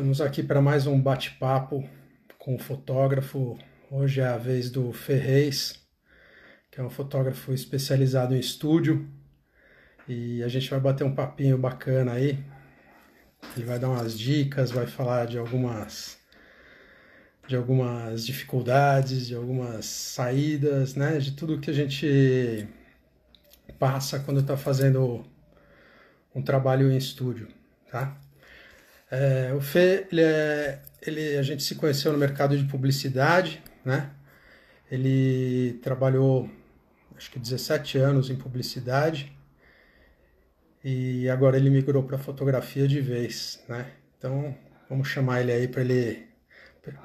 estamos 0.00 0.22
aqui 0.22 0.42
para 0.42 0.62
mais 0.62 0.86
um 0.86 0.98
bate-papo 0.98 1.86
com 2.38 2.54
o 2.54 2.58
fotógrafo. 2.58 3.58
Hoje 3.90 4.22
é 4.22 4.26
a 4.26 4.38
vez 4.38 4.70
do 4.70 4.94
Ferrez, 4.94 5.78
que 6.70 6.80
é 6.80 6.82
um 6.82 6.88
fotógrafo 6.88 7.52
especializado 7.52 8.34
em 8.34 8.38
estúdio. 8.38 9.06
E 10.08 10.42
a 10.42 10.48
gente 10.48 10.70
vai 10.70 10.80
bater 10.80 11.04
um 11.04 11.14
papinho 11.14 11.58
bacana 11.58 12.12
aí. 12.12 12.42
Ele 13.54 13.66
vai 13.66 13.78
dar 13.78 13.90
umas 13.90 14.18
dicas, 14.18 14.70
vai 14.70 14.86
falar 14.86 15.26
de 15.26 15.36
algumas 15.36 16.18
de 17.46 17.54
algumas 17.54 18.24
dificuldades, 18.24 19.26
de 19.26 19.34
algumas 19.34 19.84
saídas, 19.84 20.94
né, 20.94 21.18
de 21.18 21.32
tudo 21.32 21.60
que 21.60 21.68
a 21.68 21.74
gente 21.74 22.66
passa 23.78 24.18
quando 24.18 24.40
está 24.40 24.56
fazendo 24.56 25.26
um 26.34 26.40
trabalho 26.40 26.90
em 26.90 26.96
estúdio, 26.96 27.48
tá? 27.90 28.18
É, 29.10 29.52
o 29.52 29.60
Fê, 29.60 30.06
ele, 30.12 30.22
é, 30.22 30.82
ele, 31.02 31.36
a 31.36 31.42
gente 31.42 31.62
se 31.64 31.74
conheceu 31.74 32.12
no 32.12 32.18
mercado 32.18 32.56
de 32.56 32.64
publicidade, 32.64 33.62
né? 33.84 34.10
Ele 34.90 35.78
trabalhou, 35.82 36.48
acho 37.16 37.30
que 37.30 37.38
17 37.38 37.98
anos 37.98 38.30
em 38.30 38.36
publicidade 38.36 39.36
e 40.82 41.28
agora 41.28 41.56
ele 41.56 41.70
migrou 41.70 42.02
para 42.04 42.18
fotografia 42.18 42.86
de 42.86 43.00
vez, 43.00 43.62
né? 43.68 43.92
Então, 44.16 44.56
vamos 44.88 45.08
chamar 45.08 45.40
ele 45.40 45.52
aí 45.52 45.68
para 45.68 45.82
ele 45.82 46.28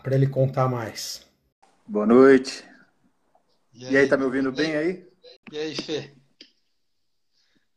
para 0.01 0.15
ele 0.15 0.27
contar 0.27 0.69
mais. 0.69 1.27
Boa 1.85 2.05
noite. 2.05 2.63
E 3.73 3.85
aí, 3.85 3.93
e 3.93 3.97
aí 3.97 4.07
tá 4.07 4.15
me 4.15 4.23
ouvindo 4.23 4.51
bem 4.51 4.75
aí? 4.75 5.05
E 5.51 5.57
aí, 5.57 5.75
Fê? 5.75 6.11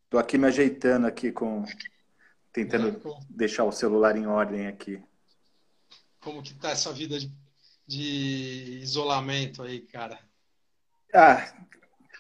Tô 0.08 0.16
aqui 0.16 0.38
me 0.38 0.46
ajeitando 0.46 1.06
aqui 1.06 1.32
com 1.32 1.64
tentando 2.64 2.88
é, 2.88 3.20
deixar 3.30 3.64
o 3.64 3.72
celular 3.72 4.16
em 4.16 4.26
ordem 4.26 4.66
aqui. 4.66 5.02
Como 6.20 6.42
que 6.42 6.54
tá 6.54 6.70
essa 6.70 6.92
vida 6.92 7.18
de, 7.18 7.32
de 7.86 8.80
isolamento 8.82 9.62
aí, 9.62 9.80
cara? 9.80 10.18
Ah, 11.14 11.52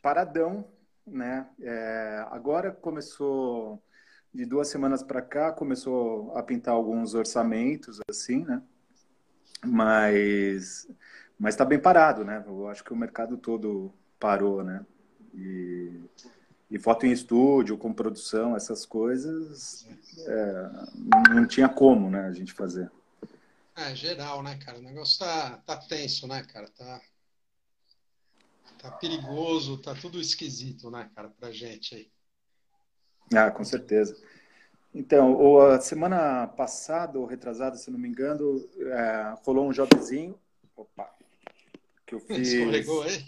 paradão, 0.02 0.64
né? 1.06 1.48
É, 1.60 2.24
agora 2.30 2.70
começou 2.70 3.82
de 4.32 4.44
duas 4.44 4.68
semanas 4.68 5.02
para 5.02 5.22
cá 5.22 5.50
começou 5.50 6.36
a 6.36 6.42
pintar 6.42 6.74
alguns 6.74 7.14
orçamentos 7.14 7.98
assim, 8.08 8.44
né? 8.44 8.62
Mas 9.64 10.88
mas 11.38 11.54
está 11.54 11.64
bem 11.64 11.78
parado, 11.78 12.24
né? 12.24 12.44
Eu 12.46 12.68
acho 12.68 12.84
que 12.84 12.92
o 12.92 12.96
mercado 12.96 13.36
todo 13.36 13.92
parou, 14.18 14.62
né? 14.62 14.84
E 15.34 16.00
e 16.70 16.78
foto 16.78 17.06
em 17.06 17.12
estúdio, 17.12 17.78
com 17.78 17.92
produção, 17.92 18.54
essas 18.54 18.84
coisas, 18.84 19.86
é, 20.18 20.70
não 21.34 21.46
tinha 21.46 21.68
como, 21.68 22.10
né, 22.10 22.26
a 22.26 22.32
gente 22.32 22.52
fazer. 22.52 22.90
É, 23.74 23.94
geral, 23.94 24.42
né, 24.42 24.58
cara? 24.58 24.78
O 24.78 24.82
negócio 24.82 25.20
tá, 25.20 25.58
tá 25.58 25.76
tenso, 25.76 26.26
né, 26.26 26.42
cara? 26.42 26.68
Tá, 26.68 27.00
tá 28.78 28.90
perigoso, 28.92 29.78
tá 29.78 29.94
tudo 29.94 30.20
esquisito, 30.20 30.90
né, 30.90 31.10
cara, 31.14 31.30
pra 31.30 31.50
gente 31.50 31.94
aí. 31.94 32.10
Ah, 33.34 33.50
com 33.50 33.64
certeza. 33.64 34.20
Então, 34.94 35.60
a 35.60 35.80
semana 35.80 36.46
passada, 36.46 37.18
ou 37.18 37.26
retrasada, 37.26 37.76
se 37.76 37.90
não 37.90 37.98
me 37.98 38.08
engano, 38.08 38.68
é, 38.78 39.34
rolou 39.44 39.68
um 39.68 39.72
jobzinho. 39.72 40.38
Opa! 40.76 41.14
Que 42.06 42.14
eu 42.14 42.20
fiz. 42.26 42.52
Escorregou 42.52 43.02
aí? 43.02 43.24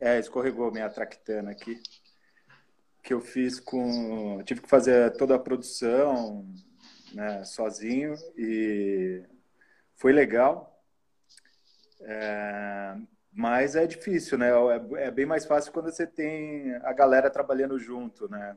É, 0.00 0.18
escorregou 0.18 0.72
minha 0.72 0.88
tractana 0.88 1.50
aqui 1.50 1.80
que 3.02 3.14
eu 3.14 3.20
fiz 3.20 3.58
com. 3.58 4.42
Tive 4.44 4.60
que 4.60 4.68
fazer 4.68 5.12
toda 5.12 5.34
a 5.34 5.38
produção 5.38 6.46
né, 7.14 7.44
sozinho 7.44 8.14
e 8.36 9.22
foi 9.96 10.12
legal. 10.12 10.66
É, 12.02 12.96
mas 13.32 13.76
é 13.76 13.86
difícil, 13.86 14.38
né? 14.38 14.50
É, 14.50 15.06
é, 15.06 15.10
bem 15.10 15.26
mais 15.26 15.44
fácil 15.44 15.72
quando 15.72 15.90
você 15.90 16.06
tem 16.06 16.74
a 16.76 16.92
galera 16.92 17.30
trabalhando 17.30 17.78
junto, 17.78 18.28
né? 18.30 18.56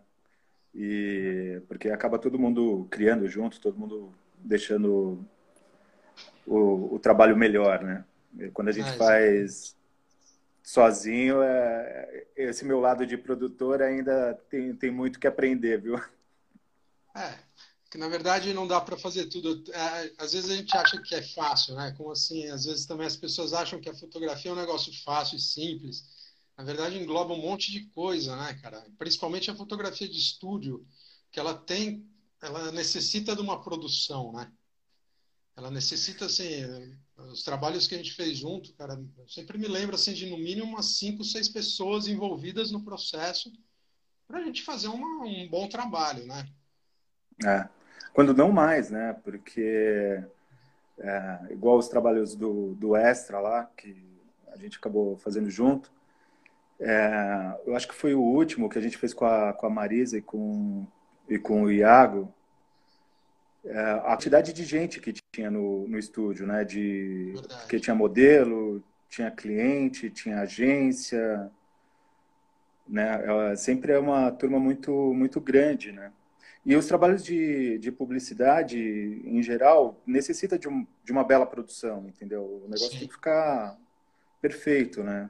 E 0.73 1.61
porque 1.67 1.89
acaba 1.89 2.17
todo 2.17 2.39
mundo 2.39 2.87
criando 2.89 3.27
junto, 3.27 3.61
todo 3.61 3.77
mundo 3.77 4.13
deixando 4.37 5.23
o, 6.47 6.95
o 6.95 6.99
trabalho 6.99 7.37
melhor, 7.37 7.83
né? 7.83 8.03
Quando 8.53 8.69
a 8.69 8.71
gente 8.71 8.89
ah, 8.89 8.93
faz 8.93 9.75
sozinho, 10.63 11.41
é, 11.41 12.27
esse 12.35 12.63
meu 12.63 12.79
lado 12.79 13.05
de 13.05 13.17
produtor 13.17 13.81
ainda 13.81 14.33
tem, 14.49 14.73
tem 14.75 14.89
muito 14.89 15.19
que 15.19 15.27
aprender, 15.27 15.81
viu? 15.81 15.97
É, 17.15 17.37
que 17.91 17.97
na 17.97 18.07
verdade 18.07 18.53
não 18.53 18.65
dá 18.65 18.79
para 18.79 18.97
fazer 18.97 19.25
tudo. 19.27 19.63
É, 19.71 20.13
às 20.17 20.33
vezes 20.33 20.49
a 20.49 20.55
gente 20.55 20.75
acha 20.75 20.99
que 21.01 21.13
é 21.13 21.21
fácil, 21.21 21.75
né? 21.75 21.93
Como 21.97 22.11
assim? 22.11 22.47
Às 22.47 22.65
vezes 22.65 22.85
também 22.85 23.05
as 23.05 23.17
pessoas 23.17 23.53
acham 23.53 23.79
que 23.79 23.89
a 23.89 23.93
fotografia 23.93 24.49
é 24.49 24.53
um 24.53 24.57
negócio 24.57 24.91
fácil 25.03 25.37
e 25.37 25.41
simples. 25.41 26.03
Na 26.57 26.63
verdade 26.63 26.97
engloba 26.97 27.33
um 27.33 27.41
monte 27.41 27.71
de 27.71 27.85
coisa, 27.89 28.35
né, 28.35 28.57
cara? 28.61 28.83
Principalmente 28.97 29.51
a 29.51 29.55
fotografia 29.55 30.07
de 30.07 30.17
estúdio, 30.17 30.85
que 31.31 31.39
ela 31.39 31.53
tem, 31.53 32.07
ela 32.41 32.71
necessita 32.71 33.35
de 33.35 33.41
uma 33.41 33.61
produção, 33.61 34.31
né? 34.31 34.51
Ela 35.55 35.69
necessita 35.69 36.25
assim, 36.25 36.65
os 37.17 37.43
trabalhos 37.43 37.87
que 37.87 37.93
a 37.93 37.97
gente 37.97 38.13
fez 38.13 38.37
junto, 38.37 38.73
cara, 38.73 38.99
eu 39.17 39.27
sempre 39.27 39.57
me 39.57 39.67
lembro 39.67 39.95
assim 39.95 40.13
de 40.13 40.25
no 40.25 40.37
mínimo 40.37 40.67
umas 40.67 40.97
cinco, 40.97 41.23
seis 41.23 41.47
pessoas 41.47 42.07
envolvidas 42.07 42.71
no 42.71 42.83
processo 42.83 43.51
para 44.27 44.39
a 44.39 44.43
gente 44.43 44.63
fazer 44.63 44.87
uma, 44.87 45.25
um 45.25 45.47
bom 45.47 45.67
trabalho, 45.67 46.25
né? 46.25 46.47
É. 47.45 47.69
Quando 48.13 48.33
não 48.33 48.51
mais, 48.51 48.89
né? 48.89 49.13
Porque 49.23 50.23
é, 50.97 51.39
igual 51.51 51.77
os 51.77 51.87
trabalhos 51.87 52.35
do, 52.35 52.73
do 52.75 52.95
Extra 52.95 53.39
lá, 53.39 53.69
que 53.77 53.95
a 54.47 54.57
gente 54.57 54.77
acabou 54.77 55.17
fazendo 55.17 55.49
junto, 55.49 55.91
é, 56.79 57.59
eu 57.65 57.75
acho 57.75 57.87
que 57.87 57.93
foi 57.93 58.13
o 58.13 58.21
último 58.21 58.69
que 58.69 58.77
a 58.77 58.81
gente 58.81 58.97
fez 58.97 59.13
com 59.13 59.25
a, 59.25 59.53
com 59.53 59.65
a 59.65 59.69
Marisa 59.69 60.17
e 60.17 60.21
com, 60.21 60.85
e 61.29 61.37
com 61.37 61.63
o 61.63 61.71
Iago, 61.71 62.33
a 63.71 64.11
quantidade 64.11 64.51
de 64.51 64.65
gente 64.65 64.99
que 64.99 65.13
tinha 65.31 65.49
no, 65.49 65.87
no 65.87 65.97
estúdio, 65.97 66.45
né? 66.45 66.65
De 66.65 67.33
que 67.69 67.79
tinha 67.79 67.95
modelo, 67.95 68.83
tinha 69.09 69.31
cliente, 69.31 70.09
tinha 70.09 70.41
agência, 70.41 71.51
né? 72.87 73.51
É, 73.51 73.55
sempre 73.55 73.93
é 73.93 73.99
uma 73.99 74.31
turma 74.31 74.59
muito 74.59 74.91
muito 75.13 75.39
grande, 75.39 75.91
né? 75.91 76.11
E 76.65 76.75
os 76.75 76.85
trabalhos 76.85 77.23
de, 77.23 77.77
de 77.77 77.91
publicidade, 77.91 78.77
em 79.25 79.43
geral, 79.43 80.01
necessita 80.05 80.57
de, 80.57 80.69
um, 80.69 80.87
de 81.03 81.11
uma 81.11 81.23
bela 81.23 81.45
produção, 81.45 82.07
entendeu? 82.07 82.41
O 82.41 82.69
negócio 82.69 82.91
Sim. 82.91 82.99
tem 82.99 83.07
que 83.07 83.13
ficar 83.13 83.77
perfeito, 84.41 85.03
né? 85.03 85.29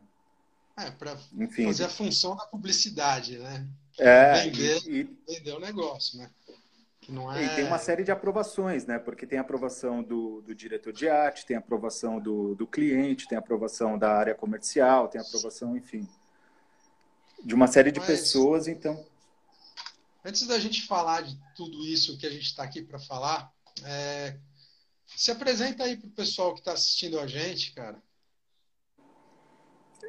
É, 0.78 0.92
para 0.92 1.16
fazer 1.16 1.86
a 1.86 1.90
função 1.90 2.36
da 2.36 2.46
publicidade, 2.46 3.38
né? 3.40 3.68
É, 3.98 4.44
vender, 4.44 4.82
e, 4.88 5.04
vender 5.28 5.54
o 5.54 5.60
negócio, 5.60 6.20
né? 6.20 6.30
É... 7.10 7.46
E 7.46 7.56
tem 7.56 7.66
uma 7.66 7.78
série 7.78 8.04
de 8.04 8.12
aprovações, 8.12 8.86
né? 8.86 9.00
Porque 9.00 9.26
tem 9.26 9.40
aprovação 9.40 10.04
do, 10.04 10.42
do 10.42 10.56
diretor 10.56 10.94
de 10.94 11.10
arte, 11.10 11.46
tem 11.46 11.58
aprovação 11.58 12.20
do, 12.20 12.56
do 12.56 12.68
cliente, 12.68 13.28
tem 13.28 13.38
aprovação 13.38 13.98
da 13.98 14.12
área 14.14 14.36
comercial, 14.36 15.08
tem 15.08 15.20
aprovação, 15.20 15.76
enfim, 15.76 16.08
de 17.44 17.54
uma 17.54 17.68
série 17.68 17.92
de 17.92 18.00
Mas, 18.00 18.08
pessoas, 18.08 18.68
então. 18.68 19.06
Antes 20.24 20.48
da 20.48 20.58
gente 20.60 20.88
falar 20.88 21.22
de 21.22 21.38
tudo 21.56 21.84
isso 21.86 22.18
que 22.18 22.26
a 22.26 22.30
gente 22.30 22.46
está 22.46 22.64
aqui 22.64 22.82
para 22.82 23.00
falar, 23.00 23.52
é... 23.84 24.38
se 25.08 25.32
apresenta 25.32 25.84
aí 25.84 25.98
para 25.98 26.08
o 26.08 26.12
pessoal 26.12 26.54
que 26.54 26.60
está 26.60 26.74
assistindo 26.74 27.20
a 27.20 27.28
gente, 27.28 27.74
cara. 27.74 28.02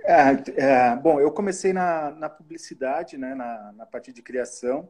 É, 0.04 0.62
é, 0.62 0.96
bom, 0.96 1.18
eu 1.18 1.32
comecei 1.32 1.72
na, 1.72 2.10
na 2.10 2.28
publicidade, 2.28 3.16
né, 3.16 3.34
na, 3.34 3.72
na 3.72 3.86
parte 3.86 4.12
de 4.12 4.20
criação. 4.20 4.88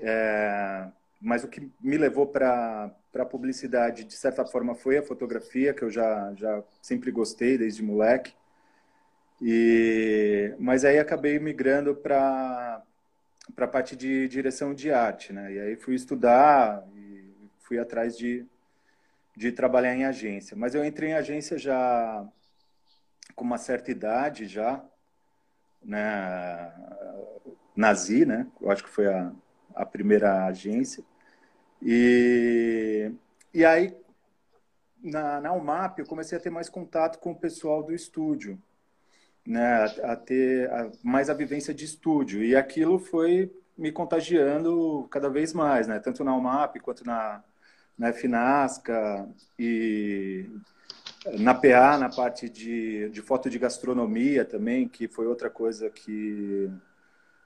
É, 0.00 0.88
mas 1.20 1.44
o 1.44 1.48
que 1.48 1.70
me 1.80 1.98
levou 1.98 2.26
para 2.26 2.90
a 3.14 3.24
publicidade, 3.24 4.04
de 4.04 4.14
certa 4.14 4.44
forma, 4.44 4.74
foi 4.74 4.98
a 4.98 5.02
fotografia, 5.02 5.74
que 5.74 5.82
eu 5.82 5.90
já, 5.90 6.32
já 6.34 6.62
sempre 6.80 7.10
gostei 7.10 7.58
desde 7.58 7.82
moleque. 7.82 8.34
E, 9.42 10.54
mas 10.58 10.84
aí 10.84 10.98
acabei 10.98 11.38
migrando 11.38 11.94
para 11.94 12.82
a 13.56 13.66
parte 13.66 13.94
de 13.96 14.28
direção 14.28 14.74
de 14.74 14.90
arte, 14.90 15.32
né? 15.32 15.52
E 15.52 15.60
aí 15.60 15.76
fui 15.76 15.94
estudar 15.94 16.86
e 16.94 17.34
fui 17.58 17.78
atrás 17.78 18.16
de, 18.16 18.46
de 19.36 19.52
trabalhar 19.52 19.94
em 19.94 20.04
agência. 20.04 20.56
Mas 20.56 20.74
eu 20.74 20.84
entrei 20.84 21.10
em 21.10 21.14
agência 21.14 21.58
já 21.58 22.26
com 23.34 23.44
uma 23.44 23.58
certa 23.58 23.90
idade 23.90 24.46
já, 24.46 24.82
né? 25.82 26.72
Nazi, 27.76 28.26
né? 28.26 28.46
Eu 28.60 28.70
acho 28.70 28.84
que 28.84 28.90
foi 28.90 29.06
a, 29.06 29.32
a 29.74 29.84
primeira 29.84 30.46
agência. 30.46 31.04
E, 31.82 33.10
e 33.52 33.64
aí, 33.64 33.96
na, 35.02 35.40
na 35.40 35.52
UMAP, 35.52 35.98
eu 35.98 36.06
comecei 36.06 36.36
a 36.36 36.40
ter 36.40 36.50
mais 36.50 36.68
contato 36.68 37.18
com 37.18 37.32
o 37.32 37.36
pessoal 37.36 37.82
do 37.82 37.94
estúdio, 37.94 38.60
né? 39.46 39.84
a, 40.02 40.12
a 40.12 40.16
ter 40.16 40.70
a, 40.70 40.90
mais 41.02 41.30
a 41.30 41.34
vivência 41.34 41.72
de 41.72 41.84
estúdio. 41.84 42.42
E 42.42 42.54
aquilo 42.54 42.98
foi 42.98 43.50
me 43.76 43.90
contagiando 43.90 45.08
cada 45.10 45.30
vez 45.30 45.52
mais, 45.52 45.86
né? 45.86 45.98
tanto 45.98 46.22
na 46.22 46.36
UMAP 46.36 46.80
quanto 46.80 47.04
na, 47.04 47.42
na 47.96 48.12
Finasca 48.12 49.26
e 49.58 50.50
na 51.38 51.54
PA, 51.54 51.98
na 51.98 52.08
parte 52.08 52.48
de, 52.48 53.08
de 53.10 53.22
foto 53.22 53.50
de 53.50 53.58
gastronomia 53.58 54.44
também, 54.44 54.88
que 54.88 55.08
foi 55.08 55.26
outra 55.26 55.50
coisa 55.50 55.90
que 55.90 56.70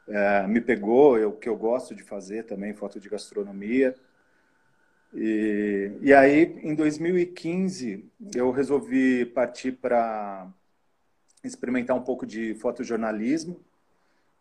é, 0.08 0.46
me 0.46 0.60
pegou, 0.60 1.18
eu, 1.18 1.32
que 1.32 1.48
eu 1.48 1.56
gosto 1.56 1.94
de 1.94 2.02
fazer 2.02 2.44
também, 2.44 2.74
foto 2.74 3.00
de 3.00 3.08
gastronomia. 3.08 3.94
E, 5.12 5.92
e 6.00 6.12
aí, 6.12 6.58
em 6.62 6.74
2015, 6.74 8.04
eu 8.34 8.50
resolvi 8.50 9.24
partir 9.24 9.72
para 9.72 10.48
experimentar 11.42 11.96
um 11.96 12.02
pouco 12.02 12.26
de 12.26 12.54
fotojornalismo, 12.56 13.60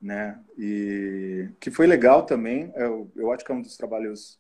né? 0.02 0.40
E 0.58 1.50
que 1.60 1.70
foi 1.70 1.88
legal 1.88 2.26
também. 2.26 2.72
Eu, 2.76 3.10
eu 3.16 3.32
acho 3.32 3.46
que 3.46 3.52
é 3.52 3.56
um 3.56 3.62
dos 3.62 3.78
trabalhos 3.78 4.40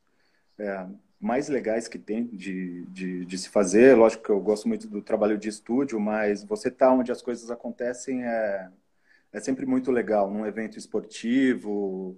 é, 0.57 0.85
mais 1.19 1.47
legais 1.47 1.87
que 1.87 1.97
tem 1.97 2.25
de, 2.25 2.83
de, 2.87 3.25
de, 3.25 3.37
se 3.37 3.49
fazer. 3.49 3.95
Lógico 3.95 4.23
que 4.23 4.29
eu 4.29 4.41
gosto 4.41 4.67
muito 4.67 4.87
do 4.87 5.01
trabalho 5.01 5.37
de 5.37 5.49
estúdio, 5.49 5.99
mas 5.99 6.43
você 6.43 6.69
tá 6.69 6.91
onde 6.91 7.11
as 7.11 7.21
coisas 7.21 7.49
acontecem 7.51 8.23
é, 8.23 8.69
é 9.33 9.39
sempre 9.39 9.65
muito 9.65 9.91
legal. 9.91 10.31
Num 10.31 10.45
evento 10.45 10.77
esportivo 10.77 12.17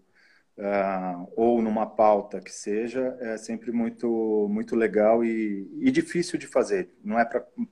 uh, 0.57 1.31
ou 1.35 1.62
numa 1.62 1.88
pauta 1.88 2.41
que 2.41 2.51
seja, 2.51 3.17
é 3.21 3.38
sempre 3.38 3.71
muito, 3.71 4.47
muito 4.50 4.75
legal 4.75 5.23
e, 5.23 5.67
e 5.79 5.89
difícil 5.91 6.38
de 6.38 6.47
fazer. 6.47 6.91
Não 7.03 7.17
é 7.17 7.25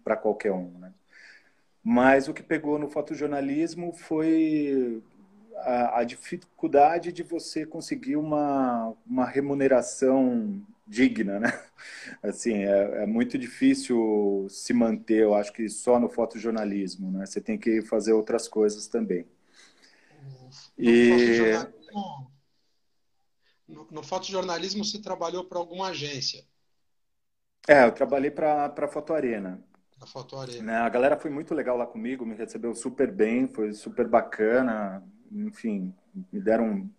para 0.03 0.17
qualquer 0.17 0.53
um, 0.53 0.79
né? 0.79 0.93
Mas 1.83 2.29
o 2.29 2.33
que 2.33 2.41
pegou 2.41 2.79
no 2.79 2.89
fotojornalismo 2.89 3.91
foi 3.91 5.03
a, 5.63 5.99
a, 5.99 6.03
dificuldade 6.03 7.11
de 7.11 7.23
você 7.23 7.65
conseguir 7.65 8.15
uma, 8.15 8.93
uma 9.05 9.25
remuneração 9.25 10.61
digna, 10.87 11.39
né? 11.39 11.49
Assim, 12.21 12.63
é, 12.63 13.03
é, 13.03 13.05
muito 13.05 13.37
difícil 13.37 14.47
se 14.49 14.73
manter, 14.73 15.23
eu 15.23 15.33
acho 15.33 15.51
que 15.53 15.67
só 15.69 15.99
no 15.99 16.09
fotojornalismo, 16.09 17.11
né? 17.11 17.25
Você 17.25 17.41
tem 17.41 17.57
que 17.57 17.81
fazer 17.81 18.13
outras 18.13 18.47
coisas 18.47 18.87
também. 18.87 19.25
No, 20.77 20.85
e... 20.85 21.51
no, 23.67 23.87
no 23.91 24.03
fotojornalismo 24.03 24.83
você 24.83 25.01
trabalhou 25.01 25.45
para 25.45 25.57
alguma 25.57 25.87
agência? 25.87 26.43
É, 27.67 27.85
eu 27.85 27.91
trabalhei 27.91 28.29
para 28.29 28.65
a 28.65 28.87
Foto 28.87 29.13
Arena. 29.13 29.63
A 30.01 30.05
Foto 30.05 30.37
Arena. 30.37 30.63
Né? 30.63 30.77
A 30.77 30.89
galera 30.89 31.17
foi 31.17 31.31
muito 31.31 31.53
legal 31.53 31.77
lá 31.77 31.87
comigo, 31.87 32.25
me 32.25 32.35
recebeu 32.35 32.75
super 32.75 33.09
bem, 33.09 33.47
foi 33.47 33.73
super 33.73 34.05
bacana. 34.05 35.01
Enfim, 35.33 35.93
me 36.31 36.39
deram 36.39 36.89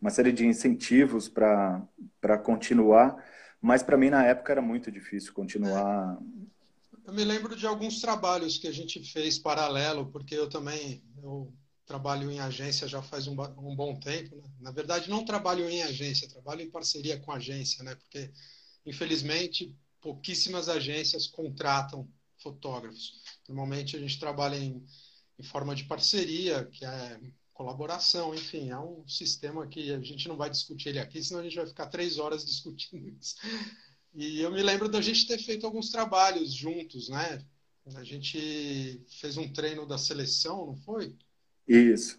uma 0.00 0.10
série 0.10 0.32
de 0.32 0.46
incentivos 0.46 1.28
para 1.28 2.38
continuar, 2.44 3.16
mas 3.60 3.82
para 3.82 3.96
mim 3.96 4.10
na 4.10 4.24
época 4.24 4.52
era 4.52 4.62
muito 4.62 4.90
difícil 4.90 5.32
continuar. 5.32 6.18
Eu 7.04 7.12
me 7.12 7.24
lembro 7.24 7.54
de 7.56 7.66
alguns 7.66 8.00
trabalhos 8.00 8.58
que 8.58 8.66
a 8.66 8.72
gente 8.72 9.00
fez 9.12 9.38
paralelo, 9.38 10.10
porque 10.10 10.34
eu 10.34 10.48
também 10.48 11.02
eu 11.22 11.52
trabalho 11.86 12.30
em 12.30 12.40
agência 12.40 12.88
já 12.88 13.00
faz 13.00 13.28
um, 13.28 13.36
um 13.58 13.74
bom 13.74 13.98
tempo. 13.98 14.36
Né? 14.36 14.50
Na 14.60 14.72
verdade, 14.72 15.08
não 15.08 15.24
trabalho 15.24 15.68
em 15.68 15.82
agência, 15.82 16.28
trabalho 16.28 16.62
em 16.62 16.70
parceria 16.70 17.18
com 17.20 17.30
agência, 17.30 17.84
né? 17.84 17.94
porque 17.94 18.30
infelizmente 18.84 19.74
pouquíssimas 20.00 20.68
agências 20.68 21.26
contratam 21.26 22.08
fotógrafos. 22.42 23.22
Normalmente 23.48 23.96
a 23.96 24.00
gente 24.00 24.18
trabalha 24.18 24.56
em, 24.56 24.84
em 25.38 25.42
forma 25.42 25.74
de 25.74 25.84
parceria, 25.84 26.64
que 26.66 26.84
é 26.84 27.20
colaboração, 27.56 28.34
enfim, 28.34 28.68
é 28.70 28.78
um 28.78 29.02
sistema 29.08 29.66
que 29.66 29.90
a 29.90 29.98
gente 30.00 30.28
não 30.28 30.36
vai 30.36 30.50
discutir 30.50 30.90
ele 30.90 30.98
aqui, 30.98 31.24
senão 31.24 31.40
a 31.40 31.42
gente 31.42 31.56
vai 31.56 31.66
ficar 31.66 31.86
três 31.86 32.18
horas 32.18 32.44
discutindo 32.44 33.08
isso. 33.18 33.36
E 34.14 34.40
eu 34.40 34.50
me 34.52 34.62
lembro 34.62 34.88
da 34.88 35.00
gente 35.00 35.26
ter 35.26 35.38
feito 35.38 35.64
alguns 35.64 35.90
trabalhos 35.90 36.52
juntos, 36.52 37.08
né? 37.08 37.42
A 37.94 38.04
gente 38.04 39.02
fez 39.08 39.36
um 39.36 39.50
treino 39.52 39.86
da 39.86 39.96
seleção, 39.96 40.66
não 40.66 40.76
foi? 40.76 41.14
Isso. 41.66 42.18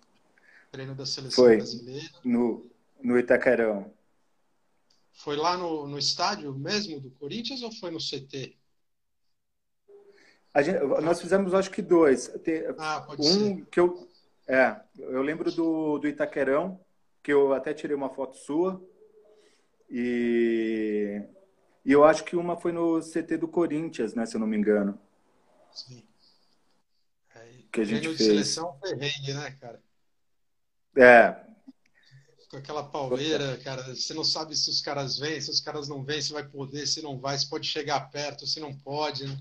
Treino 0.71 0.95
da 0.95 1.05
seleção 1.05 1.43
foi. 1.43 1.57
brasileira. 1.57 2.19
No, 2.23 2.69
no 3.01 3.19
Itaquerão. 3.19 3.93
Foi 5.11 5.35
lá 5.35 5.57
no, 5.57 5.87
no 5.87 5.99
estádio 5.99 6.53
mesmo 6.53 6.99
do 6.99 7.11
Corinthians 7.11 7.61
ou 7.61 7.71
foi 7.71 7.91
no 7.91 7.99
CT? 7.99 8.55
Gente, 10.63 10.79
nós 11.03 11.21
fizemos 11.21 11.53
acho 11.53 11.69
que 11.69 11.81
dois. 11.81 12.31
Ah, 12.79 13.01
pode 13.01 13.21
um 13.21 13.57
ser. 13.57 13.65
que 13.67 13.79
eu 13.79 14.07
é, 14.47 14.79
eu 14.97 15.21
lembro 15.21 15.51
do, 15.51 15.99
do 15.99 16.07
Itaquerão, 16.07 16.79
que 17.21 17.33
eu 17.33 17.53
até 17.53 17.73
tirei 17.73 17.95
uma 17.95 18.09
foto 18.09 18.37
sua. 18.37 18.81
E, 19.89 21.21
e 21.83 21.91
eu 21.91 22.03
acho 22.03 22.23
que 22.23 22.35
uma 22.35 22.55
foi 22.55 22.71
no 22.71 23.01
CT 23.01 23.37
do 23.37 23.47
Corinthians, 23.47 24.13
né, 24.13 24.25
se 24.25 24.35
eu 24.35 24.39
não 24.39 24.47
me 24.47 24.57
engano. 24.57 24.99
Sim. 25.73 26.03
É, 27.35 27.49
que 27.71 27.81
a 27.81 27.83
gente 27.83 28.07
fez. 28.07 28.17
seleção 28.17 28.79
perrengue, 28.81 29.33
né, 29.33 29.51
cara? 29.59 29.81
É. 30.95 31.45
Com 32.49 32.57
aquela 32.57 32.83
pauleira, 32.83 33.57
cara, 33.57 33.83
você 33.93 34.13
não 34.13 34.23
sabe 34.23 34.55
se 34.55 34.69
os 34.69 34.81
caras 34.81 35.19
vêm, 35.19 35.41
se 35.41 35.51
os 35.51 35.59
caras 35.59 35.89
não 35.89 36.03
vêm, 36.03 36.21
se 36.21 36.31
vai 36.31 36.47
poder, 36.47 36.87
se 36.87 37.01
não 37.01 37.19
vai, 37.19 37.37
se 37.37 37.49
pode 37.49 37.67
chegar 37.67 38.09
perto, 38.09 38.47
se 38.47 38.61
não 38.61 38.73
pode, 38.73 39.27
né? 39.27 39.37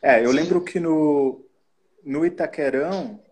É, 0.00 0.24
eu 0.24 0.30
Sim. 0.30 0.36
lembro 0.36 0.64
que 0.64 0.80
no, 0.80 1.44
no 2.02 2.24
Itaquerão, 2.24 3.22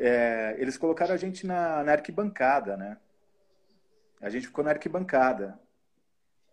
é, 0.00 0.56
eles 0.58 0.78
colocaram 0.78 1.12
a 1.14 1.18
gente 1.18 1.46
na, 1.46 1.84
na, 1.84 1.92
arquibancada, 1.92 2.74
né? 2.74 2.96
A 4.18 4.30
gente 4.30 4.46
ficou 4.46 4.64
na 4.64 4.70
arquibancada. 4.70 5.60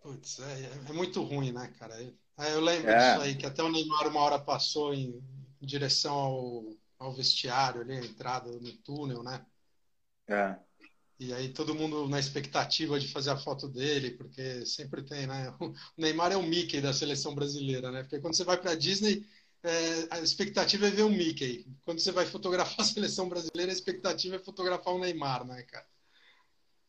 Putz, 0.02 0.38
é, 0.40 0.90
é 0.90 0.92
muito 0.92 1.22
ruim, 1.22 1.50
né, 1.50 1.72
cara? 1.78 1.94
É, 2.38 2.52
eu 2.52 2.60
lembro 2.60 2.90
é. 2.90 2.98
disso 2.98 3.22
aí, 3.22 3.34
que 3.34 3.46
até 3.46 3.62
o 3.62 3.72
Neymar 3.72 4.06
uma 4.06 4.20
hora 4.20 4.38
passou 4.38 4.92
em, 4.92 5.18
em 5.62 5.66
direção 5.66 6.14
ao, 6.14 6.64
ao, 6.98 7.12
vestiário, 7.14 7.80
ali, 7.80 7.94
a 7.94 8.04
entrada 8.04 8.50
no 8.50 8.72
túnel, 8.78 9.22
né? 9.22 9.44
É. 10.28 10.54
E 11.18 11.32
aí 11.32 11.48
todo 11.48 11.74
mundo 11.74 12.06
na 12.06 12.20
expectativa 12.20 13.00
de 13.00 13.08
fazer 13.08 13.30
a 13.30 13.36
foto 13.36 13.66
dele, 13.66 14.10
porque 14.10 14.64
sempre 14.66 15.02
tem, 15.02 15.26
né? 15.26 15.54
O 15.58 15.72
Neymar 15.96 16.32
é 16.32 16.36
o 16.36 16.42
Mickey 16.42 16.82
da 16.82 16.92
seleção 16.92 17.34
brasileira, 17.34 17.90
né? 17.90 18.02
Porque 18.02 18.20
quando 18.20 18.34
você 18.34 18.44
vai 18.44 18.58
para 18.58 18.74
Disney, 18.74 19.26
é, 19.62 20.06
a 20.10 20.20
expectativa 20.20 20.86
é 20.86 20.90
ver 20.90 21.02
o 21.02 21.08
Mickey. 21.08 21.66
Quando 21.84 22.00
você 22.00 22.12
vai 22.12 22.26
fotografar 22.26 22.80
a 22.80 22.84
seleção 22.84 23.28
brasileira, 23.28 23.72
a 23.72 23.74
expectativa 23.74 24.36
é 24.36 24.40
fotografar 24.40 24.94
o 24.94 24.98
Neymar, 24.98 25.44
né, 25.44 25.62
cara? 25.62 25.86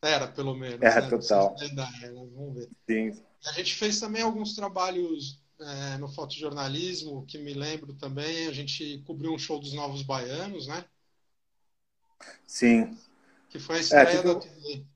Era, 0.02 0.28
pelo 0.28 0.54
menos. 0.54 0.80
É, 0.80 1.00
né? 1.00 1.08
total. 1.08 1.56
É, 1.60 2.10
vamos 2.10 2.54
ver. 2.54 2.68
Sim. 2.88 3.22
A 3.46 3.52
gente 3.52 3.74
fez 3.74 4.00
também 4.00 4.22
alguns 4.22 4.54
trabalhos 4.54 5.42
é, 5.60 5.98
no 5.98 6.08
fotojornalismo, 6.08 7.26
que 7.26 7.38
me 7.38 7.52
lembro 7.52 7.92
também. 7.94 8.46
A 8.46 8.52
gente 8.52 9.02
cobriu 9.06 9.32
um 9.32 9.38
show 9.38 9.58
dos 9.58 9.74
Novos 9.74 10.02
Baianos, 10.02 10.66
né? 10.66 10.84
Sim. 12.46 12.96
Que 13.48 13.58
foi 13.58 13.76
a 13.76 13.80
estreia 13.80 14.04
é, 14.04 14.16
tipo... 14.16 14.34
da 14.34 14.40
TV. 14.40 14.86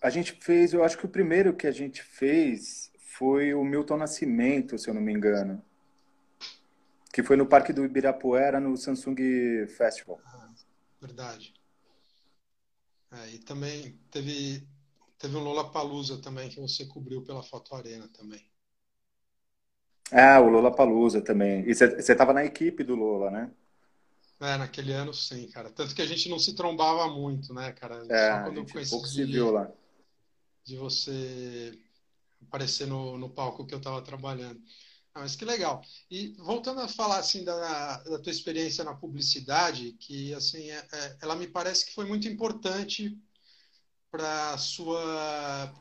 A 0.00 0.10
gente 0.10 0.32
fez, 0.32 0.72
eu 0.72 0.84
acho 0.84 0.98
que 0.98 1.06
o 1.06 1.10
primeiro 1.10 1.56
que 1.56 1.66
a 1.66 1.72
gente 1.72 2.02
fez 2.02 2.90
foi 3.16 3.54
o 3.54 3.64
Milton 3.64 3.96
Nascimento, 3.96 4.76
se 4.76 4.90
eu 4.90 4.94
não 4.94 5.00
me 5.00 5.12
engano. 5.12 5.62
Que 7.12 7.22
foi 7.22 7.36
no 7.36 7.46
Parque 7.46 7.72
do 7.72 7.84
Ibirapuera, 7.84 8.58
no 8.58 8.76
Samsung 8.76 9.16
Festival. 9.68 10.18
Ah, 10.24 10.50
verdade. 11.00 11.54
É, 13.12 13.30
e 13.30 13.38
também 13.38 13.96
teve, 14.10 14.66
teve 15.16 15.36
um 15.36 15.44
Lola 15.44 15.70
Palusa 15.70 16.20
também, 16.20 16.48
que 16.48 16.60
você 16.60 16.86
cobriu 16.86 17.22
pela 17.22 17.44
Foto 17.44 17.76
Arena 17.76 18.08
também. 18.08 18.44
Ah, 20.10 20.40
o 20.40 20.48
Lola 20.48 20.74
Palusa 20.74 21.20
também. 21.20 21.62
E 21.68 21.74
você 21.74 21.84
estava 21.84 22.32
na 22.32 22.44
equipe 22.44 22.82
do 22.82 22.96
Lola, 22.96 23.30
né? 23.30 23.50
É, 24.40 24.56
naquele 24.56 24.92
ano 24.92 25.14
sim, 25.14 25.48
cara. 25.50 25.70
Tanto 25.70 25.94
que 25.94 26.02
a 26.02 26.06
gente 26.06 26.28
não 26.28 26.40
se 26.40 26.56
trombava 26.56 27.06
muito, 27.08 27.54
né, 27.54 27.72
cara? 27.72 28.04
É, 28.08 28.32
Só 28.32 28.42
quando 28.42 28.58
a 28.58 28.66
gente 28.66 28.90
pouco 28.90 29.06
se 29.06 29.24
viu 29.24 29.52
lá. 29.52 29.70
De 30.64 30.76
você 30.76 31.78
aparecer 32.46 32.86
no, 32.86 33.18
no 33.18 33.30
palco 33.30 33.66
que 33.66 33.74
eu 33.74 33.78
estava 33.78 34.02
trabalhando. 34.02 34.60
Ah, 35.14 35.20
mas 35.20 35.36
que 35.36 35.44
legal. 35.44 35.80
E 36.10 36.34
voltando 36.38 36.80
a 36.80 36.88
falar 36.88 37.18
assim 37.18 37.44
da, 37.44 38.02
da 38.02 38.18
tua 38.18 38.32
experiência 38.32 38.82
na 38.82 38.94
publicidade, 38.94 39.92
que 39.92 40.34
assim 40.34 40.70
é, 40.70 40.86
é, 40.92 41.18
ela 41.22 41.36
me 41.36 41.46
parece 41.46 41.86
que 41.86 41.94
foi 41.94 42.04
muito 42.04 42.26
importante 42.26 43.16
para 44.10 44.56
sua 44.58 45.72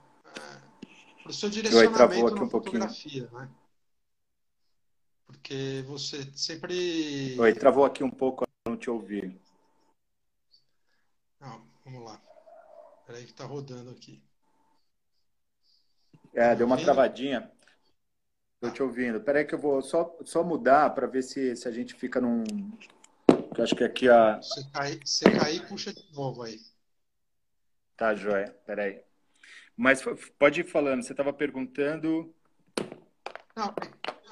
para 1.23 1.31
o 1.31 1.33
seu 1.33 1.49
direcionamento 1.49 2.35
na 2.35 2.43
um 2.43 2.49
fotografia, 2.49 3.27
pouquinho. 3.27 3.39
né? 3.39 3.49
Porque 5.25 5.83
você 5.87 6.29
sempre. 6.35 7.39
Oi, 7.39 7.53
travou 7.53 7.85
aqui 7.85 8.03
um 8.03 8.11
pouco, 8.11 8.45
não 8.67 8.77
te 8.77 8.89
ouvi. 8.89 9.39
Não, 11.39 11.65
vamos 11.83 12.03
lá. 12.03 12.21
Peraí 13.05 13.25
que 13.25 13.31
está 13.31 13.45
rodando 13.45 13.89
aqui. 13.89 14.21
É, 16.33 16.55
deu 16.55 16.65
uma 16.65 16.77
travadinha. 16.77 17.51
Estou 18.55 18.71
te 18.71 18.81
ouvindo. 18.81 19.21
Peraí 19.21 19.45
que 19.45 19.53
eu 19.53 19.59
vou 19.59 19.81
só, 19.81 20.17
só 20.23 20.43
mudar 20.43 20.89
para 20.91 21.05
ver 21.05 21.21
se, 21.21 21.55
se 21.55 21.67
a 21.67 21.71
gente 21.71 21.93
fica 21.93 22.19
num... 22.19 22.43
Eu 23.55 23.63
acho 23.63 23.75
que 23.75 23.83
aqui 23.83 24.09
a... 24.09 24.37
Você 24.37 24.63
cair, 24.71 24.99
você 25.05 25.25
cair 25.31 25.67
puxa 25.67 25.93
de 25.93 26.11
novo 26.13 26.41
aí. 26.41 26.59
Tá, 27.95 28.15
joia. 28.15 28.57
Peraí. 28.65 29.03
Mas 29.75 30.01
pode 30.39 30.61
ir 30.61 30.63
falando, 30.63 31.03
você 31.03 31.13
estava 31.13 31.33
perguntando. 31.33 32.33
Não, 33.55 33.73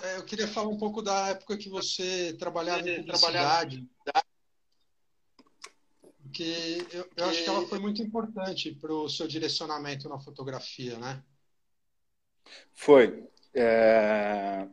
é, 0.03 0.17
eu 0.17 0.25
queria 0.25 0.47
falar 0.47 0.69
um 0.69 0.77
pouco 0.77 1.01
da 1.01 1.29
época 1.29 1.57
que 1.57 1.69
você 1.69 2.33
trabalhava 2.39 2.87
em 2.89 3.03
publicidade. 3.03 3.87
Porque 6.23 6.87
eu, 6.91 7.09
eu 7.17 7.25
acho 7.25 7.43
que 7.43 7.49
ela 7.49 7.67
foi 7.67 7.79
muito 7.79 8.01
importante 8.01 8.73
para 8.73 8.93
o 8.93 9.09
seu 9.09 9.27
direcionamento 9.27 10.07
na 10.07 10.17
fotografia, 10.17 10.97
né? 10.97 11.21
Foi. 12.73 13.23
É... 13.53 14.67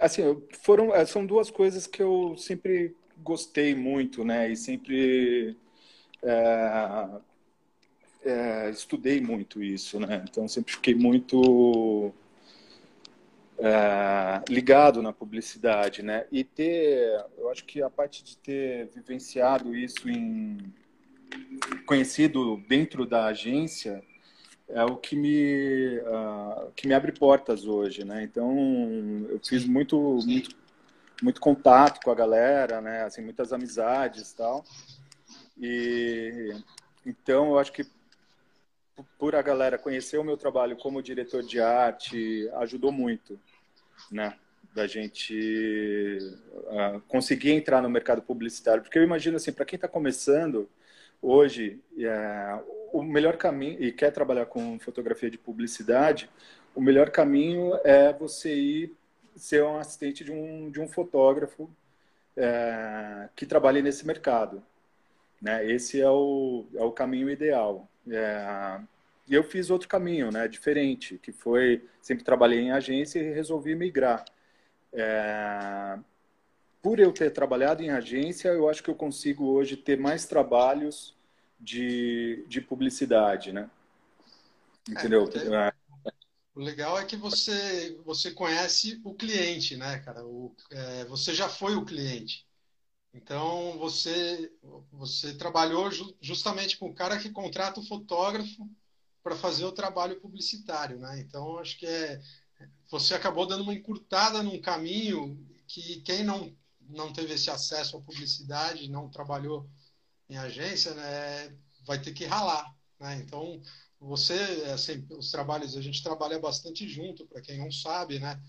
Assim, 0.00 0.22
foram, 0.62 0.94
é, 0.94 1.06
são 1.06 1.24
duas 1.24 1.50
coisas 1.50 1.86
que 1.86 2.02
eu 2.02 2.36
sempre 2.36 2.94
gostei 3.18 3.74
muito, 3.74 4.24
né? 4.24 4.50
E 4.50 4.56
sempre 4.56 5.56
é, 6.22 7.08
é, 8.24 8.70
estudei 8.70 9.20
muito 9.20 9.62
isso, 9.62 10.00
né? 10.00 10.24
Então 10.28 10.48
sempre 10.48 10.72
fiquei 10.72 10.94
muito 10.94 12.12
é, 13.58 14.42
ligado 14.48 15.02
na 15.02 15.12
publicidade, 15.12 16.02
né? 16.02 16.26
E 16.32 16.42
ter, 16.42 17.24
eu 17.38 17.50
acho 17.50 17.64
que 17.64 17.82
a 17.82 17.90
parte 17.90 18.24
de 18.24 18.36
ter 18.38 18.88
vivenciado 18.88 19.74
isso 19.76 20.08
em 20.08 20.58
conhecido 21.86 22.62
dentro 22.68 23.06
da 23.06 23.26
agência 23.26 24.02
é 24.68 24.84
o 24.84 24.96
que 24.96 25.14
me 25.14 25.98
uh, 25.98 26.72
que 26.74 26.88
me 26.88 26.94
abre 26.94 27.12
portas 27.12 27.66
hoje, 27.66 28.04
né? 28.04 28.22
Então 28.22 28.50
eu 29.28 29.40
fiz 29.44 29.64
muito 29.64 29.98
muito 30.24 30.56
muito 31.22 31.40
contato 31.40 32.02
com 32.02 32.10
a 32.10 32.14
galera, 32.14 32.80
né? 32.80 33.02
Assim 33.04 33.22
muitas 33.22 33.52
amizades, 33.52 34.32
tal. 34.32 34.64
E 35.58 36.54
então 37.04 37.50
eu 37.50 37.58
acho 37.58 37.72
que 37.72 37.86
por 39.18 39.34
a 39.34 39.42
galera 39.42 39.78
conhecer 39.78 40.18
o 40.18 40.24
meu 40.24 40.36
trabalho 40.36 40.76
como 40.76 41.02
diretor 41.02 41.42
de 41.42 41.60
arte 41.60 42.48
ajudou 42.54 42.92
muito, 42.92 43.38
né? 44.10 44.34
Da 44.74 44.86
gente 44.86 46.18
uh, 46.52 47.00
conseguir 47.06 47.52
entrar 47.52 47.82
no 47.82 47.90
mercado 47.90 48.22
publicitário, 48.22 48.82
porque 48.82 48.98
eu 48.98 49.04
imagino 49.04 49.36
assim 49.36 49.52
para 49.52 49.64
quem 49.64 49.76
está 49.76 49.86
começando 49.86 50.68
hoje 51.22 51.80
é, 51.98 52.60
o 52.94 53.02
melhor 53.02 53.36
caminho 53.36 53.82
e 53.82 53.90
quer 53.90 54.12
trabalhar 54.12 54.46
com 54.46 54.78
fotografia 54.78 55.28
de 55.28 55.36
publicidade, 55.36 56.30
o 56.76 56.80
melhor 56.80 57.10
caminho 57.10 57.74
é 57.82 58.12
você 58.12 58.54
ir 58.54 58.96
ser 59.34 59.64
um 59.64 59.76
assistente 59.76 60.22
de 60.22 60.30
um, 60.30 60.70
de 60.70 60.80
um 60.80 60.86
fotógrafo 60.86 61.68
é, 62.36 63.28
que 63.34 63.44
trabalhe 63.46 63.82
nesse 63.82 64.06
mercado. 64.06 64.62
Né? 65.42 65.66
Esse 65.68 66.00
é 66.00 66.08
o, 66.08 66.66
é 66.72 66.84
o 66.84 66.92
caminho 66.92 67.28
ideal. 67.28 67.88
É, 68.08 68.80
e 69.26 69.34
eu 69.34 69.42
fiz 69.42 69.70
outro 69.70 69.88
caminho, 69.88 70.30
né, 70.30 70.46
diferente, 70.46 71.18
que 71.18 71.32
foi 71.32 71.82
sempre 72.00 72.22
trabalhei 72.22 72.60
em 72.60 72.70
agência 72.70 73.18
e 73.18 73.32
resolvi 73.32 73.74
migrar. 73.74 74.24
É, 74.92 75.98
por 76.80 77.00
eu 77.00 77.10
ter 77.10 77.30
trabalhado 77.30 77.82
em 77.82 77.90
agência, 77.90 78.50
eu 78.50 78.68
acho 78.68 78.84
que 78.84 78.90
eu 78.90 78.94
consigo 78.94 79.46
hoje 79.46 79.76
ter 79.76 79.98
mais 79.98 80.26
trabalhos 80.26 81.16
de, 81.64 82.44
de 82.46 82.60
publicidade, 82.60 83.52
né? 83.52 83.70
Entendeu? 84.88 85.28
É, 85.34 85.72
o 86.54 86.60
legal 86.60 86.98
é 86.98 87.04
que 87.04 87.16
você, 87.16 87.98
você 88.04 88.30
conhece 88.30 89.00
o 89.02 89.14
cliente, 89.14 89.76
né, 89.76 89.98
cara? 90.00 90.24
O, 90.24 90.54
é, 90.70 91.04
você 91.06 91.34
já 91.34 91.48
foi 91.48 91.74
o 91.74 91.84
cliente. 91.84 92.46
Então, 93.14 93.78
você, 93.78 94.52
você 94.92 95.34
trabalhou 95.34 95.90
ju, 95.90 96.14
justamente 96.20 96.76
com 96.76 96.88
o 96.90 96.94
cara 96.94 97.18
que 97.18 97.30
contrata 97.30 97.80
o 97.80 97.86
fotógrafo 97.86 98.68
para 99.22 99.36
fazer 99.36 99.64
o 99.64 99.72
trabalho 99.72 100.20
publicitário, 100.20 100.98
né? 100.98 101.20
Então, 101.20 101.58
acho 101.58 101.78
que 101.78 101.86
é, 101.86 102.20
você 102.90 103.14
acabou 103.14 103.46
dando 103.46 103.62
uma 103.62 103.72
encurtada 103.72 104.42
num 104.42 104.60
caminho 104.60 105.38
que 105.66 106.02
quem 106.02 106.22
não, 106.22 106.54
não 106.80 107.12
teve 107.12 107.32
esse 107.34 107.50
acesso 107.50 107.96
à 107.96 108.00
publicidade, 108.00 108.90
não 108.90 109.08
trabalhou 109.08 109.66
em 110.28 110.36
agência, 110.36 110.94
né, 110.94 111.56
vai 111.86 112.00
ter 112.00 112.12
que 112.12 112.24
ralar. 112.24 112.74
Né? 112.98 113.16
Então, 113.16 113.60
você, 114.00 114.34
assim, 114.72 115.06
os 115.10 115.30
trabalhos, 115.30 115.76
a 115.76 115.80
gente 115.82 116.02
trabalha 116.02 116.38
bastante 116.38 116.88
junto, 116.88 117.26
para 117.26 117.40
quem 117.40 117.58
não 117.58 117.70
sabe, 117.70 118.18
né? 118.18 118.40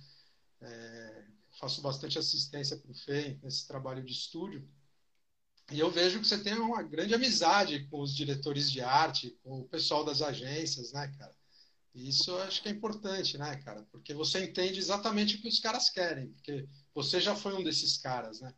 É, 0.61 1.25
faço 1.59 1.81
bastante 1.81 2.17
assistência 2.19 2.77
para 2.77 2.91
o 2.91 2.95
FEI 2.95 3.39
nesse 3.41 3.67
trabalho 3.67 4.03
de 4.03 4.11
estúdio. 4.11 4.67
E 5.71 5.79
eu 5.79 5.89
vejo 5.89 6.19
que 6.19 6.27
você 6.27 6.37
tem 6.37 6.53
uma 6.53 6.83
grande 6.83 7.13
amizade 7.13 7.87
com 7.87 8.01
os 8.01 8.15
diretores 8.15 8.71
de 8.71 8.81
arte, 8.81 9.37
com 9.43 9.61
o 9.61 9.67
pessoal 9.67 10.03
das 10.03 10.21
agências, 10.21 10.91
né, 10.91 11.11
cara? 11.17 11.35
Isso 11.93 12.31
eu 12.31 12.41
acho 12.43 12.61
que 12.61 12.67
é 12.67 12.71
importante, 12.71 13.37
né, 13.37 13.55
cara? 13.63 13.83
Porque 13.91 14.13
você 14.13 14.43
entende 14.43 14.79
exatamente 14.79 15.35
o 15.37 15.41
que 15.41 15.47
os 15.47 15.59
caras 15.59 15.89
querem, 15.89 16.27
porque 16.33 16.67
você 16.93 17.21
já 17.21 17.35
foi 17.35 17.55
um 17.55 17.63
desses 17.63 17.97
caras, 17.97 18.41
né? 18.41 18.53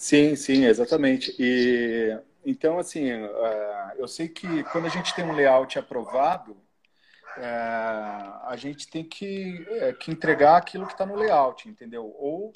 Sim, 0.00 0.34
sim, 0.34 0.64
exatamente. 0.64 1.36
E 1.38 2.18
então, 2.44 2.78
assim, 2.78 3.12
uh, 3.12 3.92
eu 3.98 4.08
sei 4.08 4.28
que 4.28 4.64
quando 4.64 4.86
a 4.86 4.88
gente 4.88 5.14
tem 5.14 5.22
um 5.22 5.32
layout 5.32 5.78
aprovado, 5.78 6.52
uh, 6.52 8.46
a 8.46 8.54
gente 8.56 8.88
tem 8.88 9.04
que, 9.04 9.60
uh, 9.60 9.94
que 9.98 10.10
entregar 10.10 10.56
aquilo 10.56 10.86
que 10.86 10.92
está 10.92 11.04
no 11.04 11.16
layout, 11.16 11.68
entendeu? 11.68 12.06
Ou 12.18 12.50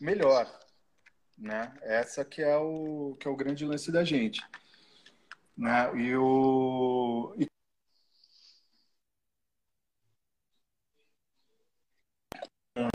melhor, 0.00 0.46
né? 1.36 1.70
Essa 1.82 2.24
que 2.24 2.40
é 2.42 2.56
o 2.56 3.14
que 3.20 3.28
é 3.28 3.30
o 3.30 3.36
grande 3.36 3.66
lance 3.66 3.92
da 3.92 4.02
gente, 4.02 4.42
né? 5.56 5.90
E 5.96 6.16
o 6.16 7.34
e 7.38 7.46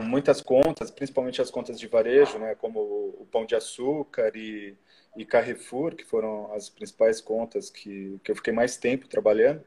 muitas 0.02 0.42
contas, 0.42 0.92
principalmente 0.92 1.42
as 1.42 1.52
contas 1.52 1.80
de 1.80 1.88
varejo, 1.88 2.38
né, 2.38 2.56
como 2.56 2.80
o 2.80 3.28
Pão 3.32 3.46
de 3.46 3.56
Açúcar 3.56 4.32
e, 4.36 4.78
e 5.18 5.26
Carrefour, 5.26 5.96
que 5.96 6.04
foram 6.04 6.54
as 6.54 6.70
principais 6.70 7.22
contas 7.22 7.70
que, 7.70 8.20
que 8.24 8.32
eu 8.32 8.36
fiquei 8.36 8.54
mais 8.54 8.78
tempo 8.78 9.08
trabalhando, 9.08 9.64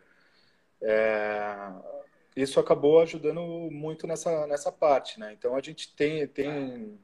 é, 0.81 1.73
isso 2.37 2.61
acabou 2.61 3.01
ajudando 3.01 3.41
muito 3.71 4.07
nessa, 4.07 4.47
nessa 4.47 4.71
parte. 4.71 5.19
Né? 5.19 5.33
Então, 5.33 5.57
a 5.57 5.61
gente 5.61 5.95
tem, 5.95 6.27
tem 6.27 6.99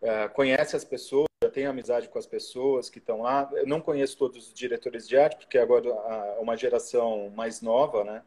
é, 0.00 0.28
conhece 0.28 0.76
as 0.76 0.84
pessoas, 0.84 1.26
já 1.42 1.50
tem 1.50 1.66
amizade 1.66 2.08
com 2.08 2.18
as 2.18 2.26
pessoas 2.26 2.88
que 2.88 2.98
estão 2.98 3.22
lá. 3.22 3.48
Eu 3.52 3.66
não 3.66 3.80
conheço 3.80 4.16
todos 4.16 4.48
os 4.48 4.54
diretores 4.54 5.06
de 5.06 5.16
arte, 5.16 5.36
porque 5.36 5.58
agora 5.58 5.88
é 5.88 6.40
uma 6.40 6.56
geração 6.56 7.30
mais 7.30 7.60
nova, 7.60 8.04
né? 8.04 8.22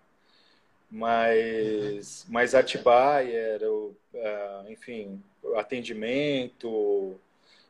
Mas, 0.91 2.25
mas 2.27 2.53
Atibaia, 2.53 3.57
uh, 3.63 4.69
enfim, 4.69 5.23
atendimento, 5.55 7.17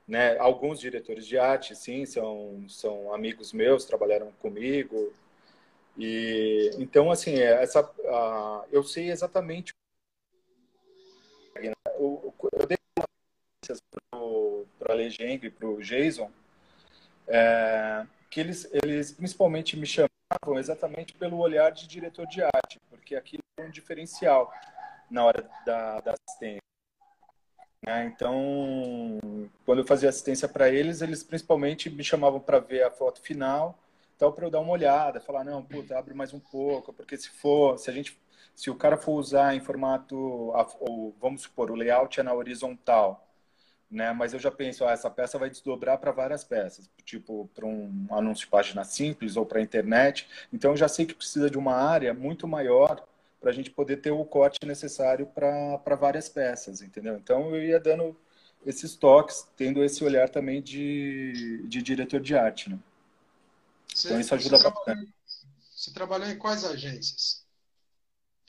né? 0.07 0.37
Alguns 0.39 0.79
diretores 0.79 1.27
de 1.27 1.37
arte, 1.37 1.75
sim, 1.75 2.05
são, 2.05 2.65
são 2.67 3.13
amigos 3.13 3.53
meus, 3.53 3.85
trabalharam 3.85 4.31
comigo. 4.41 5.13
E 5.97 6.71
então, 6.79 7.11
assim, 7.11 7.35
é, 7.35 7.61
essa, 7.61 7.83
uh, 7.83 8.67
eu 8.71 8.83
sei 8.83 9.11
exatamente. 9.11 9.71
Eu, 11.99 12.33
eu 12.53 12.65
dei 12.65 12.77
para 14.79 14.93
a 14.93 14.95
Legend 14.95 15.45
e 15.45 15.51
para 15.51 15.67
o 15.67 15.81
Jason, 15.81 16.31
é, 17.27 18.05
que 18.31 18.39
eles, 18.39 18.67
eles 18.83 19.11
principalmente 19.11 19.77
me 19.77 19.85
chamaram 19.85 20.09
exatamente 20.57 21.13
pelo 21.13 21.37
olhar 21.37 21.71
de 21.71 21.87
diretor 21.87 22.25
de 22.25 22.41
arte, 22.41 22.79
porque 23.11 23.15
aquilo 23.15 23.43
é 23.57 23.63
um 23.63 23.69
diferencial 23.69 24.53
na 25.09 25.25
hora 25.25 25.49
da, 25.65 25.99
da 25.99 26.13
assistência. 26.13 26.61
Né? 27.85 28.05
Então, 28.05 29.19
quando 29.65 29.79
eu 29.79 29.87
fazia 29.87 30.07
assistência 30.07 30.47
para 30.47 30.69
eles, 30.69 31.01
eles 31.01 31.21
principalmente 31.21 31.89
me 31.89 32.03
chamavam 32.03 32.39
para 32.39 32.59
ver 32.59 32.83
a 32.83 32.91
foto 32.91 33.21
final, 33.21 33.77
então 34.15 34.31
para 34.31 34.45
eu 34.45 34.51
dar 34.51 34.61
uma 34.61 34.71
olhada, 34.71 35.19
falar 35.19 35.43
não, 35.43 35.63
puta, 35.63 35.97
abre 35.97 36.13
mais 36.13 36.33
um 36.33 36.39
pouco, 36.39 36.93
porque 36.93 37.17
se 37.17 37.29
for, 37.29 37.77
se 37.77 37.89
a 37.89 37.93
gente, 37.93 38.17
se 38.55 38.69
o 38.69 38.75
cara 38.75 38.95
for 38.95 39.13
usar 39.13 39.55
em 39.55 39.59
formato, 39.59 40.15
ou, 40.79 41.13
vamos 41.19 41.41
supor, 41.41 41.69
o 41.69 41.75
layout 41.75 42.19
é 42.19 42.23
na 42.23 42.33
horizontal, 42.33 43.27
né? 43.91 44.13
Mas 44.13 44.33
eu 44.33 44.39
já 44.39 44.49
penso, 44.49 44.85
ah, 44.85 44.91
essa 44.91 45.09
peça 45.09 45.37
vai 45.37 45.49
desdobrar 45.49 45.97
para 45.97 46.11
várias 46.11 46.43
peças, 46.43 46.89
tipo 47.03 47.49
para 47.53 47.65
um 47.65 48.07
anúncio 48.09 48.45
de 48.45 48.51
página 48.51 48.83
simples 48.85 49.35
ou 49.35 49.45
para 49.45 49.59
a 49.59 49.61
internet. 49.61 50.27
Então 50.51 50.71
eu 50.71 50.77
já 50.77 50.87
sei 50.87 51.05
que 51.05 51.13
precisa 51.13 51.49
de 51.49 51.57
uma 51.57 51.75
área 51.75 52.13
muito 52.13 52.47
maior 52.47 53.05
para 53.39 53.49
a 53.49 53.53
gente 53.53 53.69
poder 53.69 53.97
ter 53.97 54.11
o 54.11 54.23
corte 54.23 54.65
necessário 54.65 55.25
para 55.25 55.95
várias 55.95 56.29
peças, 56.29 56.81
entendeu? 56.81 57.17
Então 57.17 57.53
eu 57.53 57.61
ia 57.61 57.79
dando 57.79 58.15
esses 58.65 58.95
toques, 58.95 59.47
tendo 59.57 59.83
esse 59.83 60.03
olhar 60.03 60.29
também 60.29 60.61
de, 60.61 61.65
de 61.67 61.81
diretor 61.81 62.21
de 62.21 62.35
arte, 62.35 62.69
né? 62.69 62.79
Você, 63.93 64.07
então 64.07 64.19
isso 64.19 64.33
ajuda 64.35 64.57
você 64.57 64.63
bastante. 64.63 64.85
Trabalhou, 64.85 65.13
você 65.75 65.91
trabalhou 65.91 66.29
em 66.29 66.37
quais 66.37 66.63
agências? 66.63 67.43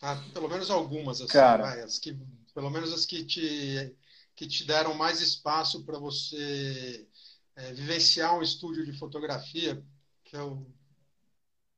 Ah, 0.01 0.23
pelo 0.33 0.49
menos 0.49 0.71
algumas, 0.71 1.21
assim, 1.21 1.33
Cara, 1.33 1.85
as 1.85 1.99
que, 1.99 2.17
pelo 2.55 2.71
menos 2.71 2.93
as 2.93 3.07
que 3.07 3.25
te 3.25 3.97
que 4.37 4.47
te 4.47 4.65
deram 4.67 4.95
mais 4.95 5.21
espaço 5.21 5.85
para 5.85 5.99
você 5.99 7.09
é, 7.57 7.73
vivenciar 7.75 8.37
um 8.39 8.43
estúdio 8.43 8.85
de 8.85 8.99
fotografia, 8.99 9.85
que 10.25 10.37
eu, 10.37 10.67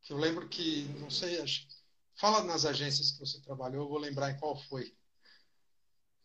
Que 0.03 0.13
eu 0.13 0.17
lembro 0.19 0.49
que, 0.49 0.85
não 1.01 1.11
sei, 1.11 1.41
acho, 1.41 1.67
fala 2.15 2.45
nas 2.45 2.65
agências 2.65 3.11
que 3.11 3.19
você 3.19 3.41
trabalhou, 3.41 3.83
eu 3.85 3.89
vou 3.89 3.99
lembrar 3.99 4.31
em 4.31 4.39
qual 4.39 4.57
foi. 4.57 4.95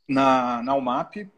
Na, 0.07 0.63
na 0.63 0.75
UMAP, 0.75 1.29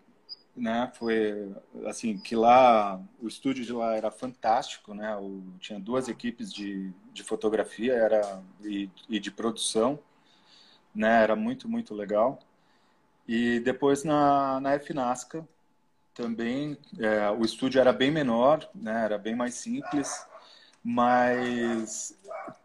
né, 0.56 0.92
foi 0.96 1.54
assim, 1.88 2.18
que 2.20 2.36
lá, 2.36 3.02
o 3.22 3.28
estúdio 3.28 3.66
de 3.66 3.74
lá 3.74 3.96
era 3.96 4.12
fantástico, 4.12 4.94
né, 4.94 5.16
o, 5.18 5.44
tinha 5.60 5.80
duas 5.80 6.10
equipes 6.10 6.54
de, 6.54 6.92
de 7.14 7.24
fotografia 7.24 7.94
era, 7.94 8.44
e, 8.64 8.90
e 9.10 9.20
de 9.20 9.32
produção, 9.32 10.00
né, 10.96 11.24
era 11.24 11.36
muito, 11.36 11.70
muito 11.70 11.94
legal. 11.96 12.40
E 13.34 13.62
depois 13.62 14.04
na, 14.04 14.60
na 14.60 14.78
FNASCA, 14.78 15.48
também, 16.14 16.78
é, 17.00 17.30
o 17.30 17.46
estúdio 17.46 17.80
era 17.80 17.94
bem 17.94 18.12
menor, 18.12 18.70
né, 18.76 19.06
era 19.06 19.18
bem 19.18 19.34
mais 19.34 19.54
simples, 19.54 20.28
mas 20.84 22.14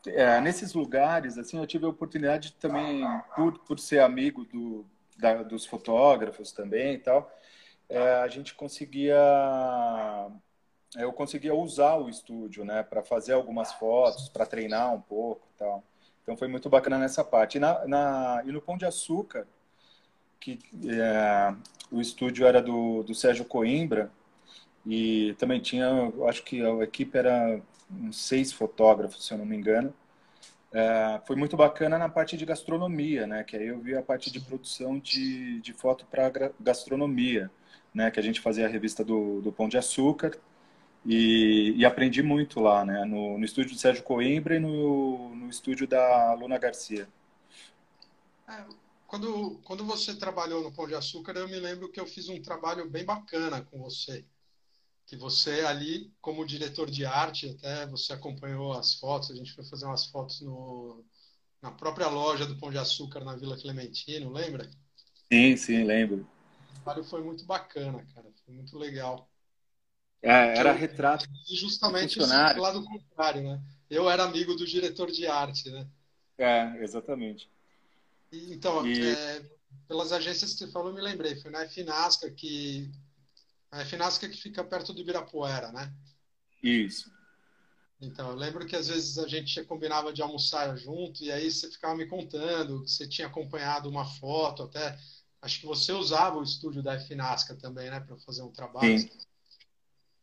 é, 0.09 0.41
nesses 0.41 0.75
lugares, 0.75 1.39
assim, 1.39 1.57
eu 1.57 1.69
tive 1.69 1.87
a 1.87 1.89
oportunidade 1.89 2.53
também, 2.55 3.05
por, 3.37 3.57
por 3.61 3.79
ser 3.79 4.01
amigo 4.01 4.45
do, 4.45 4.85
da, 5.17 5.45
dos 5.45 5.65
fotógrafos 5.65 6.51
também 6.51 6.95
e 6.95 6.99
tal, 6.99 7.33
é, 7.89 8.15
a 8.15 8.27
gente 8.27 8.53
conseguia, 8.53 9.17
eu 10.97 11.13
conseguia 11.13 11.55
usar 11.55 11.95
o 11.95 12.09
estúdio, 12.09 12.65
né, 12.65 12.83
para 12.83 13.05
fazer 13.05 13.35
algumas 13.35 13.73
fotos, 13.75 14.29
para 14.29 14.45
treinar 14.45 14.93
um 14.93 15.01
pouco 15.01 15.47
tal. 15.57 15.85
Então 16.25 16.37
foi 16.37 16.49
muito 16.49 16.69
bacana 16.69 16.99
nessa 16.99 17.23
parte. 17.23 17.57
E, 17.57 17.61
na, 17.61 17.87
na 17.87 18.43
e 18.45 18.51
no 18.51 18.61
Pão 18.61 18.77
de 18.77 18.85
Açúcar, 18.85 19.47
que 20.55 20.59
é, 20.89 21.55
o 21.91 22.01
estúdio 22.01 22.47
era 22.47 22.63
do, 22.63 23.03
do 23.03 23.15
Sérgio 23.15 23.45
Coimbra, 23.45 24.11
e 24.87 25.35
também 25.39 25.61
tinha, 25.61 25.89
acho 26.29 26.45
que 26.45 26.65
a 26.65 26.85
equipe 26.85 27.19
era 27.19 27.61
uns 27.91 28.17
seis 28.17 28.53
fotógrafos, 28.53 29.27
se 29.27 29.35
eu 29.35 29.39
não 29.39 29.45
me 29.45 29.57
engano. 29.57 29.93
É, 30.73 31.21
foi 31.27 31.35
muito 31.35 31.57
bacana 31.57 31.99
na 31.99 32.09
parte 32.09 32.37
de 32.37 32.45
gastronomia, 32.45 33.27
né? 33.27 33.43
Que 33.43 33.57
aí 33.57 33.67
eu 33.67 33.81
vi 33.81 33.97
a 33.97 34.03
parte 34.03 34.31
de 34.31 34.41
produção 34.41 34.99
de, 34.99 35.61
de 35.61 35.73
foto 35.73 36.07
para 36.07 36.53
gastronomia, 36.61 37.51
né? 37.93 38.11
Que 38.11 38.21
a 38.21 38.23
gente 38.23 38.41
fazia 38.41 38.67
a 38.67 38.69
revista 38.69 39.05
do, 39.05 39.41
do 39.41 39.51
Pão 39.51 39.69
de 39.69 39.79
Açúcar 39.79 40.39
e, 41.05 41.73
e 41.77 41.85
aprendi 41.85 42.23
muito 42.23 42.61
lá, 42.61 42.85
né? 42.85 43.05
No, 43.05 43.39
no 43.39 43.45
estúdio 43.45 43.73
do 43.73 43.81
Sérgio 43.81 44.05
Coimbra 44.05 44.57
e 44.57 44.61
no, 44.61 45.35
no 45.35 45.49
estúdio 45.49 45.87
da 45.89 46.35
Luna 46.35 46.59
Garcia. 46.59 47.09
É, 48.49 48.86
quando, 49.07 49.61
quando 49.65 49.85
você 49.85 50.15
trabalhou 50.15 50.63
no 50.63 50.73
Pão 50.73 50.87
de 50.87 50.95
Açúcar, 50.95 51.37
eu 51.37 51.49
me 51.49 51.59
lembro 51.59 51.91
que 51.91 52.01
eu 52.01 52.07
fiz 52.07 52.29
um 52.29 52.41
trabalho 52.41 52.89
bem 52.91 53.05
bacana 53.05 53.63
com 53.63 53.79
você 53.79 54.27
que 55.07 55.17
você 55.17 55.61
ali, 55.61 56.13
como 56.21 56.45
diretor 56.45 56.91
de 56.91 57.07
arte, 57.07 57.49
até 57.49 57.87
você 57.87 58.13
acompanhou 58.13 58.73
as 58.73 58.95
fotos, 58.95 59.31
a 59.31 59.37
gente 59.37 59.53
foi 59.53 59.65
fazer 59.65 59.87
umas 59.87 60.07
fotos 60.07 60.41
no, 60.41 61.05
na 61.63 61.71
própria 61.71 62.09
loja 62.09 62.45
do 62.45 62.57
Pão 62.59 62.71
de 62.71 62.79
Açúcar 62.79 63.25
na 63.25 63.37
Vila 63.37 63.57
Clementino, 63.57 64.33
lembra? 64.33 64.69
Sim, 65.33 65.57
sim, 65.57 65.85
lembro. 65.85 66.27
O 66.59 66.75
trabalho 66.75 67.05
foi 67.05 67.23
muito 67.23 67.45
bacana, 67.45 68.05
cara, 68.15 68.29
foi 68.45 68.55
muito 68.55 68.77
legal. 68.77 69.29
É, 70.21 70.59
era 70.59 70.73
eu, 70.73 70.77
retrato. 70.77 71.25
E 71.49 71.57
justamente 71.57 72.19
do 72.19 72.85
contrário, 72.85 73.43
né? 73.45 73.63
Eu 73.89 74.11
era 74.11 74.25
amigo 74.25 74.57
do 74.57 74.67
diretor 74.67 75.13
de 75.13 75.29
arte, 75.29 75.71
né? 75.71 75.87
É, 76.37 76.83
exatamente. 76.83 77.49
Então, 78.33 78.87
e... 78.87 79.09
É, 79.09 79.51
pelas 79.87 80.13
agências 80.13 80.53
que 80.53 80.59
você 80.59 80.69
falou, 80.71 80.93
me 80.93 81.01
lembrei. 81.01 81.37
Foi 81.37 81.51
na 81.51 81.69
Finasca 81.69 82.31
que 82.31 82.91
a 83.71 83.85
Finasca 83.85 84.29
que 84.29 84.37
fica 84.37 84.65
perto 84.65 84.93
do 84.93 85.01
Ibirapuera, 85.01 85.73
né? 85.73 85.93
Isso. 86.63 87.11
Então, 88.01 88.31
eu 88.31 88.37
lembro 88.37 88.67
que 88.67 88.77
às 88.77 88.89
vezes 88.89 89.19
a 89.19 89.27
gente 89.27 89.63
combinava 89.65 90.13
de 90.13 90.21
almoçar 90.21 90.77
junto 90.77 91.23
e 91.23 91.33
aí 91.33 91.51
você 91.51 91.71
ficava 91.71 91.97
me 91.97 92.07
contando 92.07 92.83
que 92.83 92.91
você 92.91 93.09
tinha 93.09 93.27
acompanhado 93.27 93.89
uma 93.89 94.05
foto, 94.05 94.65
até 94.65 94.99
acho 95.41 95.61
que 95.61 95.67
você 95.67 95.93
usava 95.93 96.39
o 96.39 96.43
estúdio 96.43 96.83
da 96.83 96.99
Finasca 96.99 97.55
também, 97.55 97.91
né, 97.91 98.01
para 98.01 98.17
fazer 98.19 98.43
um 98.43 98.53
trabalho. 98.53 98.99
Sim. 98.99 99.11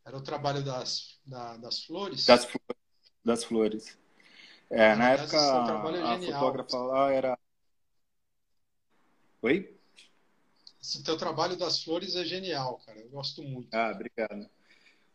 Era 0.06 0.18
o 0.18 0.22
trabalho 0.22 0.63
das, 0.63 1.20
da, 1.26 1.58
das 1.58 1.84
flores? 1.84 2.26
Das, 2.26 2.48
das 3.24 3.44
flores. 3.44 3.98
É, 4.70 4.96
na 4.96 5.12
época, 5.12 5.38
é 5.38 6.02
a 6.02 6.20
fotógrafa 6.20 6.78
lá 6.78 7.12
era. 7.12 7.39
Oi? 9.44 9.70
Esse 10.82 11.04
teu 11.04 11.18
trabalho 11.18 11.58
das 11.58 11.84
flores 11.84 12.16
é 12.16 12.24
genial, 12.24 12.80
cara. 12.86 12.98
Eu 12.98 13.10
gosto 13.10 13.44
muito. 13.44 13.68
Ah, 13.74 13.92
obrigado. 13.94 14.50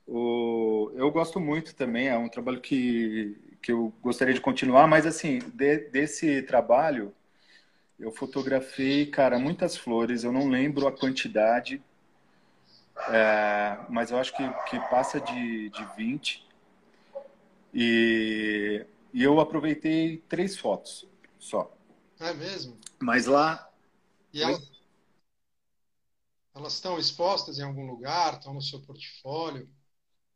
O... 0.07 0.93
Eu 0.95 1.11
gosto 1.11 1.41
muito 1.41 1.75
também. 1.75 2.09
É 2.09 2.19
um 2.19 2.29
trabalho 2.29 2.61
que, 2.61 3.39
que 3.63 3.73
eu 3.73 3.91
gostaria 4.03 4.35
de 4.35 4.41
continuar, 4.43 4.87
mas 4.87 5.07
assim, 5.07 5.39
de, 5.55 5.79
desse 5.89 6.43
trabalho, 6.43 7.15
eu 7.99 8.13
fotografei, 8.13 9.07
cara, 9.07 9.39
muitas 9.39 9.79
flores. 9.79 10.25
Eu 10.25 10.33
não 10.33 10.51
lembro 10.51 10.87
a 10.87 10.93
quantidade, 10.93 11.83
é... 13.09 13.79
mas 13.89 14.11
eu 14.11 14.19
acho 14.19 14.37
que, 14.37 14.47
que 14.69 14.79
passa 14.91 15.19
de, 15.19 15.71
de 15.71 15.87
20. 15.97 16.47
E, 17.73 18.85
e 19.15 19.23
eu 19.23 19.41
aproveitei 19.41 20.19
três 20.29 20.59
fotos 20.59 21.09
só. 21.39 21.75
É 22.21 22.35
mesmo? 22.35 22.77
Mas 22.99 23.25
lá. 23.25 23.68
E 24.39 24.43
ela, 24.43 24.63
elas 26.55 26.75
estão 26.75 26.97
expostas 26.97 27.59
em 27.59 27.63
algum 27.65 27.85
lugar? 27.91 28.35
Estão 28.35 28.55
no 28.55 28.63
seu 28.63 28.81
portfólio? 28.81 29.69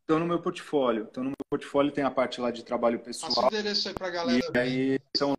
Estão 0.00 0.18
no 0.18 0.26
meu 0.26 0.42
portfólio. 0.42 1.04
Estão 1.04 1.22
no 1.22 1.30
meu 1.30 1.46
portfólio, 1.48 1.92
tem 1.92 2.02
a 2.02 2.10
parte 2.10 2.40
lá 2.40 2.50
de 2.50 2.64
trabalho 2.64 2.98
pessoal. 2.98 3.32
Passa 3.32 3.46
o 3.46 3.48
endereço 3.48 3.88
aí 3.88 3.94
para 3.94 4.08
a 4.08 4.10
galera. 4.10 4.52
E 4.52 4.58
aí 4.58 5.00
são... 5.16 5.34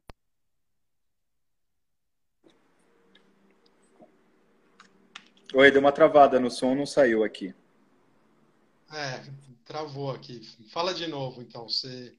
Oi, 5.54 5.70
deu 5.70 5.82
uma 5.82 5.92
travada 5.92 6.40
no 6.40 6.50
som, 6.50 6.74
não 6.74 6.86
saiu 6.86 7.22
aqui. 7.22 7.54
É, 8.94 9.26
travou 9.66 10.10
aqui. 10.10 10.40
Fala 10.72 10.94
de 10.94 11.06
novo, 11.06 11.42
então. 11.42 11.68
Você... 11.68 12.18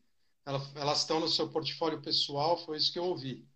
Elas 0.75 0.99
estão 0.99 1.21
no 1.21 1.29
seu 1.29 1.49
portfólio 1.49 2.03
pessoal, 2.03 2.59
foi 2.59 2.77
isso 2.77 2.93
que 2.93 2.99
eu 2.99 3.05
ouvi. 3.05 3.49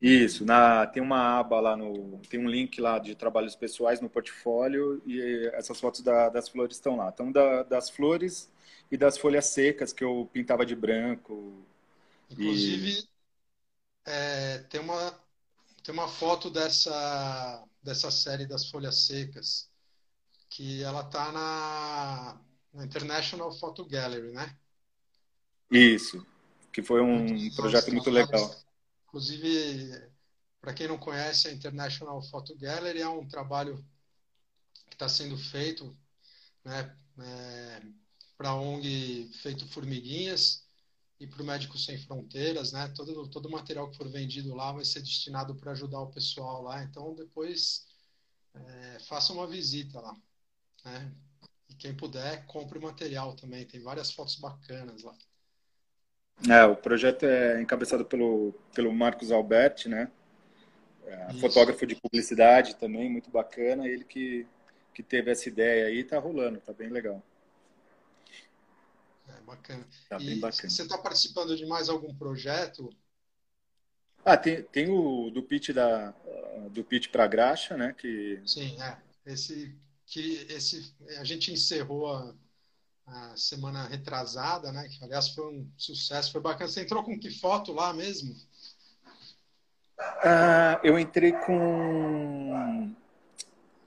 Isso, 0.00 0.44
na, 0.44 0.86
tem 0.86 1.02
uma 1.02 1.40
aba 1.40 1.60
lá 1.60 1.76
no. 1.76 2.20
Tem 2.28 2.38
um 2.38 2.48
link 2.48 2.80
lá 2.80 2.98
de 3.00 3.16
trabalhos 3.16 3.56
pessoais 3.56 4.00
no 4.00 4.08
portfólio 4.08 5.02
e 5.04 5.50
essas 5.54 5.80
fotos 5.80 6.02
da, 6.02 6.28
das 6.28 6.48
flores 6.48 6.76
estão 6.76 6.96
lá. 6.96 7.08
Então, 7.12 7.32
da, 7.32 7.64
das 7.64 7.90
flores 7.90 8.48
e 8.90 8.96
das 8.96 9.18
folhas 9.18 9.46
secas 9.46 9.92
que 9.92 10.04
eu 10.04 10.28
pintava 10.32 10.64
de 10.64 10.76
branco. 10.76 11.66
Inclusive, 12.30 12.90
e... 12.90 13.08
é, 14.06 14.58
tem, 14.70 14.80
uma, 14.80 15.18
tem 15.82 15.92
uma 15.92 16.06
foto 16.08 16.48
dessa, 16.48 17.64
dessa 17.82 18.10
série 18.10 18.46
das 18.46 18.70
folhas 18.70 19.06
secas 19.06 19.68
que 20.48 20.82
ela 20.82 21.04
tá 21.04 21.32
na, 21.32 22.40
na 22.72 22.84
International 22.84 23.52
Photo 23.52 23.84
Gallery, 23.84 24.30
né? 24.32 24.56
Isso, 25.70 26.24
que 26.72 26.82
foi 26.82 27.02
um 27.02 27.50
projeto 27.54 27.90
muito 27.92 28.10
legal. 28.10 28.67
Inclusive, 29.08 30.12
para 30.60 30.74
quem 30.74 30.86
não 30.86 30.98
conhece, 30.98 31.48
a 31.48 31.52
International 31.52 32.22
Photo 32.22 32.54
Gallery 32.56 33.00
é 33.00 33.08
um 33.08 33.26
trabalho 33.26 33.82
que 34.86 34.94
está 34.94 35.08
sendo 35.08 35.36
feito 35.36 35.96
né, 36.64 36.94
é, 37.18 37.82
para 38.36 38.50
a 38.50 38.54
ONG 38.54 39.30
Feito 39.42 39.66
Formiguinhas 39.68 40.64
e 41.18 41.26
para 41.26 41.42
o 41.42 41.46
Médicos 41.46 41.86
Sem 41.86 41.98
Fronteiras. 41.98 42.72
Né, 42.72 42.86
todo, 42.88 43.28
todo 43.28 43.46
o 43.46 43.50
material 43.50 43.90
que 43.90 43.96
for 43.96 44.08
vendido 44.10 44.54
lá 44.54 44.72
vai 44.72 44.84
ser 44.84 45.00
destinado 45.00 45.54
para 45.54 45.72
ajudar 45.72 46.00
o 46.00 46.10
pessoal 46.10 46.62
lá. 46.62 46.82
Então, 46.82 47.14
depois, 47.14 47.86
é, 48.54 48.98
faça 49.00 49.32
uma 49.32 49.46
visita 49.46 50.00
lá. 50.00 50.14
Né, 50.84 51.14
e 51.70 51.74
quem 51.74 51.96
puder, 51.96 52.44
compre 52.46 52.78
o 52.78 52.82
material 52.82 53.34
também. 53.34 53.66
Tem 53.66 53.80
várias 53.80 54.10
fotos 54.10 54.36
bacanas 54.36 55.02
lá. 55.02 55.16
É, 56.46 56.64
o 56.64 56.76
projeto 56.76 57.24
é 57.24 57.60
encabeçado 57.60 58.04
pelo, 58.04 58.54
pelo 58.74 58.92
Marcos 58.92 59.32
Alberti, 59.32 59.88
né? 59.88 60.10
É, 61.06 61.32
fotógrafo 61.34 61.86
de 61.86 61.96
publicidade 61.96 62.76
também, 62.76 63.10
muito 63.10 63.30
bacana. 63.30 63.88
Ele 63.88 64.04
que, 64.04 64.46
que 64.94 65.02
teve 65.02 65.30
essa 65.30 65.48
ideia 65.48 65.86
aí, 65.86 66.04
tá 66.04 66.18
rolando, 66.18 66.60
tá 66.60 66.72
bem 66.72 66.90
legal. 66.90 67.22
É, 69.28 69.40
bacana. 69.40 69.84
Tá 70.08 70.16
e 70.20 70.26
bem 70.26 70.40
bacana. 70.40 70.70
Você 70.70 70.82
está 70.82 70.98
participando 70.98 71.56
de 71.56 71.66
mais 71.66 71.88
algum 71.88 72.14
projeto? 72.14 72.90
Ah, 74.24 74.36
tem, 74.36 74.62
tem 74.64 74.90
o 74.90 75.30
do 75.30 75.42
pitch 75.42 75.70
da 75.70 76.14
do 76.70 76.84
pitch 76.84 77.08
para 77.08 77.26
graxa, 77.26 77.76
né? 77.76 77.94
Que 77.96 78.42
sim, 78.44 78.76
é 78.80 78.98
esse 79.24 79.74
que 80.04 80.46
esse 80.50 80.94
a 81.18 81.24
gente 81.24 81.52
encerrou 81.52 82.12
a 82.12 82.34
a 83.10 83.36
semana 83.36 83.86
retrasada, 83.86 84.70
né? 84.72 84.88
Que 84.88 85.02
aliás 85.02 85.28
foi 85.30 85.46
um 85.46 85.70
sucesso, 85.76 86.32
foi 86.32 86.40
bacana. 86.40 86.70
Você 86.70 86.82
entrou 86.82 87.02
com 87.02 87.18
que 87.18 87.30
foto 87.30 87.72
lá 87.72 87.92
mesmo? 87.92 88.34
Ah, 89.98 90.80
eu 90.84 90.98
entrei 90.98 91.32
com. 91.32 92.94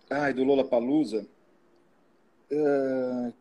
Ai, 0.09 0.33
do 0.33 0.43
Lola 0.43 0.67
Palusa. 0.67 1.25
Ah, 2.51 3.31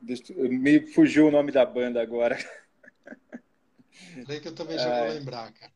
me 0.00 0.86
fugiu 0.88 1.28
o 1.28 1.30
nome 1.30 1.50
da 1.50 1.64
banda 1.64 2.00
agora. 2.00 2.36
Daí 4.26 4.40
que 4.40 4.48
eu 4.48 4.54
também 4.54 4.78
já 4.78 5.00
vou 5.00 5.08
lembrar, 5.08 5.52
cara. 5.52 5.72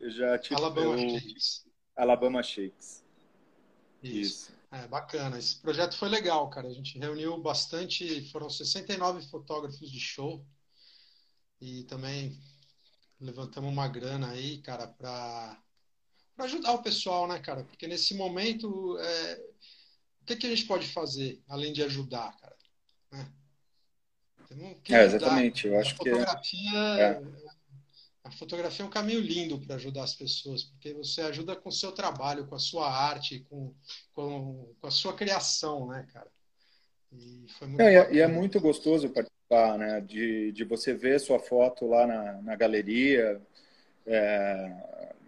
Eu 0.00 0.10
já 0.10 0.38
tive. 0.38 0.56
Alabama 0.56 1.00
eu... 1.00 1.08
Shakes. 1.20 1.66
Alabama 1.96 2.42
Shakes. 2.42 3.04
Isso. 4.02 4.18
Isso. 4.18 4.54
É, 4.74 4.88
bacana. 4.88 5.38
Esse 5.38 5.56
projeto 5.60 5.96
foi 5.96 6.08
legal, 6.08 6.50
cara. 6.50 6.66
A 6.66 6.72
gente 6.72 6.98
reuniu 6.98 7.38
bastante, 7.38 8.28
foram 8.32 8.50
69 8.50 9.24
fotógrafos 9.28 9.90
de 9.90 10.00
show. 10.00 10.44
E 11.60 11.84
também 11.84 12.36
levantamos 13.20 13.70
uma 13.70 13.86
grana 13.86 14.30
aí, 14.30 14.58
cara, 14.58 14.88
para 14.88 15.56
ajudar 16.38 16.72
o 16.72 16.82
pessoal, 16.82 17.28
né, 17.28 17.38
cara? 17.38 17.62
Porque 17.62 17.86
nesse 17.86 18.14
momento, 18.14 18.98
é... 18.98 19.34
o 20.22 20.24
que, 20.24 20.36
que 20.36 20.46
a 20.46 20.50
gente 20.50 20.66
pode 20.66 20.88
fazer 20.88 21.40
além 21.48 21.72
de 21.72 21.82
ajudar, 21.84 22.36
cara? 22.38 22.56
Né? 23.12 23.32
É, 24.88 25.04
exatamente. 25.04 25.68
Eu 25.68 25.78
acho 25.78 25.94
a 25.94 25.96
fotografia, 25.96 26.70
que 26.70 27.00
é. 27.00 27.22
A 28.24 28.30
fotografia 28.30 28.82
é 28.82 28.88
um 28.88 28.90
caminho 28.90 29.20
lindo 29.20 29.58
para 29.60 29.76
ajudar 29.76 30.02
as 30.02 30.14
pessoas, 30.14 30.64
porque 30.64 30.94
você 30.94 31.20
ajuda 31.20 31.54
com 31.54 31.68
o 31.68 31.72
seu 31.72 31.92
trabalho, 31.92 32.46
com 32.46 32.54
a 32.54 32.58
sua 32.58 32.90
arte, 32.90 33.46
com, 33.50 33.74
com, 34.14 34.74
com 34.80 34.86
a 34.86 34.90
sua 34.90 35.12
criação, 35.12 35.88
né, 35.88 36.06
cara? 36.10 36.28
E, 37.12 37.46
é, 37.78 38.14
e 38.14 38.20
é 38.20 38.26
muito 38.26 38.58
gostoso 38.58 39.10
participar, 39.10 39.78
né? 39.78 40.00
De, 40.00 40.52
de 40.52 40.64
você 40.64 40.94
ver 40.94 41.20
sua 41.20 41.38
foto 41.38 41.86
lá 41.86 42.06
na, 42.06 42.42
na 42.42 42.56
galeria, 42.56 43.40
é, 44.06 44.72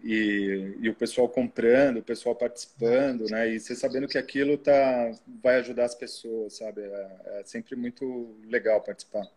e, 0.03 0.77
e, 0.81 0.89
o 0.89 0.95
pessoal 0.95 1.29
comprando, 1.29 1.99
o 1.99 2.03
pessoal 2.03 2.35
participando, 2.35 3.27
né? 3.29 3.49
E 3.51 3.61
você 3.61 3.75
sabendo 3.75 4.09
que 4.09 4.17
aquilo 4.17 4.57
tá, 4.57 5.11
vai 5.43 5.57
ajudar 5.57 5.85
as 5.85 5.95
pessoas, 5.95 6.57
sabe? 6.57 6.81
É, 6.81 7.41
é 7.41 7.43
sempre 7.45 7.77
muito 7.77 8.37
legal 8.49 8.81
participar. 8.81 9.29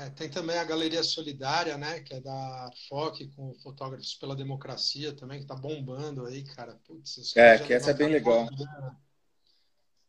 É, 0.00 0.08
tem 0.08 0.30
também 0.30 0.56
a 0.56 0.64
Galeria 0.64 1.02
Solidária, 1.02 1.76
né? 1.76 2.00
Que 2.00 2.14
é 2.14 2.20
da 2.22 2.70
FOC, 2.88 3.28
com 3.36 3.52
Fotógrafos 3.56 4.14
pela 4.14 4.34
Democracia 4.34 5.14
também, 5.14 5.40
que 5.40 5.46
tá 5.46 5.54
bombando 5.54 6.24
aí, 6.24 6.42
cara. 6.42 6.74
Putz, 6.86 7.36
é, 7.36 7.58
que 7.58 7.74
essa 7.74 7.90
é 7.90 7.94
bem 7.94 8.08
legal. 8.08 8.48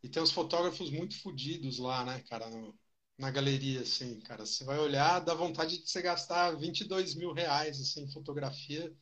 E 0.02 0.08
tem 0.08 0.24
uns 0.24 0.32
fotógrafos 0.32 0.90
muito 0.90 1.22
fodidos 1.22 1.78
lá, 1.78 2.06
né, 2.06 2.24
cara? 2.30 2.50
No, 2.50 2.74
na 3.18 3.30
galeria, 3.30 3.82
assim, 3.82 4.18
cara. 4.22 4.46
Você 4.46 4.64
vai 4.64 4.80
olhar, 4.80 5.20
dá 5.20 5.34
vontade 5.34 5.78
de 5.78 5.90
você 5.90 6.02
gastar 6.02 6.52
22 6.52 7.14
mil 7.16 7.34
reais, 7.34 7.82
assim, 7.82 8.04
em 8.04 8.12
fotografia 8.14 8.96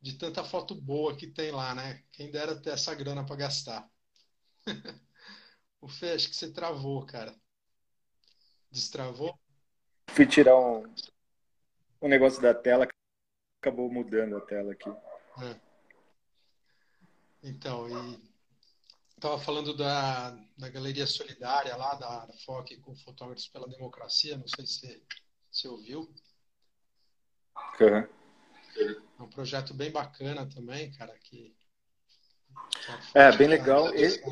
de 0.00 0.12
tanta 0.12 0.44
foto 0.44 0.76
boa 0.76 1.16
que 1.16 1.26
tem 1.26 1.50
lá, 1.50 1.74
né? 1.74 2.04
Quem 2.12 2.30
dera 2.30 2.54
ter 2.54 2.70
essa 2.70 2.94
grana 2.94 3.26
para 3.26 3.34
gastar. 3.34 3.90
o 5.80 5.88
Fê, 5.88 6.12
acho 6.12 6.28
que 6.28 6.36
você 6.36 6.52
travou, 6.52 7.04
cara. 7.04 7.34
Destravou? 8.70 9.36
Fui 10.08 10.26
tirar 10.26 10.56
um, 10.56 10.84
um 12.02 12.08
negócio 12.08 12.40
da 12.40 12.54
tela, 12.54 12.86
acabou 13.60 13.90
mudando 13.90 14.36
a 14.36 14.40
tela 14.40 14.72
aqui. 14.72 14.88
É. 15.42 15.60
Então, 17.42 17.88
e 17.88 18.34
estava 19.14 19.38
falando 19.38 19.74
da, 19.74 20.30
da 20.56 20.68
galeria 20.68 21.06
solidária 21.06 21.74
lá 21.76 21.94
da 21.94 22.28
FOC 22.44 22.76
com 22.78 22.94
Fotógrafos 22.94 23.48
pela 23.48 23.68
Democracia, 23.68 24.36
não 24.36 24.46
sei 24.46 24.66
se 24.66 25.02
você 25.50 25.68
ouviu. 25.68 26.12
Uhum. 27.80 28.08
É 28.76 29.22
um 29.22 29.28
projeto 29.28 29.72
bem 29.72 29.90
bacana 29.90 30.46
também, 30.46 30.92
cara, 30.92 31.16
que... 31.18 31.56
É, 33.14 33.34
bem 33.36 33.48
legal. 33.48 33.94
Esse, 33.94 34.22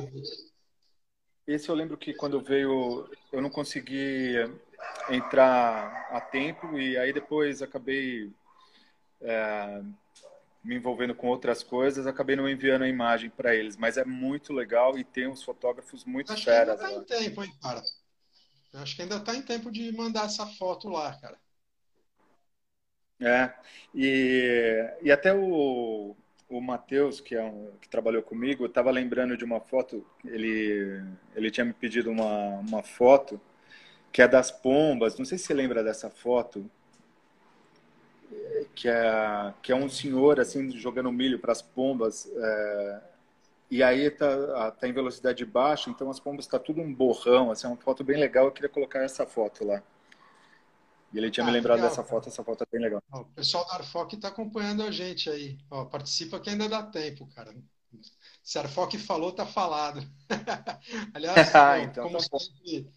esse 1.46 1.68
eu 1.68 1.74
lembro 1.74 1.96
que 1.96 2.12
quando 2.12 2.42
veio, 2.42 3.08
eu 3.32 3.40
não 3.40 3.50
consegui 3.50 4.35
entrar 5.10 6.08
a 6.10 6.20
tempo 6.20 6.78
e 6.78 6.96
aí 6.96 7.12
depois 7.12 7.62
acabei 7.62 8.32
é, 9.20 9.82
me 10.62 10.76
envolvendo 10.76 11.14
com 11.14 11.26
outras 11.28 11.62
coisas, 11.62 12.06
acabei 12.06 12.36
não 12.36 12.48
enviando 12.48 12.82
a 12.82 12.88
imagem 12.88 13.30
para 13.30 13.54
eles, 13.54 13.76
mas 13.76 13.96
é 13.96 14.04
muito 14.04 14.52
legal 14.52 14.98
e 14.98 15.04
tem 15.04 15.26
uns 15.26 15.42
fotógrafos 15.42 16.04
muito 16.04 16.32
Acho 16.32 16.44
feras. 16.44 16.78
Que 16.78 16.86
ainda 16.86 17.04
tá 17.04 17.16
em 17.16 17.24
tempo, 17.24 17.44
hein, 17.44 17.52
cara? 17.60 17.82
Eu 18.72 18.80
acho 18.80 18.96
que 18.96 19.02
ainda 19.02 19.20
tá 19.20 19.34
em 19.34 19.42
tempo 19.42 19.70
de 19.70 19.92
mandar 19.92 20.26
essa 20.26 20.46
foto 20.46 20.88
lá, 20.88 21.14
cara. 21.20 21.36
É, 23.20 23.52
e, 23.94 24.98
e 25.02 25.12
até 25.12 25.32
o, 25.32 26.16
o 26.48 26.60
Matheus, 26.60 27.20
que, 27.20 27.34
é 27.34 27.42
um, 27.42 27.70
que 27.80 27.88
trabalhou 27.88 28.22
comigo, 28.22 28.66
estava 28.66 28.90
lembrando 28.90 29.36
de 29.36 29.44
uma 29.44 29.60
foto, 29.60 30.04
ele, 30.24 31.02
ele 31.34 31.50
tinha 31.50 31.64
me 31.64 31.72
pedido 31.72 32.10
uma, 32.10 32.58
uma 32.58 32.82
foto, 32.82 33.40
que 34.12 34.20
é 34.20 34.29
das 34.29 34.51
pombas, 34.51 35.16
não 35.18 35.25
sei 35.25 35.38
se 35.38 35.46
você 35.46 35.55
lembra 35.55 35.83
dessa 35.83 36.11
foto, 36.11 36.70
que 38.75 38.88
é, 38.88 39.55
que 39.62 39.72
é 39.72 39.75
um 39.75 39.88
senhor 39.88 40.38
assim 40.38 40.70
jogando 40.72 41.11
milho 41.11 41.38
para 41.38 41.53
as 41.53 41.62
pombas, 41.62 42.31
é, 42.35 43.01
e 43.70 43.83
aí 43.83 44.11
tá, 44.11 44.70
tá 44.72 44.87
em 44.87 44.92
velocidade 44.92 45.44
baixa, 45.46 45.88
então 45.88 46.11
as 46.11 46.20
pombas 46.20 46.44
está 46.44 46.59
tudo 46.59 46.83
um 46.83 46.92
borrão, 46.92 47.51
assim, 47.51 47.66
é 47.66 47.70
uma 47.70 47.77
foto 47.77 48.05
bem 48.05 48.18
legal, 48.18 48.44
eu 48.44 48.53
queria 48.53 48.68
colocar 48.68 49.03
essa 49.03 49.27
foto 49.27 49.64
lá. 49.64 49.83
E 51.12 51.18
ele 51.18 51.31
tinha 51.31 51.44
ah, 51.44 51.46
me 51.46 51.53
lembrado 51.53 51.77
legal, 51.77 51.90
dessa 51.90 52.03
cara. 52.03 52.14
foto, 52.14 52.29
essa 52.29 52.42
foto 52.42 52.64
é 52.64 52.66
bem 52.70 52.81
legal. 52.81 53.03
O 53.12 53.25
pessoal 53.27 53.66
da 53.66 53.75
Arfoc 53.75 54.12
está 54.14 54.29
acompanhando 54.29 54.83
a 54.83 54.90
gente 54.90 55.29
aí. 55.29 55.59
Ó, 55.70 55.85
participa 55.85 56.40
que 56.40 56.48
ainda 56.48 56.68
dá 56.68 56.83
tempo, 56.83 57.27
cara. 57.35 57.55
Se 58.42 58.59
a 58.59 58.62
Arfoc 58.62 58.94
falou, 58.96 59.33
tá 59.33 59.44
falado. 59.44 60.03
Aliás, 61.12 61.37
ah, 61.55 61.79
então, 61.81 62.05
como, 62.05 62.16
tá 62.16 62.38
sempre, 62.38 62.90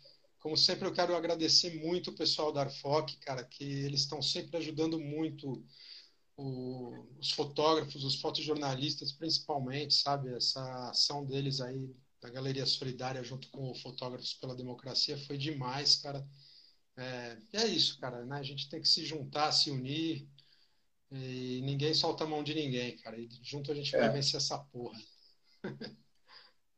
como 0.46 0.56
sempre, 0.56 0.88
eu 0.88 0.94
quero 0.94 1.16
agradecer 1.16 1.74
muito 1.84 2.12
o 2.12 2.16
pessoal 2.16 2.54
da 2.54 2.62
Arfoc, 2.62 3.10
cara, 3.22 3.44
que 3.44 3.64
eles 3.64 4.02
estão 4.02 4.22
sempre 4.22 4.56
ajudando 4.58 5.00
muito 5.00 5.66
o, 6.38 7.04
os 7.20 7.32
fotógrafos, 7.32 8.04
os 8.04 8.22
fotojornalistas, 8.22 9.12
principalmente, 9.12 9.96
sabe? 9.96 10.32
Essa 10.36 10.92
ação 10.92 11.26
deles 11.26 11.62
aí 11.62 11.90
da 12.22 12.30
Galeria 12.30 12.64
Solidária 12.68 13.24
junto 13.24 13.50
com 13.50 13.72
o 13.72 13.74
Fotógrafos 13.74 14.36
pela 14.36 14.56
Democracia 14.56 15.18
foi 15.18 15.36
demais, 15.36 15.96
cara 15.96 16.24
é, 16.96 17.38
é 17.54 17.66
isso, 17.66 18.00
cara, 18.00 18.24
né? 18.24 18.38
A 18.38 18.44
gente 18.44 18.70
tem 18.70 18.80
que 18.80 18.88
se 18.88 19.04
juntar, 19.04 19.52
se 19.52 19.72
unir 19.72 20.30
e 21.12 21.60
ninguém 21.64 21.96
solta 21.96 22.24
a 22.24 22.28
mão 22.28 22.44
de 22.44 22.54
ninguém, 22.54 22.96
cara. 22.98 23.20
E 23.20 23.28
junto 23.42 23.72
a 23.72 23.76
gente 23.76 23.96
é. 23.96 24.00
vai 24.00 24.12
vencer 24.12 24.38
essa 24.38 24.60
porra. 24.60 25.02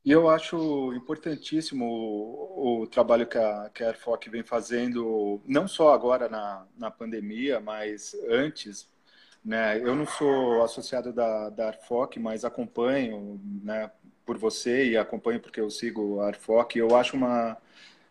E 0.08 0.12
eu 0.12 0.30
acho 0.30 0.94
importantíssimo 0.94 1.84
o, 1.86 2.84
o 2.84 2.88
trabalho 2.88 3.28
que 3.28 3.38
a, 3.38 3.70
que 3.74 3.84
a 3.84 3.88
Airfoc 3.88 4.30
vem 4.30 4.42
fazendo, 4.42 5.42
não 5.46 5.68
só 5.68 5.94
agora 5.94 6.30
na, 6.30 6.66
na 6.78 6.90
pandemia, 6.90 7.60
mas 7.60 8.16
antes. 8.30 8.90
Né? 9.44 9.78
Eu 9.82 9.98
não 9.98 10.06
sou 10.06 10.64
associado 10.64 11.12
da, 11.12 11.50
da 11.50 11.68
Arfoc, 11.68 12.16
mas 12.20 12.46
acompanho 12.46 13.38
né, 13.62 13.92
por 14.26 14.38
você 14.38 14.92
e 14.92 14.98
acompanho 14.98 15.42
porque 15.42 15.60
eu 15.60 15.70
sigo 15.70 16.22
a 16.22 16.28
Arfoc. 16.28 16.78
Eu 16.78 16.96
acho 16.96 17.18
uma, 17.18 17.58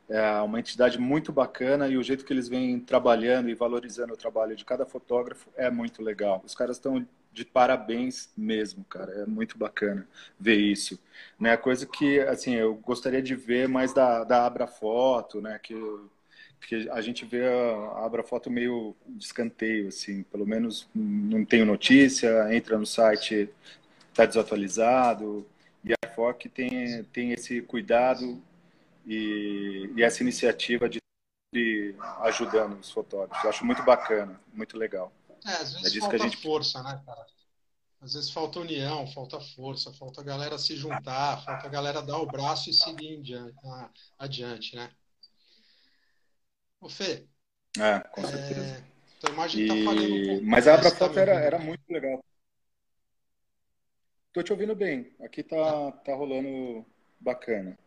é 0.07 0.43
uma 0.43 0.61
entidade 0.61 0.99
muito 0.99 1.33
bacana 1.33 1.89
e 1.89 1.97
o 1.97 2.03
jeito 2.03 2.27
que 2.27 2.33
eles 2.35 2.47
vêm 2.47 2.79
trabalhando 2.79 3.49
e 3.49 3.55
valorizando 3.55 4.13
o 4.13 4.19
trabalho 4.19 4.55
de 4.55 4.67
cada 4.67 4.85
fotógrafo 4.85 5.49
é 5.57 5.71
muito 5.71 6.03
legal. 6.03 6.43
Os 6.45 6.55
caras 6.55 6.77
estão 6.77 7.07
de 7.37 7.45
parabéns 7.45 8.31
mesmo, 8.35 8.83
cara. 8.85 9.13
É 9.13 9.27
muito 9.27 9.59
bacana 9.59 10.09
ver 10.41 10.57
isso. 10.57 10.99
Né? 11.39 11.55
Coisa 11.57 11.87
que, 11.87 12.19
assim, 12.21 12.55
eu 12.55 12.75
gostaria 12.77 13.21
de 13.21 13.35
ver 13.35 13.69
mais 13.69 13.93
da, 13.93 14.25
da 14.25 14.47
Abra 14.47 14.67
Foto, 14.67 15.43
né? 15.43 15.59
Que, 15.63 15.75
que 16.67 16.89
a 16.91 17.01
gente 17.03 17.27
vê 17.27 17.47
a 17.47 18.05
Abra 18.07 18.23
Foto 18.23 18.51
meio 18.51 18.97
de 19.07 19.23
escanteio, 19.23 19.89
assim. 19.89 20.23
Pelo 20.25 20.47
menos 20.47 20.89
não 20.95 21.45
tenho 21.45 21.67
notícia, 21.67 22.55
entra 22.55 22.79
no 22.79 22.87
site, 22.87 23.51
está 24.11 24.25
desatualizado. 24.25 25.47
E 25.85 25.93
a 25.93 26.09
FOC 26.09 26.49
tem, 26.49 27.05
tem 27.13 27.33
esse 27.33 27.61
cuidado 27.61 28.43
e, 29.07 29.91
e 29.95 30.03
essa 30.03 30.23
iniciativa 30.23 30.89
de, 30.89 31.01
de, 31.55 31.95
ajudando 32.23 32.81
os 32.81 32.91
fotógrafos. 32.91 33.45
Eu 33.45 33.51
acho 33.51 33.67
muito 33.67 33.83
bacana, 33.83 34.41
muito 34.55 34.79
legal. 34.79 35.13
É, 35.47 35.53
às 35.53 35.73
vezes 35.75 35.97
é 35.97 36.01
falta 36.01 36.19
gente... 36.19 36.37
força, 36.39 36.83
né, 36.83 37.01
cara? 37.07 37.27
Às 38.01 38.15
vezes 38.15 38.31
falta 38.31 38.61
união, 38.61 39.07
falta 39.07 39.41
força, 39.41 39.93
falta 39.93 40.21
a 40.21 40.25
galera 40.25 40.59
se 40.59 40.77
juntar, 40.77 41.43
falta 41.43 41.67
a 41.67 41.71
galera 41.71 42.03
dar 42.03 42.19
o 42.19 42.27
braço 42.27 42.69
e 42.69 42.75
seguir 42.75 43.23
adiante, 44.19 44.77
né? 44.77 44.91
Ô 46.81 46.89
Fê. 46.89 47.27
É, 47.79 48.01
com 48.01 48.21
é, 48.21 48.27
certeza. 48.27 48.61
É, 48.61 48.85
tua 49.21 49.31
imagem 49.31 49.65
e... 49.65 49.69
tá 49.69 49.75
falhando 49.75 50.15
um 50.15 50.27
pouco. 50.27 50.45
Mas 50.45 50.69
a 50.69 50.75
Abra 50.75 50.91
Foto 50.91 51.19
era, 51.19 51.33
era 51.33 51.59
muito 51.59 51.83
legal. 51.89 52.25
Tô 54.33 54.43
te 54.43 54.53
ouvindo 54.53 54.75
bem. 54.75 55.15
Aqui 55.21 55.43
tá, 55.43 55.93
tá 55.93 56.15
rolando 56.15 56.85
bacana. 57.19 57.79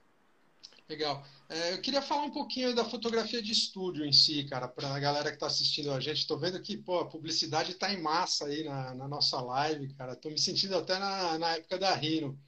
Legal. 0.90 1.24
É, 1.48 1.74
eu 1.74 1.82
queria 1.82 2.02
falar 2.02 2.24
um 2.24 2.32
pouquinho 2.32 2.74
da 2.74 2.84
fotografia 2.84 3.44
de 3.44 3.52
estúdio 3.52 4.04
em 4.04 4.12
si, 4.12 4.44
cara, 4.46 4.68
para 4.68 4.92
a 4.92 5.00
galera 5.00 5.30
que 5.30 5.36
está 5.36 5.46
assistindo 5.46 5.92
a 5.92 6.00
gente. 6.00 6.18
Estou 6.18 6.40
vendo 6.40 6.60
que 6.60 6.76
pô, 6.76 7.00
a 7.00 7.08
publicidade 7.08 7.74
está 7.74 7.94
em 7.94 8.02
massa 8.02 8.46
aí 8.46 8.64
na, 8.64 8.96
na 8.96 9.08
nossa 9.08 9.40
live, 9.40 9.94
cara. 9.94 10.14
Estou 10.14 10.32
me 10.32 10.40
sentindo 10.40 10.76
até 10.76 10.98
na, 10.98 11.38
na 11.38 11.56
época 11.58 11.78
da 11.78 11.94
Rino. 11.94 12.40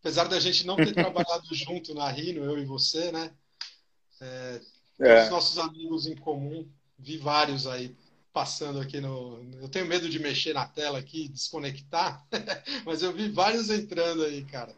Apesar 0.00 0.24
da 0.28 0.40
gente 0.40 0.66
não 0.66 0.76
ter 0.76 0.92
trabalhado 0.94 1.54
junto 1.54 1.94
na 1.94 2.08
Rino, 2.08 2.42
eu 2.42 2.58
e 2.58 2.64
você, 2.64 3.12
né? 3.12 3.34
É, 4.18 4.60
é. 5.00 5.24
Os 5.24 5.30
nossos 5.30 5.58
amigos 5.58 6.06
em 6.06 6.16
comum, 6.16 6.66
vi 6.98 7.18
vários 7.18 7.66
aí 7.66 7.94
passando 8.32 8.80
aqui 8.80 8.98
no. 8.98 9.42
Eu 9.60 9.68
tenho 9.68 9.84
medo 9.84 10.08
de 10.08 10.18
mexer 10.18 10.54
na 10.54 10.66
tela 10.66 10.98
aqui, 10.98 11.28
desconectar, 11.28 12.26
mas 12.86 13.02
eu 13.02 13.12
vi 13.12 13.28
vários 13.28 13.68
entrando 13.68 14.24
aí, 14.24 14.42
cara. 14.44 14.74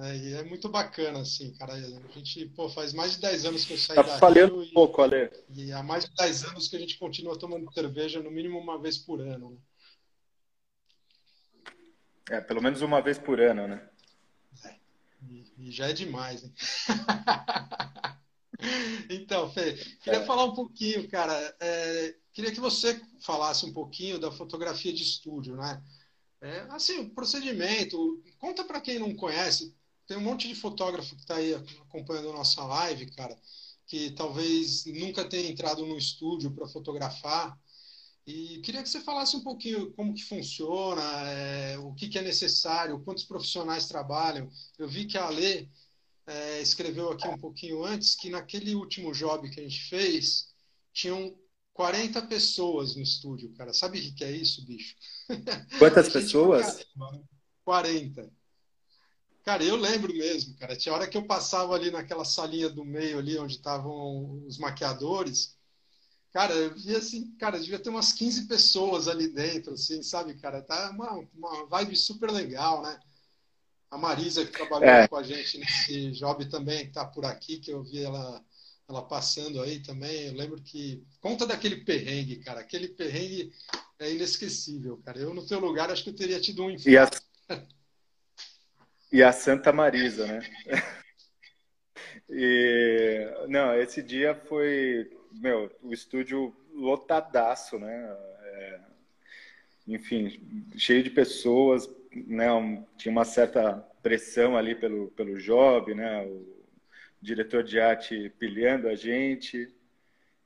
É, 0.00 0.16
e 0.16 0.34
é 0.34 0.44
muito 0.44 0.68
bacana, 0.68 1.20
assim, 1.20 1.52
cara. 1.54 1.72
A 1.74 1.80
gente, 2.16 2.46
pô, 2.50 2.68
faz 2.68 2.92
mais 2.92 3.12
de 3.12 3.20
10 3.20 3.46
anos 3.46 3.64
que 3.64 3.72
eu 3.72 3.78
saí 3.78 3.96
tá 3.96 4.02
da 4.02 4.18
falhando 4.18 4.60
um 4.60 4.70
pouco, 4.70 5.02
Ale. 5.02 5.28
E 5.50 5.72
há 5.72 5.82
mais 5.82 6.04
de 6.04 6.14
10 6.14 6.44
anos 6.44 6.68
que 6.68 6.76
a 6.76 6.78
gente 6.78 6.98
continua 6.98 7.36
tomando 7.36 7.72
cerveja, 7.72 8.22
no 8.22 8.30
mínimo 8.30 8.60
uma 8.60 8.80
vez 8.80 8.96
por 8.96 9.20
ano. 9.20 9.50
Né? 9.50 9.56
É, 12.30 12.40
pelo 12.40 12.62
menos 12.62 12.80
uma 12.80 13.00
vez 13.00 13.18
por 13.18 13.40
ano, 13.40 13.66
né? 13.66 13.88
É, 14.64 14.76
e, 15.28 15.52
e 15.58 15.70
já 15.72 15.88
é 15.88 15.92
demais, 15.92 16.44
né? 16.44 16.50
então, 19.10 19.50
Fê, 19.50 19.72
queria 20.00 20.20
é. 20.20 20.26
falar 20.26 20.44
um 20.44 20.54
pouquinho, 20.54 21.08
cara. 21.08 21.34
É, 21.58 22.14
queria 22.32 22.52
que 22.52 22.60
você 22.60 23.00
falasse 23.20 23.66
um 23.66 23.72
pouquinho 23.72 24.16
da 24.20 24.30
fotografia 24.30 24.92
de 24.92 25.02
estúdio, 25.02 25.56
né? 25.56 25.82
É, 26.40 26.60
assim, 26.70 27.00
o 27.00 27.10
procedimento. 27.10 28.22
Conta 28.38 28.62
para 28.62 28.80
quem 28.80 29.00
não 29.00 29.12
conhece. 29.16 29.76
Tem 30.08 30.16
um 30.16 30.22
monte 30.22 30.48
de 30.48 30.54
fotógrafo 30.54 31.14
que 31.14 31.20
está 31.20 31.36
aí 31.36 31.54
acompanhando 31.54 32.30
a 32.30 32.38
nossa 32.38 32.64
live, 32.64 33.10
cara, 33.10 33.38
que 33.86 34.10
talvez 34.12 34.86
nunca 34.86 35.22
tenha 35.22 35.50
entrado 35.50 35.84
no 35.84 35.98
estúdio 35.98 36.50
para 36.50 36.66
fotografar. 36.66 37.54
E 38.26 38.58
queria 38.60 38.82
que 38.82 38.88
você 38.88 39.00
falasse 39.00 39.36
um 39.36 39.42
pouquinho 39.42 39.92
como 39.92 40.14
que 40.14 40.24
funciona, 40.24 41.02
é, 41.28 41.78
o 41.78 41.92
que, 41.94 42.08
que, 42.08 42.18
é 42.18 42.22
necessário, 42.22 43.02
quantos 43.04 43.24
profissionais 43.24 43.86
trabalham. 43.86 44.50
Eu 44.78 44.88
vi 44.88 45.04
que 45.04 45.18
a 45.18 45.26
Ale 45.26 45.70
é, 46.26 46.62
escreveu 46.62 47.12
aqui 47.12 47.28
um 47.28 47.38
pouquinho 47.38 47.84
antes 47.84 48.14
que 48.14 48.30
naquele 48.30 48.74
último 48.74 49.12
job 49.12 49.50
que 49.50 49.60
a 49.60 49.62
gente 49.62 49.90
fez, 49.90 50.48
tinham 50.90 51.38
40 51.74 52.22
pessoas 52.22 52.96
no 52.96 53.02
estúdio, 53.02 53.52
cara. 53.52 53.74
Sabe 53.74 53.98
o 53.98 54.02
que, 54.02 54.12
que 54.12 54.24
é 54.24 54.32
isso, 54.32 54.64
bicho? 54.64 54.96
Quantas 55.78 56.08
pessoas? 56.12 56.86
40. 57.62 58.37
Cara, 59.48 59.64
eu 59.64 59.76
lembro 59.76 60.12
mesmo, 60.12 60.54
cara. 60.58 60.76
Tinha 60.76 60.94
hora 60.94 61.06
que 61.06 61.16
eu 61.16 61.22
passava 61.22 61.74
ali 61.74 61.90
naquela 61.90 62.22
salinha 62.22 62.68
do 62.68 62.84
meio 62.84 63.18
ali 63.18 63.38
onde 63.38 63.54
estavam 63.54 64.44
os 64.46 64.58
maquiadores. 64.58 65.56
Cara, 66.30 66.52
eu 66.52 66.74
via 66.74 66.98
assim, 66.98 67.34
cara, 67.38 67.58
devia 67.58 67.78
ter 67.78 67.88
umas 67.88 68.12
15 68.12 68.46
pessoas 68.46 69.08
ali 69.08 69.26
dentro, 69.26 69.72
assim, 69.72 70.02
sabe, 70.02 70.34
cara? 70.34 70.60
Tá 70.60 70.90
uma, 70.90 71.26
uma 71.34 71.64
vibe 71.64 71.96
super 71.96 72.30
legal, 72.30 72.82
né? 72.82 73.00
A 73.90 73.96
Marisa, 73.96 74.44
que 74.44 74.52
trabalhou 74.52 74.86
é. 74.86 75.08
com 75.08 75.16
a 75.16 75.22
gente 75.22 75.56
nesse 75.56 76.10
job 76.10 76.44
também, 76.50 76.84
que 76.84 76.92
tá 76.92 77.06
por 77.06 77.24
aqui, 77.24 77.58
que 77.58 77.70
eu 77.70 77.82
vi 77.82 78.02
ela, 78.02 78.44
ela 78.86 79.00
passando 79.00 79.62
aí 79.62 79.80
também. 79.80 80.26
Eu 80.26 80.34
lembro 80.34 80.60
que. 80.60 81.02
Conta 81.22 81.46
daquele 81.46 81.86
perrengue, 81.86 82.36
cara. 82.40 82.60
Aquele 82.60 82.88
perrengue 82.88 83.50
é 83.98 84.12
inesquecível, 84.12 84.98
cara. 84.98 85.18
Eu, 85.18 85.32
no 85.32 85.46
teu 85.46 85.58
lugar, 85.58 85.90
acho 85.90 86.04
que 86.04 86.10
eu 86.10 86.16
teria 86.16 86.38
tido 86.38 86.62
um 86.62 86.70
infarto. 86.70 87.22
E 87.48 87.54
a, 87.54 87.66
e 89.10 89.22
a 89.22 89.32
Santa 89.32 89.72
Marisa, 89.72 90.26
né? 90.26 90.40
e, 92.28 93.46
não, 93.48 93.74
esse 93.74 94.02
dia 94.02 94.34
foi, 94.34 95.10
meu, 95.32 95.70
o 95.82 95.92
estúdio 95.92 96.54
lotadaço, 96.72 97.78
né? 97.78 98.16
É, 98.42 98.80
enfim, 99.86 100.40
cheio 100.76 101.02
de 101.02 101.10
pessoas, 101.10 101.88
né? 102.12 102.52
Um, 102.52 102.84
tinha 102.96 103.12
uma 103.12 103.24
certa 103.24 103.74
pressão 104.02 104.56
ali 104.56 104.74
pelo, 104.74 105.08
pelo 105.12 105.38
job, 105.38 105.94
né? 105.94 106.24
O 106.26 106.58
diretor 107.20 107.62
de 107.62 107.80
arte 107.80 108.30
pilhando 108.38 108.88
a 108.88 108.94
gente. 108.94 109.72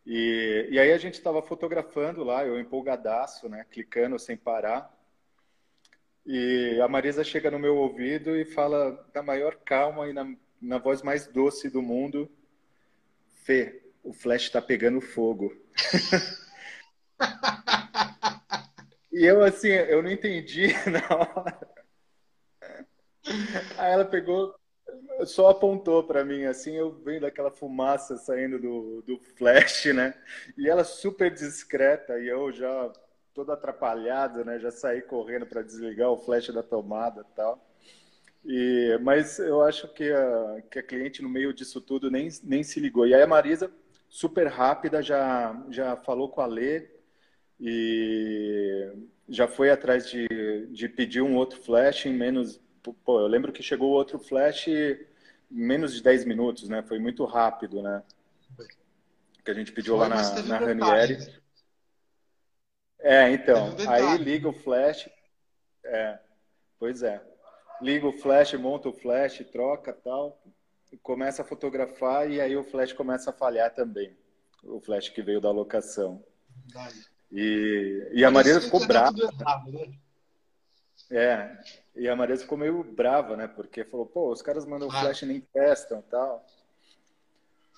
E, 0.06 0.68
e 0.70 0.78
aí 0.78 0.92
a 0.92 0.98
gente 0.98 1.14
estava 1.14 1.42
fotografando 1.42 2.24
lá, 2.24 2.44
eu 2.44 2.58
empolgadaço, 2.58 3.48
né? 3.48 3.66
Clicando 3.70 4.18
sem 4.18 4.36
parar. 4.36 4.90
E 6.24 6.80
a 6.80 6.86
Marisa 6.86 7.24
chega 7.24 7.50
no 7.50 7.58
meu 7.58 7.76
ouvido 7.76 8.36
e 8.36 8.44
fala 8.44 9.04
da 9.12 9.22
maior 9.22 9.56
calma 9.64 10.08
e 10.08 10.12
na, 10.12 10.32
na 10.60 10.78
voz 10.78 11.02
mais 11.02 11.26
doce 11.26 11.68
do 11.68 11.82
mundo: 11.82 12.30
Fê, 13.44 13.82
o 14.02 14.12
flash 14.12 14.44
está 14.44 14.62
pegando 14.62 15.00
fogo. 15.00 15.52
e 19.12 19.24
eu, 19.24 19.42
assim, 19.42 19.68
eu 19.68 20.02
não 20.02 20.10
entendi 20.10 20.68
na 20.88 21.16
hora. 21.16 21.58
Aí 23.78 23.92
ela 23.92 24.04
pegou, 24.04 24.54
só 25.24 25.48
apontou 25.48 26.04
para 26.04 26.24
mim, 26.24 26.44
assim, 26.44 26.76
eu 26.76 26.92
vendo 26.92 27.26
aquela 27.26 27.50
fumaça 27.50 28.16
saindo 28.16 28.60
do, 28.60 29.02
do 29.02 29.18
flash, 29.36 29.86
né? 29.86 30.14
E 30.56 30.68
ela 30.68 30.84
super 30.84 31.32
discreta 31.32 32.18
e 32.18 32.28
eu 32.28 32.52
já 32.52 32.92
todo 33.34 33.52
atrapalhado, 33.52 34.44
né? 34.44 34.58
Já 34.58 34.70
saí 34.70 35.02
correndo 35.02 35.46
para 35.46 35.62
desligar 35.62 36.10
o 36.10 36.16
flash 36.16 36.48
da 36.48 36.62
tomada 36.62 37.22
e 37.22 37.36
tal. 37.36 37.72
E, 38.44 38.98
mas 39.02 39.38
eu 39.38 39.62
acho 39.62 39.88
que 39.88 40.10
a, 40.10 40.62
que 40.70 40.78
a 40.78 40.82
cliente, 40.82 41.22
no 41.22 41.28
meio 41.28 41.52
disso 41.52 41.80
tudo, 41.80 42.10
nem, 42.10 42.28
nem 42.42 42.62
se 42.62 42.80
ligou. 42.80 43.06
E 43.06 43.14
aí 43.14 43.22
a 43.22 43.26
Marisa, 43.26 43.70
super 44.08 44.46
rápida, 44.48 45.02
já, 45.02 45.64
já 45.70 45.96
falou 45.96 46.28
com 46.28 46.40
a 46.40 46.46
Lê 46.46 46.88
e 47.60 48.92
já 49.28 49.46
foi 49.46 49.70
atrás 49.70 50.10
de, 50.10 50.26
de 50.70 50.88
pedir 50.88 51.22
um 51.22 51.36
outro 51.36 51.60
flash 51.60 52.06
em 52.06 52.12
menos. 52.12 52.60
Pô, 53.04 53.20
eu 53.20 53.26
lembro 53.28 53.52
que 53.52 53.62
chegou 53.62 53.90
outro 53.90 54.18
flash 54.18 54.66
em 54.66 54.98
menos 55.50 55.94
de 55.94 56.02
10 56.02 56.24
minutos, 56.24 56.68
né? 56.68 56.82
Foi 56.82 56.98
muito 56.98 57.24
rápido, 57.24 57.80
né? 57.80 58.02
Que 59.44 59.50
a 59.50 59.54
gente 59.54 59.72
pediu 59.72 59.96
foi, 59.96 60.08
lá 60.08 60.14
na, 60.14 60.42
na 60.42 60.58
Ranieri. 60.58 61.41
É, 63.02 63.30
então, 63.30 63.74
aí 63.88 64.16
liga 64.18 64.48
o 64.48 64.52
flash. 64.52 65.08
É, 65.84 66.18
pois 66.78 67.02
é. 67.02 67.20
Liga 67.80 68.06
o 68.06 68.12
flash, 68.12 68.54
monta 68.54 68.88
o 68.88 68.92
flash, 68.92 69.44
troca 69.50 69.92
tal, 69.92 70.40
começa 71.02 71.42
a 71.42 71.44
fotografar 71.44 72.30
e 72.30 72.40
aí 72.40 72.56
o 72.56 72.62
flash 72.62 72.92
começa 72.92 73.30
a 73.30 73.32
falhar 73.32 73.74
também. 73.74 74.16
O 74.62 74.80
flash 74.80 75.08
que 75.08 75.22
veio 75.22 75.40
da 75.40 75.50
locação. 75.50 76.22
E, 77.30 78.08
e 78.12 78.24
a 78.24 78.30
Marisa 78.30 78.60
ficou 78.60 78.86
brava. 78.86 79.16
né? 79.66 79.92
É, 81.10 81.58
e 81.96 82.08
a 82.08 82.14
Marisa 82.14 82.42
ficou 82.42 82.56
meio 82.56 82.84
brava, 82.84 83.36
né? 83.36 83.48
Porque 83.48 83.84
falou, 83.84 84.06
pô, 84.06 84.30
os 84.30 84.42
caras 84.42 84.64
mandam 84.64 84.88
ah. 84.90 85.00
flash 85.00 85.22
e 85.22 85.26
nem 85.26 85.40
testam 85.40 86.02
tal. 86.02 86.46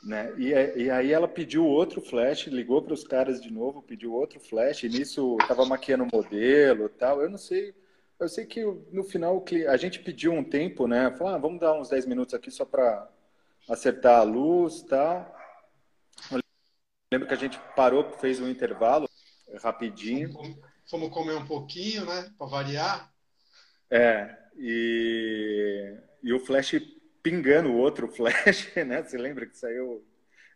Né? 0.04 0.34
E, 0.36 0.82
e, 0.82 0.90
aí 0.90 1.12
ela 1.12 1.26
pediu 1.26 1.66
outro 1.66 2.02
flash, 2.02 2.46
ligou 2.46 2.82
para 2.82 2.92
os 2.92 3.04
caras 3.04 3.40
de 3.40 3.50
novo, 3.50 3.82
pediu 3.82 4.12
outro 4.12 4.38
flash, 4.38 4.82
e 4.82 4.88
nisso 4.88 5.38
estava 5.40 5.64
maquiando 5.64 6.04
o 6.04 6.08
modelo 6.12 6.90
tal. 6.90 7.22
Eu 7.22 7.30
não 7.30 7.38
sei, 7.38 7.74
eu 8.20 8.28
sei 8.28 8.44
que 8.44 8.62
no 8.92 9.02
final 9.02 9.42
a 9.66 9.76
gente 9.78 10.00
pediu 10.00 10.32
um 10.32 10.44
tempo, 10.44 10.86
né? 10.86 11.10
Falou, 11.12 11.34
ah, 11.34 11.38
vamos 11.38 11.58
dar 11.58 11.72
uns 11.72 11.88
10 11.88 12.04
minutos 12.04 12.34
aqui 12.34 12.50
só 12.50 12.66
para 12.66 13.08
acertar 13.66 14.20
a 14.20 14.24
luz 14.24 14.82
tal. 14.82 15.34
Eu 16.30 16.40
lembro 17.10 17.26
que 17.26 17.34
a 17.34 17.38
gente 17.38 17.58
parou, 17.74 18.10
fez 18.18 18.40
um 18.40 18.48
intervalo 18.48 19.08
rapidinho. 19.62 20.34
Fomos 20.86 21.08
comer 21.10 21.34
um 21.34 21.46
pouquinho, 21.46 22.04
né? 22.04 22.30
Para 22.36 22.46
variar. 22.46 23.10
É, 23.90 24.36
e, 24.58 25.96
e 26.22 26.32
o 26.32 26.40
flash 26.40 26.74
pingando 27.24 27.70
o 27.70 27.78
outro 27.78 28.06
flash, 28.06 28.70
né? 28.86 29.02
Você 29.02 29.16
lembra 29.16 29.46
que 29.46 29.56
saiu 29.56 30.04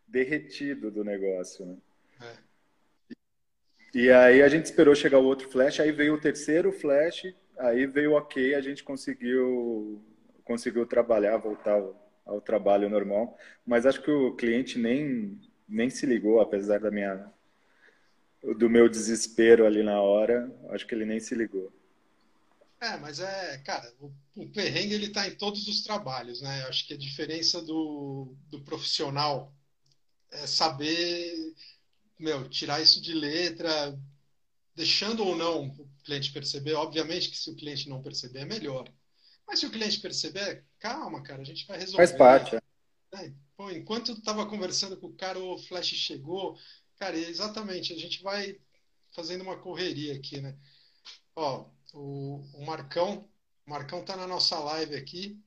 derretido 0.07 0.91
do 0.91 1.03
negócio, 1.03 1.65
né? 1.65 1.77
É. 2.21 2.49
E 3.95 4.11
aí 4.13 4.43
a 4.43 4.49
gente 4.49 4.67
esperou 4.67 4.95
chegar 4.95 5.19
o 5.19 5.25
outro 5.25 5.49
flash, 5.49 5.81
aí 5.81 5.91
veio 5.91 6.15
o 6.15 6.21
terceiro 6.21 6.71
flash, 6.71 7.35
aí 7.57 7.87
veio 7.87 8.13
ok, 8.13 8.55
a 8.55 8.61
gente 8.61 8.85
conseguiu 8.85 10.05
conseguiu 10.45 10.87
trabalhar, 10.87 11.37
voltar 11.39 11.73
ao, 11.73 12.11
ao 12.25 12.41
trabalho 12.41 12.89
normal, 12.89 13.37
mas 13.67 13.87
acho 13.87 14.03
que 14.03 14.11
o 14.11 14.35
cliente 14.37 14.79
nem 14.79 15.41
nem 15.67 15.91
se 15.91 16.07
ligou, 16.07 16.41
apesar 16.41 16.81
da 16.81 16.91
minha 16.91 17.31
do 18.57 18.69
meu 18.71 18.89
desespero 18.89 19.67
ali 19.67 19.83
na 19.83 20.01
hora, 20.01 20.51
acho 20.71 20.87
que 20.87 20.95
ele 20.95 21.05
nem 21.05 21.19
se 21.19 21.35
ligou. 21.35 21.73
É, 22.81 22.97
mas 22.97 23.19
é, 23.19 23.59
cara, 23.59 23.93
o, 23.99 24.13
o 24.37 24.49
perrengue 24.51 24.95
ele 24.95 25.09
tá 25.11 25.27
em 25.27 25.35
todos 25.35 25.67
os 25.67 25.83
trabalhos, 25.83 26.41
né? 26.41 26.63
Eu 26.63 26.69
acho 26.69 26.87
que 26.87 26.95
a 26.95 26.99
diferença 26.99 27.61
do, 27.61 28.37
do 28.49 28.63
profissional 28.63 29.53
é 30.31 30.47
saber, 30.47 31.55
meu, 32.19 32.49
tirar 32.49 32.81
isso 32.81 33.01
de 33.01 33.13
letra, 33.13 33.99
deixando 34.77 35.25
ou 35.25 35.37
não 35.37 35.69
o 35.69 35.89
cliente 36.05 36.31
perceber. 36.31 36.75
Obviamente 36.75 37.31
que 37.31 37.37
se 37.37 37.51
o 37.51 37.57
cliente 37.57 37.89
não 37.89 38.03
perceber 38.03 38.41
é 38.41 38.45
melhor. 38.45 38.89
Mas 39.47 39.59
se 39.59 39.67
o 39.67 39.71
cliente 39.71 39.99
perceber, 39.99 40.65
calma, 40.79 41.23
cara, 41.23 41.43
a 41.43 41.45
gente 41.45 41.67
vai 41.67 41.79
resolver. 41.79 42.07
Faz 42.07 42.17
parte. 42.17 42.55
É. 42.55 42.61
É, 43.15 43.33
pô, 43.57 43.71
enquanto 43.71 44.11
eu 44.11 44.23
tava 44.23 44.47
conversando 44.47 44.97
com 44.97 45.09
o 45.09 45.15
cara, 45.15 45.39
o 45.39 45.59
flash 45.59 45.89
chegou. 45.89 46.57
Cara, 46.97 47.17
exatamente, 47.17 47.93
a 47.93 47.97
gente 47.97 48.23
vai 48.23 48.59
fazendo 49.15 49.43
uma 49.43 49.59
correria 49.59 50.15
aqui, 50.15 50.41
né? 50.41 50.57
Ó, 51.35 51.71
o, 51.93 52.43
o 52.55 52.65
Marcão. 52.65 53.29
O 53.67 53.71
Marcão 53.71 54.05
tá 54.05 54.17
na 54.17 54.27
nossa 54.27 54.59
live 54.59 54.95
aqui. 54.95 55.41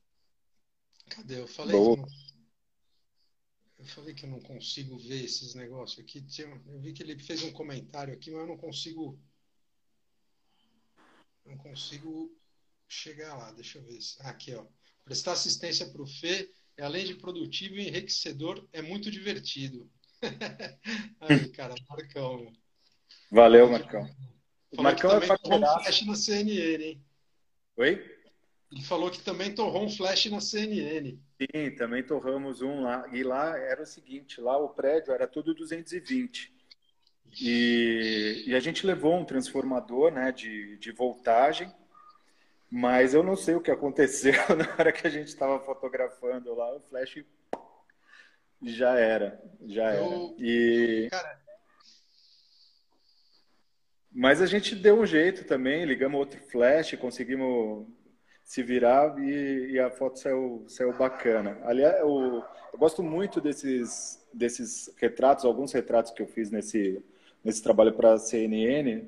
Cadê? 1.10 1.39
Eu 1.39 1.47
falei. 1.47 1.75
Eu 3.77 3.86
falei 3.86 4.13
que 4.13 4.25
eu 4.25 4.30
não 4.30 4.39
consigo 4.39 4.97
ver 4.97 5.23
esses 5.23 5.56
negócios 5.56 5.99
aqui. 5.99 6.23
Eu 6.67 6.80
vi 6.80 6.93
que 6.93 7.01
ele 7.01 7.17
fez 7.17 7.43
um 7.43 7.51
comentário 7.51 8.13
aqui, 8.13 8.30
mas 8.32 8.41
eu 8.41 8.47
não 8.47 8.58
consigo. 8.58 9.19
Não 11.45 11.58
consigo 11.58 12.32
chegar 12.88 13.36
lá. 13.36 13.51
Deixa 13.51 13.80
eu 13.80 13.84
ver. 13.84 13.99
Aqui, 14.19 14.54
ó. 14.54 14.65
Prestar 15.04 15.34
assistência 15.34 15.89
para 15.89 16.01
o 16.01 16.08
Fê 16.08 16.54
é 16.77 16.84
além 16.84 17.06
de 17.06 17.15
produtivo 17.15 17.75
e 17.75 17.88
enriquecedor, 17.88 18.67
é 18.71 18.82
muito 18.82 19.12
divertido. 19.12 19.89
Aí, 21.19 21.49
cara, 21.49 21.75
Marcão. 21.89 22.54
Valeu, 23.32 23.69
Marcão. 23.69 24.08
O 24.78 24.82
Marcão 24.82 25.12
é 25.12 25.38
torrou 25.38 25.60
um 25.60 25.80
flash 25.82 26.06
na 26.06 26.16
CNN, 26.16 26.84
hein? 26.84 27.04
Oi? 27.78 28.18
Ele 28.72 28.84
falou 28.84 29.12
que 29.12 29.22
também 29.22 29.54
torrou 29.54 29.84
um 29.84 29.90
flash 29.90 30.28
na 30.28 30.40
CNN. 30.40 31.20
Sim, 31.38 31.76
também 31.76 32.02
torramos 32.04 32.62
um 32.62 32.82
lá. 32.82 33.06
E 33.12 33.22
lá 33.22 33.58
era 33.58 33.84
o 33.84 33.86
seguinte, 33.86 34.40
lá 34.40 34.58
o 34.58 34.70
prédio 34.70 35.14
era 35.14 35.28
tudo 35.28 35.54
220. 35.54 36.54
E, 37.40 38.44
e 38.48 38.56
a 38.56 38.60
gente 38.60 38.86
levou 38.86 39.16
um 39.16 39.26
transformador 39.26 40.12
né, 40.12 40.32
de, 40.32 40.78
de 40.78 40.92
voltagem, 40.92 41.74
mas 42.70 43.14
eu 43.14 43.24
não 43.24 43.36
sei 43.36 43.56
o 43.56 43.62
que 43.62 43.72
aconteceu 43.72 44.34
na 44.56 44.74
hora 44.78 44.92
que 44.92 45.06
a 45.06 45.10
gente 45.10 45.28
estava 45.28 45.60
fotografando 45.60 46.54
lá, 46.54 46.74
o 46.74 46.82
flash 46.82 47.24
já 48.64 48.98
era, 48.98 49.42
já 49.66 49.92
era. 49.92 50.06
E... 50.38 51.08
Cara... 51.10 51.40
Mas 54.13 54.41
a 54.41 54.45
gente 54.45 54.76
deu 54.76 55.00
um 55.00 55.06
jeito 55.06 55.45
também, 55.45 55.86
ligamos 55.86 56.19
outro 56.19 56.39
flash, 56.41 56.95
conseguimos 56.95 57.88
se 58.43 58.62
virar 58.62 59.17
e, 59.17 59.71
e, 59.71 59.80
a 59.80 59.89
foto 59.89 60.19
saiu, 60.19 60.65
saiu 60.67 60.91
bacana. 60.97 61.58
Aliás, 61.63 62.00
eu, 62.02 62.43
eu, 62.74 62.80
gosto 62.80 63.02
muito 63.02 63.39
desses, 63.39 64.21
desses 64.34 64.93
retratos, 64.97 65.45
alguns 65.45 65.71
retratos 65.71 66.12
que 66.12 66.21
eu 66.21 66.28
fiz 66.28 66.52
nesse, 66.52 67.02
nesse 67.41 67.63
trabalho 67.63 67.93
para 67.93 68.13
a 68.13 68.17
CNN, 68.17 69.08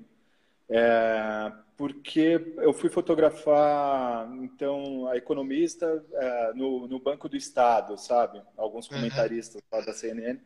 é, 0.70 1.52
porque 1.76 2.54
eu 2.58 2.72
fui 2.72 2.90
fotografar, 2.90 4.32
então, 4.36 5.08
a 5.10 5.18
economista 5.18 6.02
é, 6.14 6.54
no, 6.54 6.88
no 6.88 7.00
Banco 7.00 7.28
do 7.28 7.36
Estado, 7.36 7.98
sabe? 7.98 8.42
Alguns 8.56 8.88
comentaristas 8.88 9.62
uhum. 9.74 9.86
da 9.86 9.92
CNN. 9.94 10.40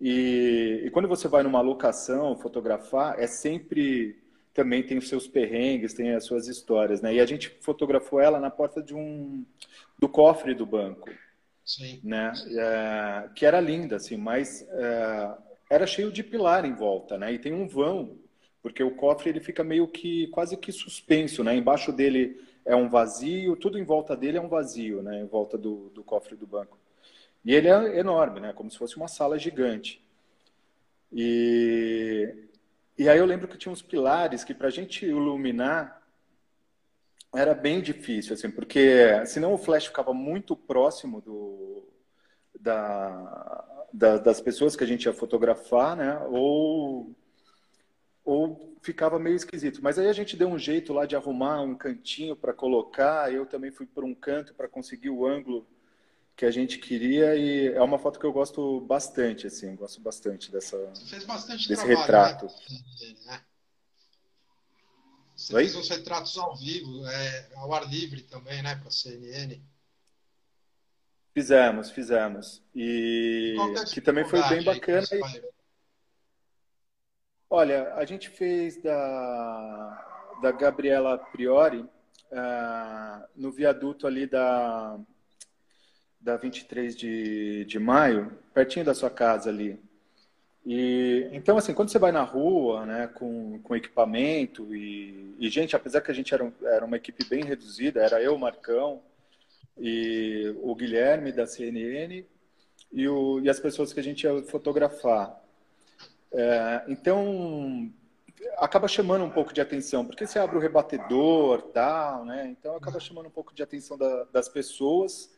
E, 0.00 0.82
e 0.84 0.90
quando 0.90 1.08
você 1.08 1.28
vai 1.28 1.42
numa 1.42 1.60
locação 1.60 2.36
fotografar, 2.36 3.18
é 3.18 3.26
sempre 3.26 4.22
também 4.52 4.84
tem 4.84 4.96
os 4.96 5.08
seus 5.08 5.26
perrengues, 5.26 5.94
tem 5.94 6.14
as 6.14 6.24
suas 6.24 6.46
histórias, 6.46 7.02
né? 7.02 7.14
E 7.14 7.20
a 7.20 7.26
gente 7.26 7.50
fotografou 7.60 8.20
ela 8.20 8.38
na 8.38 8.50
porta 8.50 8.80
de 8.80 8.94
um 8.94 9.44
do 9.98 10.08
cofre 10.08 10.54
do 10.54 10.64
banco, 10.64 11.10
Sim. 11.64 12.00
né? 12.04 12.32
É, 12.56 13.28
que 13.34 13.44
era 13.44 13.60
linda, 13.60 13.96
assim, 13.96 14.16
mas 14.16 14.62
é, 14.70 15.34
era 15.68 15.86
cheio 15.86 16.12
de 16.12 16.22
pilar 16.22 16.64
em 16.64 16.72
volta, 16.72 17.18
né? 17.18 17.32
E 17.32 17.38
tem 17.38 17.52
um 17.52 17.66
vão, 17.66 18.16
porque 18.62 18.82
o 18.82 18.94
cofre 18.94 19.30
ele 19.30 19.40
fica 19.40 19.64
meio 19.64 19.88
que 19.88 20.28
quase 20.28 20.56
que 20.56 20.70
suspenso, 20.70 21.42
né? 21.42 21.56
Embaixo 21.56 21.92
dele 21.92 22.40
é 22.64 22.76
um 22.76 22.88
vazio, 22.88 23.56
tudo 23.56 23.76
em 23.76 23.84
volta 23.84 24.16
dele 24.16 24.38
é 24.38 24.40
um 24.40 24.48
vazio, 24.48 25.02
né? 25.02 25.20
Em 25.20 25.26
volta 25.26 25.58
do, 25.58 25.90
do 25.90 26.04
cofre 26.04 26.36
do 26.36 26.46
banco. 26.46 26.78
E 27.44 27.54
ele 27.54 27.68
é 27.68 27.98
enorme, 27.98 28.40
né? 28.40 28.52
Como 28.52 28.70
se 28.70 28.78
fosse 28.78 28.96
uma 28.96 29.08
sala 29.08 29.38
gigante. 29.38 30.02
E 31.12 32.44
e 32.96 33.08
aí 33.08 33.18
eu 33.18 33.26
lembro 33.26 33.48
que 33.48 33.58
tinha 33.58 33.72
uns 33.72 33.82
pilares 33.82 34.44
que 34.44 34.54
para 34.54 34.68
a 34.68 34.70
gente 34.70 35.04
iluminar 35.04 36.00
era 37.34 37.52
bem 37.52 37.80
difícil, 37.80 38.34
assim, 38.34 38.48
porque 38.48 39.26
senão 39.26 39.52
o 39.52 39.58
flash 39.58 39.86
ficava 39.86 40.14
muito 40.14 40.54
próximo 40.54 41.20
do, 41.20 41.82
da, 42.60 43.86
da, 43.92 44.18
das 44.18 44.40
pessoas 44.40 44.76
que 44.76 44.84
a 44.84 44.86
gente 44.86 45.06
ia 45.06 45.12
fotografar, 45.12 45.96
né? 45.96 46.16
Ou, 46.30 47.12
ou 48.24 48.76
ficava 48.80 49.18
meio 49.18 49.34
esquisito. 49.34 49.80
Mas 49.82 49.98
aí 49.98 50.06
a 50.06 50.12
gente 50.12 50.36
deu 50.36 50.48
um 50.48 50.58
jeito 50.58 50.92
lá 50.92 51.06
de 51.06 51.16
arrumar 51.16 51.60
um 51.62 51.74
cantinho 51.74 52.36
para 52.36 52.54
colocar. 52.54 53.32
Eu 53.32 53.44
também 53.44 53.72
fui 53.72 53.86
por 53.86 54.04
um 54.04 54.14
canto 54.14 54.54
para 54.54 54.68
conseguir 54.68 55.10
o 55.10 55.26
ângulo 55.26 55.66
que 56.36 56.44
a 56.44 56.50
gente 56.50 56.78
queria 56.78 57.36
e 57.36 57.68
é 57.68 57.82
uma 57.82 57.98
foto 57.98 58.18
que 58.18 58.26
eu 58.26 58.32
gosto 58.32 58.80
bastante, 58.80 59.46
assim, 59.46 59.74
gosto 59.76 60.00
bastante 60.00 60.50
dessa 60.50 60.76
bastante 61.26 61.68
desse 61.68 61.84
trabalho, 61.84 62.00
retrato. 62.00 62.46
Né? 63.26 63.40
Você 65.36 65.54
Oi? 65.54 65.62
fez 65.62 65.76
uns 65.76 65.88
retratos 65.88 66.36
ao 66.36 66.56
vivo, 66.56 67.06
é, 67.06 67.48
ao 67.56 67.72
ar 67.72 67.88
livre 67.88 68.22
também, 68.22 68.62
né, 68.62 68.74
para 68.76 68.88
a 68.88 68.90
CNN. 68.90 69.60
Fizemos, 71.32 71.90
fizemos. 71.90 72.62
E 72.74 73.56
é 73.58 73.84
que 73.86 74.00
também 74.00 74.24
foi 74.24 74.40
bem 74.48 74.62
bacana. 74.62 75.06
E... 75.12 75.42
Olha, 77.50 77.94
a 77.94 78.04
gente 78.04 78.30
fez 78.30 78.80
da, 78.80 80.36
da 80.40 80.52
Gabriela 80.52 81.18
Priori 81.18 81.80
uh, 81.80 83.28
no 83.34 83.50
viaduto 83.50 84.06
ali 84.06 84.26
da 84.26 84.98
da 86.24 86.38
23 86.38 86.96
de, 86.96 87.66
de 87.66 87.78
maio, 87.78 88.32
pertinho 88.54 88.84
da 88.84 88.94
sua 88.94 89.10
casa 89.10 89.50
ali. 89.50 89.78
E 90.64 91.28
então 91.32 91.58
assim, 91.58 91.74
quando 91.74 91.90
você 91.90 91.98
vai 91.98 92.10
na 92.10 92.22
rua, 92.22 92.86
né, 92.86 93.06
com, 93.08 93.60
com 93.62 93.76
equipamento 93.76 94.74
e, 94.74 95.36
e 95.38 95.50
gente, 95.50 95.76
apesar 95.76 96.00
que 96.00 96.10
a 96.10 96.14
gente 96.14 96.32
era, 96.32 96.50
era 96.62 96.84
uma 96.86 96.96
equipe 96.96 97.22
bem 97.28 97.44
reduzida, 97.44 98.02
era 98.02 98.22
eu, 98.22 98.34
o 98.34 98.38
Marcão 98.38 99.02
e 99.76 100.54
o 100.62 100.74
Guilherme 100.74 101.30
da 101.30 101.46
CNN 101.46 102.24
e, 102.90 103.06
o, 103.06 103.40
e 103.40 103.50
as 103.50 103.60
pessoas 103.60 103.92
que 103.92 104.00
a 104.00 104.02
gente 104.02 104.24
ia 104.24 104.42
fotografar. 104.44 105.38
É, 106.32 106.84
então 106.88 107.92
acaba 108.56 108.88
chamando 108.88 109.24
um 109.26 109.30
pouco 109.30 109.52
de 109.52 109.60
atenção, 109.60 110.06
porque 110.06 110.26
você 110.26 110.38
abre 110.38 110.56
o 110.56 110.60
rebatedor, 110.60 111.60
tal, 111.64 112.24
né? 112.24 112.46
Então 112.48 112.74
acaba 112.76 112.98
chamando 112.98 113.26
um 113.26 113.30
pouco 113.30 113.54
de 113.54 113.62
atenção 113.62 113.98
da, 113.98 114.24
das 114.32 114.48
pessoas 114.48 115.33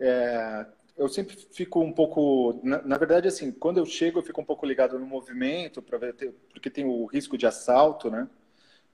é, 0.00 0.66
eu 0.96 1.08
sempre 1.08 1.36
fico 1.52 1.80
um 1.80 1.92
pouco, 1.92 2.60
na, 2.62 2.82
na, 2.82 2.98
verdade, 2.98 3.28
assim, 3.28 3.52
quando 3.52 3.78
eu 3.78 3.86
chego, 3.86 4.18
eu 4.18 4.22
fico 4.22 4.40
um 4.40 4.44
pouco 4.44 4.66
ligado 4.66 4.98
no 4.98 5.06
movimento, 5.06 5.80
para 5.80 5.98
ver, 5.98 6.14
porque 6.52 6.70
tem 6.70 6.84
o 6.84 7.06
risco 7.06 7.38
de 7.38 7.46
assalto, 7.46 8.10
né? 8.10 8.28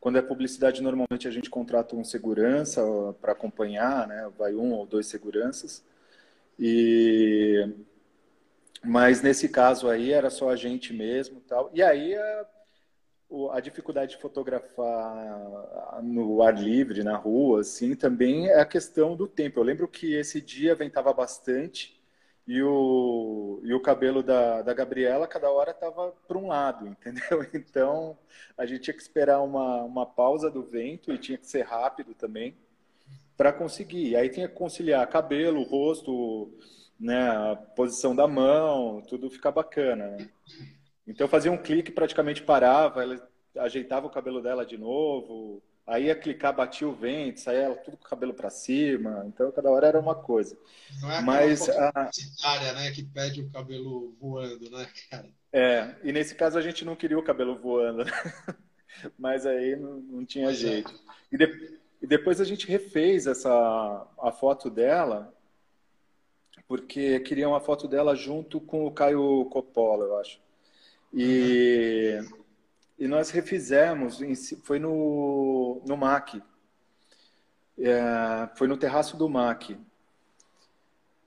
Quando 0.01 0.19
é 0.19 0.23
publicidade, 0.23 0.83
normalmente 0.83 1.27
a 1.27 1.31
gente 1.31 1.49
contrata 1.49 1.97
um 1.97 2.05
segurança 2.05 2.83
para 3.23 3.33
acompanhar, 3.33 4.07
né? 4.07 4.31
Vai 4.39 4.55
um 4.55 4.73
ou 4.75 4.85
dois 4.87 5.07
seguranças. 5.07 5.83
E 6.59 7.67
mas 8.85 9.23
nesse 9.23 9.49
caso 9.49 9.89
aí 9.89 10.13
era 10.13 10.29
só 10.29 10.51
a 10.51 10.57
gente 10.57 10.93
mesmo, 10.93 11.41
tal. 11.41 11.71
E 11.73 11.83
aí 11.83 12.15
a, 13.53 13.61
dificuldade 13.61 14.13
de 14.13 14.23
fotografar 14.23 16.03
no 16.03 16.43
ar 16.43 16.55
livre, 16.55 17.03
na 17.03 17.17
rua, 17.17 17.61
assim, 17.61 17.95
também 17.95 18.49
é 18.49 18.61
a 18.61 18.67
questão 18.67 19.17
do 19.17 19.27
tempo. 19.27 19.59
Eu 19.59 19.65
lembro 19.65 19.89
que 19.89 20.15
esse 20.15 20.41
dia 20.41 20.75
ventava 20.75 21.13
bastante 21.13 22.01
e 22.47 22.63
o, 22.63 23.61
e 23.65 23.73
o 23.73 23.81
cabelo 23.81 24.23
da, 24.23 24.63
da 24.63 24.75
Gabriela 24.75 25.27
cada 25.27 25.51
hora 25.51 25.71
estava 25.71 26.13
para 26.29 26.39
um 26.39 26.49
lado, 26.49 26.87
entendeu? 26.89 27.47
Então 27.55 28.19
a 28.57 28.67
gente 28.67 28.83
tinha 28.83 28.95
que 28.95 29.03
esperar 29.03 29.41
uma, 29.43 29.83
uma 29.83 30.07
pausa 30.07 30.51
do 30.51 30.63
vento 30.63 31.13
e 31.13 31.19
tinha 31.19 31.39
que 31.39 31.47
ser 31.47 31.63
rápido 31.63 32.15
também 32.15 32.57
para 33.37 33.53
conseguir. 33.53 34.17
Aí 34.17 34.29
tinha 34.29 34.49
que 34.49 34.55
conciliar 34.55 35.09
cabelo, 35.09 35.63
rosto, 35.63 36.53
né, 36.99 37.31
a 37.31 37.57
posição 37.57 38.15
da 38.15 38.29
mão, 38.29 39.03
tudo 39.03 39.31
ficar 39.31 39.51
bacana. 39.51 40.09
Né? 40.09 40.29
Então 41.07 41.25
eu 41.25 41.29
fazia 41.31 41.53
um 41.53 41.59
clique, 41.59 41.93
praticamente 41.93 42.43
parava, 42.43 43.03
ela 43.03 43.29
ajeitava 43.57 44.07
o 44.07 44.11
cabelo 44.11 44.43
dela 44.43 44.65
de 44.65 44.77
novo, 44.77 45.63
aí 45.87 46.07
ia 46.07 46.17
clicar, 46.17 46.55
batia 46.55 46.89
o 46.89 46.95
vento, 46.95 47.41
saía 47.41 47.61
ela 47.61 47.77
tudo 47.77 47.97
com 47.97 48.07
o 48.07 48.09
cabelo 48.09 48.35
para 48.35 48.51
cima, 48.51 49.25
então 49.27 49.53
cada 49.53 49.71
hora 49.71 49.87
era 49.87 50.01
uma 50.01 50.15
coisa. 50.15 50.57
Não 51.01 51.13
é 51.13 51.21
Mas 51.21 51.69
a 51.69 52.11
né, 52.75 52.91
que 52.93 53.05
pede 53.05 53.43
o 53.43 53.51
cabelo 53.51 54.17
voando, 54.19 54.71
né, 54.71 54.89
cara? 55.11 55.29
É, 55.53 55.95
e 56.03 56.11
nesse 56.11 56.35
caso 56.35 56.59
a 56.59 56.63
gente 56.63 56.85
não 56.85 56.97
queria 56.97 57.19
o 57.19 57.23
cabelo 57.23 57.57
voando, 57.57 58.05
né? 58.05 58.13
mas 59.19 59.47
aí 59.47 59.77
não, 59.77 59.99
não 59.99 60.25
tinha 60.25 60.47
pois 60.47 60.65
é. 60.65 60.69
jeito. 60.69 60.91
É. 60.91 61.35
E, 61.35 61.39
de, 61.39 61.79
e 62.03 62.07
depois 62.07 62.41
a 62.41 62.45
gente 62.45 62.67
refez 62.67 63.27
essa 63.27 64.07
a 64.19 64.33
foto 64.33 64.71
dela 64.71 65.33
porque 66.67 67.21
queria 67.21 67.49
uma 67.49 67.61
foto 67.61 67.87
dela 67.87 68.15
junto 68.15 68.61
com 68.61 68.87
o 68.87 68.91
Caio 68.91 69.45
Coppola, 69.47 70.05
eu 70.05 70.19
acho. 70.19 70.41
E, 71.15 72.19
e 72.99 73.07
nós 73.07 73.31
refizemos, 73.31 74.19
foi 74.65 74.81
no, 74.81 75.81
no 75.87 75.97
MAC, 75.97 76.43
é, 77.79 78.49
foi 78.57 78.67
no 78.67 78.77
terraço 78.77 79.17
do 79.17 79.29
MAC. 79.29 79.79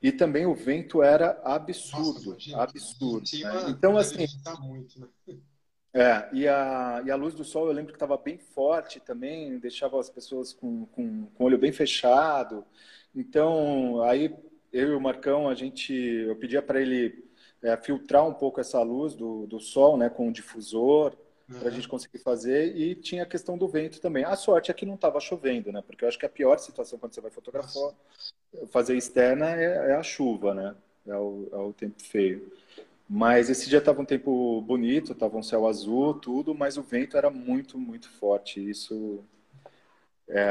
E 0.02 0.12
também 0.12 0.46
o 0.46 0.54
vento 0.54 1.02
era 1.02 1.42
absurdo, 1.44 2.32
Nossa, 2.32 2.62
absurdo. 2.62 3.26
Né? 3.34 3.70
Então, 3.70 3.98
assim. 3.98 4.26
Muito, 4.60 5.00
né? 5.00 5.08
É, 5.94 6.30
e 6.32 6.48
a, 6.48 7.02
e 7.06 7.10
a 7.10 7.16
luz 7.16 7.34
do 7.34 7.44
sol 7.44 7.66
eu 7.66 7.74
lembro 7.74 7.92
que 7.92 7.96
estava 7.96 8.16
bem 8.18 8.38
forte 8.38 9.00
também, 9.00 9.58
deixava 9.58 10.00
as 10.00 10.10
pessoas 10.10 10.54
com, 10.54 10.86
com, 10.88 11.26
com 11.26 11.44
o 11.44 11.48
olho 11.48 11.58
bem 11.58 11.72
fechado. 11.72 12.64
Então, 13.16 14.04
aí 14.04 14.36
eu 14.72 14.90
e 14.90 14.96
o 14.96 15.02
Marcão, 15.02 15.50
a 15.50 15.56
gente, 15.56 15.94
eu 15.94 16.36
pedia 16.36 16.62
para 16.62 16.80
ele 16.80 17.26
é, 17.64 17.76
filtrar 17.78 18.28
um 18.28 18.34
pouco 18.34 18.60
essa 18.60 18.82
luz 18.82 19.16
do, 19.16 19.47
do 19.47 19.60
sol, 19.60 19.97
né, 19.97 20.10
com 20.10 20.28
um 20.28 20.32
difusor, 20.32 21.16
uhum. 21.49 21.60
para 21.60 21.70
a 21.70 21.72
gente 21.72 21.88
conseguir 21.88 22.20
fazer. 22.20 22.76
E 22.76 22.95
tinha 22.95 23.24
a 23.24 23.28
questão 23.28 23.58
do 23.58 23.68
vento 23.68 23.99
também. 23.99 24.24
A 24.24 24.36
sorte 24.36 24.72
é 24.72 24.74
que 24.74 24.86
não 24.86 24.95
estava 24.95 25.20
chovendo, 25.20 25.72
né? 25.72 25.82
Porque 25.86 26.03
eu 26.03 26.10
acho 26.10 26.20
que 26.20 26.26
a 26.26 26.30
pior 26.30 26.58
situação 26.60 26.99
quando 26.99 27.14
você 27.14 27.22
vai 27.22 27.32
fotografar, 27.32 27.91
fazer 28.70 28.95
externa 28.95 29.49
é, 29.49 29.91
é 29.91 29.95
a 29.95 30.03
chuva, 30.03 30.53
né? 30.53 30.76
É 31.08 31.16
o, 31.16 31.49
é 31.51 31.58
o 31.58 31.74
tempo 31.74 32.01
feio. 32.01 32.51
Mas 33.10 33.49
esse 33.49 33.70
dia 33.70 33.80
estava 33.80 34.01
um 34.01 34.05
tempo 34.05 34.62
bonito, 34.62 35.14
estava 35.14 35.38
um 35.38 35.43
céu 35.43 35.66
azul, 35.66 36.16
tudo, 36.16 36.53
mas 36.53 36.78
o 36.78 36.82
vento 36.82 37.16
era 37.16 37.30
muito, 37.30 37.78
muito 37.78 38.10
forte. 38.10 38.60
Isso 38.70 39.24
é, 40.28 40.45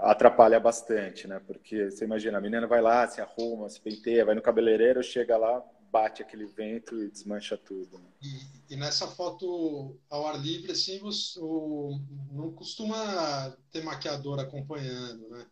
atrapalha 0.00 0.58
bastante, 0.58 1.28
né? 1.28 1.40
Porque 1.46 1.90
você 1.90 2.04
imagina, 2.06 2.38
a 2.38 2.40
menina 2.40 2.66
vai 2.66 2.80
lá, 2.80 3.06
se 3.06 3.20
arruma, 3.20 3.68
se 3.68 3.78
penteia, 3.78 4.24
vai 4.24 4.34
no 4.34 4.40
cabeleireiro, 4.40 5.02
chega 5.02 5.36
lá, 5.36 5.62
bate 5.92 6.22
aquele 6.22 6.46
vento 6.46 7.02
e 7.02 7.10
desmancha 7.10 7.56
tudo. 7.56 7.98
Né? 7.98 8.04
E, 8.22 8.74
e, 8.74 8.76
nessa 8.76 9.06
foto 9.06 9.98
ao 10.08 10.26
ar 10.26 10.40
livre, 10.40 10.72
assim, 10.72 10.98
você, 10.98 11.38
o, 11.38 12.00
não 12.32 12.50
costuma 12.52 13.54
ter 13.70 13.84
maquiador 13.84 14.40
acompanhando, 14.40 15.28
né? 15.28 15.46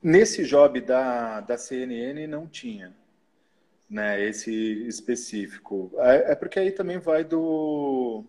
Nesse 0.00 0.44
job 0.44 0.80
da, 0.80 1.40
da 1.40 1.58
CNN 1.58 2.28
não 2.28 2.46
tinha 2.46 2.96
né, 3.90 4.22
esse 4.24 4.52
específico. 4.86 5.90
É, 5.96 6.32
é, 6.32 6.34
porque 6.36 6.60
aí 6.60 6.70
também 6.70 6.98
vai 6.98 7.24
do 7.24 8.24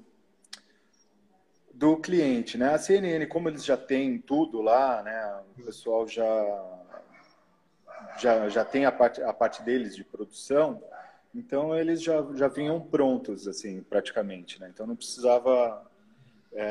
do 1.72 1.96
cliente, 1.96 2.58
né? 2.58 2.74
A 2.74 2.78
CNN, 2.78 3.26
como 3.28 3.48
eles 3.48 3.64
já 3.64 3.78
têm 3.78 4.20
tudo 4.20 4.62
lá, 4.62 5.02
né? 5.02 5.44
O 5.58 5.64
pessoal 5.64 6.06
já 6.08 6.79
já, 8.20 8.50
já 8.50 8.66
tem 8.66 8.86
a 8.86 8.92
parte, 8.92 9.22
a 9.22 9.34
parte 9.34 9.62
deles 9.64 9.96
de 9.96 10.04
produção, 10.04 10.82
então 11.34 11.76
eles 11.76 12.02
já, 12.02 12.26
já 12.36 12.48
vinham 12.48 12.80
prontos, 12.82 13.48
assim, 13.48 13.82
praticamente, 13.82 14.60
né? 14.60 14.70
Então 14.74 14.88
não 14.88 14.96
precisava 14.96 15.86
é, 16.52 16.66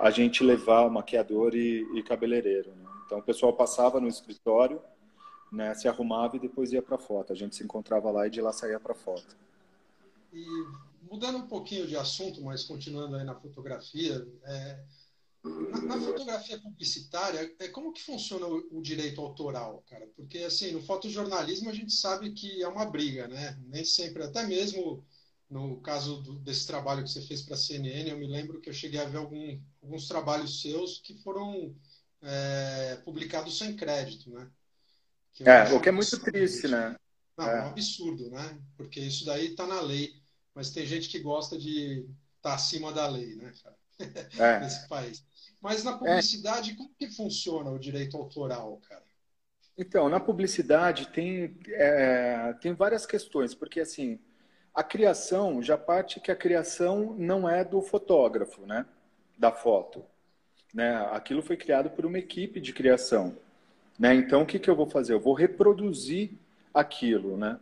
a 0.00 0.10
gente 0.10 0.42
levar 0.42 0.90
maquiador 0.90 1.54
e, 1.54 1.86
e 1.98 2.02
cabeleireiro, 2.02 2.70
né? 2.74 2.84
Então 3.06 3.18
o 3.18 3.22
pessoal 3.22 3.52
passava 3.52 4.00
no 4.00 4.08
escritório, 4.08 4.80
né, 5.52 5.72
se 5.74 5.86
arrumava 5.86 6.36
e 6.36 6.40
depois 6.40 6.72
ia 6.72 6.82
para 6.82 6.98
foto. 6.98 7.32
A 7.32 7.36
gente 7.36 7.54
se 7.54 7.62
encontrava 7.62 8.10
lá 8.10 8.26
e 8.26 8.30
de 8.30 8.40
lá 8.40 8.52
saía 8.52 8.80
para 8.80 8.94
foto. 8.94 9.36
E 10.32 10.44
mudando 11.08 11.38
um 11.38 11.46
pouquinho 11.46 11.86
de 11.86 11.96
assunto, 11.96 12.42
mas 12.42 12.64
continuando 12.64 13.14
aí 13.16 13.24
na 13.24 13.36
fotografia, 13.36 14.26
é, 14.44 14.80
na, 15.44 15.96
na, 15.96 16.00
fotografia 16.00 16.58
publicitária, 16.58 17.54
é 17.58 17.68
como 17.68 17.92
que 17.92 18.02
funciona 18.02 18.46
o, 18.46 18.78
o, 18.78 18.82
direito 18.82 19.20
autoral, 19.20 19.84
cara? 19.88 20.08
Porque 20.16 20.38
assim, 20.38 20.72
no 20.72 20.82
fotojornalismo 20.82 21.68
a 21.68 21.74
gente 21.74 21.92
sabe 21.92 22.32
que 22.32 22.62
é 22.62 22.68
uma 22.68 22.86
briga, 22.86 23.28
né? 23.28 23.58
Nem 23.66 23.84
sempre, 23.84 24.22
até 24.22 24.46
mesmo 24.46 25.04
no 25.50 25.80
caso 25.80 26.22
do, 26.22 26.38
desse 26.38 26.66
trabalho 26.66 27.04
que 27.04 27.10
você 27.10 27.20
fez 27.20 27.42
para 27.42 27.54
a 27.54 27.58
CNN, 27.58 28.10
eu 28.10 28.18
me 28.18 28.26
lembro 28.26 28.60
que 28.60 28.70
eu 28.70 28.74
cheguei 28.74 29.00
a 29.00 29.04
ver 29.04 29.18
algum, 29.18 29.60
alguns 29.82 30.08
trabalhos 30.08 30.62
seus 30.62 30.98
que 30.98 31.14
foram 31.22 31.76
é, 32.22 32.96
publicados 33.04 33.58
sem 33.58 33.76
crédito, 33.76 34.30
né? 34.30 34.50
é, 35.40 35.74
o 35.74 35.80
que 35.80 35.88
é 35.88 35.92
muito 35.92 36.18
triste, 36.20 36.68
né? 36.68 36.96
Não, 37.36 37.46
é. 37.46 37.58
é 37.58 37.62
um 37.62 37.68
absurdo, 37.68 38.30
né? 38.30 38.58
Porque 38.76 39.00
isso 39.00 39.24
daí 39.24 39.48
está 39.48 39.66
na 39.66 39.80
lei. 39.80 40.14
Mas 40.54 40.70
tem 40.70 40.86
gente 40.86 41.08
que 41.08 41.18
gosta 41.18 41.58
de 41.58 42.06
estar 42.36 42.50
tá 42.50 42.54
acima 42.54 42.92
da 42.92 43.08
lei, 43.08 43.34
né, 43.34 43.52
cara? 43.62 43.76
É. 44.38 44.60
Nesse 44.62 44.88
país. 44.88 45.24
Mas 45.64 45.82
na 45.82 45.96
publicidade, 45.96 46.72
é. 46.72 46.76
como 46.76 46.90
que 46.98 47.08
funciona 47.08 47.70
o 47.70 47.78
direito 47.78 48.18
autoral, 48.18 48.78
cara? 48.86 49.02
Então, 49.78 50.10
na 50.10 50.20
publicidade 50.20 51.08
tem, 51.08 51.56
é, 51.68 52.52
tem 52.60 52.74
várias 52.74 53.06
questões, 53.06 53.54
porque 53.54 53.80
assim, 53.80 54.18
a 54.74 54.84
criação 54.84 55.62
já 55.62 55.78
parte 55.78 56.20
que 56.20 56.30
a 56.30 56.36
criação 56.36 57.14
não 57.16 57.48
é 57.48 57.64
do 57.64 57.80
fotógrafo, 57.80 58.66
né? 58.66 58.84
Da 59.38 59.50
foto. 59.50 60.04
Né? 60.74 60.96
Aquilo 61.12 61.40
foi 61.40 61.56
criado 61.56 61.88
por 61.88 62.04
uma 62.04 62.18
equipe 62.18 62.60
de 62.60 62.74
criação. 62.74 63.34
Né? 63.98 64.14
Então, 64.14 64.42
o 64.42 64.46
que, 64.46 64.58
que 64.58 64.68
eu 64.68 64.76
vou 64.76 64.86
fazer? 64.86 65.14
Eu 65.14 65.20
vou 65.20 65.32
reproduzir 65.32 66.32
aquilo, 66.74 67.38
né? 67.38 67.58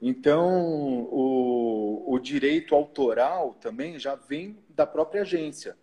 Então, 0.00 1.02
o, 1.10 2.14
o 2.14 2.18
direito 2.18 2.74
autoral 2.74 3.52
também 3.60 3.98
já 3.98 4.14
vem 4.14 4.56
da 4.70 4.86
própria 4.86 5.20
agência, 5.20 5.76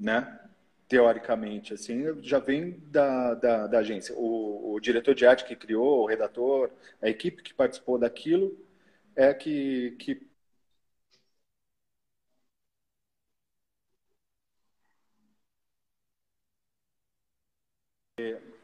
né? 0.00 0.40
Teoricamente, 0.88 1.74
assim, 1.74 2.04
já 2.22 2.38
vem 2.38 2.78
da, 2.90 3.34
da, 3.34 3.66
da 3.66 3.78
agência. 3.80 4.14
O, 4.16 4.74
o, 4.74 4.80
diretor 4.80 5.14
de 5.14 5.26
arte 5.26 5.44
que 5.44 5.56
criou, 5.56 6.02
o 6.02 6.06
redator, 6.06 6.70
a 7.02 7.08
equipe 7.08 7.42
que 7.42 7.52
participou 7.52 7.98
daquilo, 7.98 8.56
é 9.16 9.34
que, 9.34 9.92
que 9.98 10.20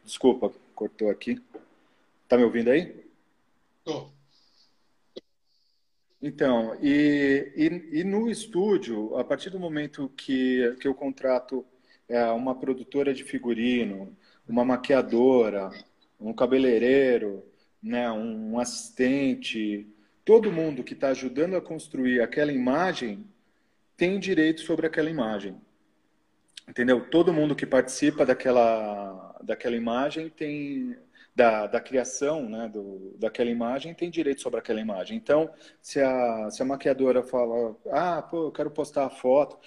Desculpa, 0.04 0.52
cortou 0.74 1.10
aqui. 1.10 1.40
Tá 2.28 2.36
me 2.36 2.44
ouvindo 2.44 2.70
aí? 2.70 3.04
Tô. 3.84 4.10
Então, 6.20 6.76
e, 6.80 7.52
e, 7.56 8.00
e, 8.00 8.04
no 8.04 8.30
estúdio, 8.30 9.16
a 9.16 9.24
partir 9.24 9.50
do 9.50 9.58
momento 9.58 10.08
que, 10.16 10.76
que 10.80 10.86
eu 10.86 10.94
contrato 10.94 11.66
é, 12.08 12.24
uma 12.26 12.54
produtora 12.54 13.12
de 13.14 13.24
figurino, 13.24 14.16
uma 14.48 14.64
maquiadora, 14.64 15.70
um 16.20 16.32
cabeleireiro, 16.32 17.44
né, 17.82 18.10
um, 18.10 18.58
assistente, 18.58 19.86
todo 20.24 20.52
mundo 20.52 20.84
que 20.84 20.94
está 20.94 21.08
ajudando 21.08 21.56
a 21.56 21.60
construir 21.60 22.20
aquela 22.20 22.52
imagem 22.52 23.26
tem 23.96 24.18
direito 24.18 24.60
sobre 24.60 24.86
aquela 24.86 25.10
imagem. 25.10 25.60
Entendeu? 26.68 27.08
Todo 27.10 27.32
mundo 27.32 27.56
que 27.56 27.66
participa 27.66 28.24
daquela 28.24 29.32
daquela 29.42 29.76
imagem 29.76 30.30
tem 30.30 30.96
da, 31.34 31.66
da 31.66 31.80
criação 31.80 32.48
né, 32.48 32.68
do, 32.68 33.16
daquela 33.18 33.50
imagem 33.50 33.94
tem 33.94 34.10
direito 34.10 34.42
sobre 34.42 34.60
aquela 34.60 34.80
imagem. 34.80 35.16
Então, 35.16 35.50
se 35.80 36.00
a, 36.00 36.50
se 36.50 36.62
a 36.62 36.64
maquiadora 36.64 37.22
fala, 37.22 37.74
ah, 37.90 38.22
pô, 38.22 38.44
eu 38.46 38.52
quero 38.52 38.70
postar 38.70 39.06
a 39.06 39.10
foto, 39.10 39.58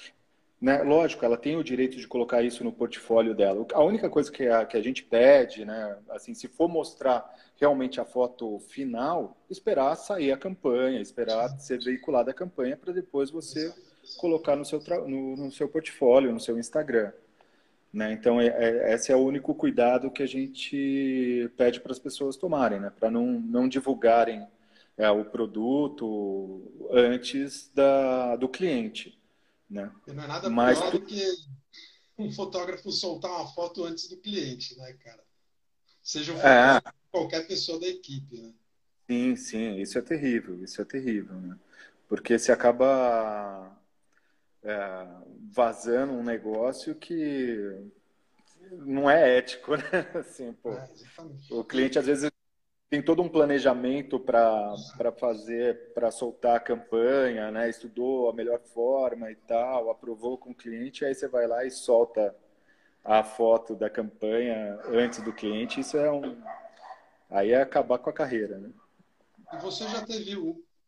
né, 0.62 0.82
lógico, 0.82 1.26
ela 1.26 1.38
tem 1.38 1.58
o 1.58 1.64
direito 1.64 1.98
de 1.98 2.08
colocar 2.08 2.42
isso 2.42 2.64
no 2.64 2.72
portfólio 2.72 3.36
dela. 3.36 3.66
A 3.74 3.84
única 3.84 4.10
coisa 4.10 4.32
que 4.32 4.48
a, 4.48 4.66
que 4.66 4.78
a 4.78 4.82
gente 4.82 5.04
pede, 5.04 5.66
né, 5.66 5.98
assim, 6.10 6.34
se 6.34 6.48
for 6.48 6.68
mostrar 6.68 7.30
realmente 7.58 8.00
a 8.00 8.06
foto 8.06 8.60
final, 8.60 9.38
esperar 9.50 9.96
sair 9.96 10.32
a 10.32 10.38
campanha, 10.38 11.02
esperar 11.02 11.50
ser 11.60 11.80
veiculada 11.84 12.32
a 12.32 12.34
campanha 12.34 12.78
para 12.78 12.94
depois 12.94 13.30
você 13.30 13.74
colocar 14.18 14.56
no 14.56 14.66
seu, 14.66 14.80
no, 15.08 15.36
no 15.36 15.52
seu 15.52 15.68
portfólio, 15.68 16.32
no 16.32 16.40
seu 16.40 16.58
Instagram. 16.58 17.12
Né? 17.94 18.12
Então, 18.12 18.42
é, 18.42 18.48
é, 18.48 18.94
esse 18.94 19.12
é 19.12 19.16
o 19.16 19.24
único 19.24 19.54
cuidado 19.56 20.12
que 20.12 20.22
a 20.22 20.28
gente 20.28 21.50
pede 21.56 21.80
para 21.80 21.92
as 21.92 22.00
pessoas 22.00 22.36
tomarem, 22.36 22.80
né? 22.80 22.92
para 22.98 23.10
não, 23.10 23.40
não 23.40 23.70
divulgarem 23.70 24.46
é, 24.98 25.10
o 25.10 25.24
produto 25.26 26.62
antes 26.92 27.72
da, 27.74 28.36
do 28.36 28.50
cliente. 28.50 29.18
Né? 29.76 29.92
E 30.08 30.14
não 30.14 30.24
é 30.24 30.28
nada 30.28 30.50
Mas, 30.50 30.80
pior 30.80 30.92
do 30.92 31.02
que 31.02 31.22
um 32.18 32.32
fotógrafo 32.32 32.90
soltar 32.94 33.30
uma 33.30 33.48
foto 33.48 33.84
antes 33.84 34.08
do 34.08 34.16
cliente, 34.16 34.78
né, 34.78 34.94
cara? 34.94 35.22
Seja 36.02 36.32
um 36.32 36.38
é. 36.38 36.82
qualquer 37.12 37.46
pessoa 37.46 37.78
da 37.78 37.88
equipe, 37.88 38.40
né? 38.40 38.54
Sim, 39.06 39.36
sim, 39.36 39.76
isso 39.82 39.98
é 39.98 40.02
terrível, 40.02 40.64
isso 40.64 40.82
é 40.82 40.86
terrível, 40.86 41.36
né? 41.36 41.60
Porque 42.08 42.40
se 42.40 42.54
acaba 42.54 43.78
é, 44.64 45.08
vazando 45.52 46.14
um 46.14 46.24
negócio 46.24 46.96
que 46.96 47.92
não 48.72 49.10
é 49.10 49.38
ético, 49.38 49.76
né? 49.76 50.10
Assim, 50.14 50.54
pô, 50.54 50.72
é, 50.72 50.90
o 51.52 51.66
cliente 51.66 52.00
às 52.00 52.06
vezes 52.06 52.32
tem 52.96 53.02
todo 53.02 53.22
um 53.22 53.28
planejamento 53.28 54.18
para 54.18 54.74
fazer, 55.20 55.92
para 55.94 56.12
soltar 56.12 56.56
a 56.56 56.60
campanha, 56.62 57.52
né? 57.52 57.70
Estudou 57.70 58.30
a 58.30 58.34
melhor 58.34 58.62
forma 58.62 59.30
e 59.30 59.36
tal, 59.36 59.90
aprovou 59.90 60.38
com 60.38 60.52
o 60.52 60.56
cliente, 60.56 61.04
aí 61.04 61.14
você 61.14 61.28
vai 61.28 61.46
lá 61.46 61.66
e 61.66 61.72
solta 61.72 62.34
a 63.04 63.22
foto 63.22 63.76
da 63.76 63.90
campanha 63.90 64.80
antes 64.86 65.22
do 65.22 65.34
cliente, 65.34 65.82
isso 65.82 65.98
é 65.98 66.10
um 66.10 66.42
aí 67.30 67.52
é 67.52 67.62
acabar 67.62 67.98
com 67.98 68.10
a 68.10 68.14
carreira, 68.14 68.58
né? 68.58 68.72
E 69.54 69.58
você 69.58 69.84
já 69.90 70.06
teve 70.06 70.34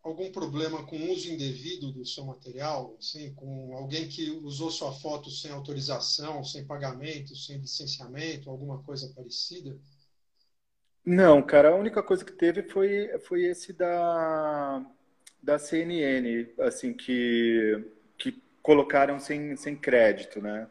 algum 0.01 0.31
problema 0.31 0.85
com 0.85 1.11
uso 1.11 1.29
indevido 1.29 1.91
do 1.91 2.05
seu 2.05 2.23
material, 2.23 2.95
assim, 2.97 3.33
com 3.33 3.75
alguém 3.75 4.07
que 4.07 4.29
usou 4.29 4.71
sua 4.71 4.93
foto 4.93 5.29
sem 5.29 5.51
autorização, 5.51 6.41
sem 6.41 6.65
pagamento, 6.65 7.35
sem 7.35 7.57
licenciamento, 7.57 8.49
alguma 8.49 8.81
coisa 8.81 9.11
parecida? 9.13 9.77
Não, 11.09 11.41
cara, 11.41 11.69
a 11.69 11.75
única 11.75 12.03
coisa 12.03 12.25
que 12.25 12.33
teve 12.33 12.63
foi, 12.63 13.07
foi 13.19 13.45
esse 13.45 13.71
da, 13.71 14.85
da 15.41 15.57
CNN, 15.57 16.53
assim, 16.59 16.93
que, 16.93 17.81
que 18.17 18.41
colocaram 18.61 19.17
sem, 19.17 19.55
sem 19.55 19.73
crédito, 19.73 20.41
né? 20.41 20.67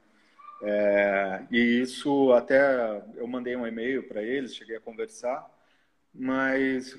É, 0.62 1.46
e 1.50 1.80
isso 1.82 2.32
até 2.34 3.02
eu 3.16 3.26
mandei 3.26 3.56
um 3.56 3.66
e-mail 3.66 4.02
para 4.08 4.22
eles, 4.22 4.54
cheguei 4.54 4.76
a 4.76 4.80
conversar, 4.80 5.50
mas 6.14 6.94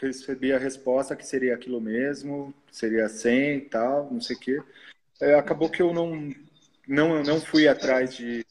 recebi 0.00 0.52
a 0.52 0.58
resposta 0.58 1.16
que 1.16 1.26
seria 1.26 1.54
aquilo 1.54 1.80
mesmo, 1.80 2.54
seria 2.70 3.08
100 3.08 3.56
e 3.58 3.60
tal, 3.62 4.12
não 4.12 4.20
sei 4.20 4.36
o 4.36 4.40
quê. 4.40 4.62
É, 5.20 5.34
acabou 5.36 5.70
que 5.70 5.82
eu 5.82 5.94
não, 5.94 6.34
não, 6.88 7.22
não 7.22 7.40
fui 7.40 7.68
atrás 7.68 8.14
de. 8.16 8.44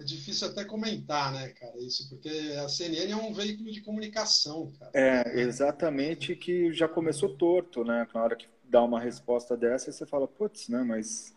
É 0.00 0.04
difícil 0.04 0.46
até 0.46 0.64
comentar, 0.64 1.32
né, 1.32 1.48
cara, 1.48 1.76
isso, 1.78 2.08
porque 2.08 2.28
a 2.64 2.68
CNN 2.68 3.10
é 3.10 3.16
um 3.16 3.32
veículo 3.32 3.70
de 3.70 3.80
comunicação, 3.80 4.72
cara. 4.78 4.92
É, 4.94 5.40
exatamente, 5.40 6.36
que 6.36 6.72
já 6.72 6.86
começou 6.86 7.36
torto, 7.36 7.82
né? 7.84 8.06
Na 8.14 8.22
hora 8.22 8.36
que 8.36 8.46
dá 8.62 8.82
uma 8.82 9.00
resposta 9.00 9.56
dessa, 9.56 9.90
você 9.90 10.06
fala, 10.06 10.28
putz, 10.28 10.68
né, 10.68 10.84
mas 10.84 11.34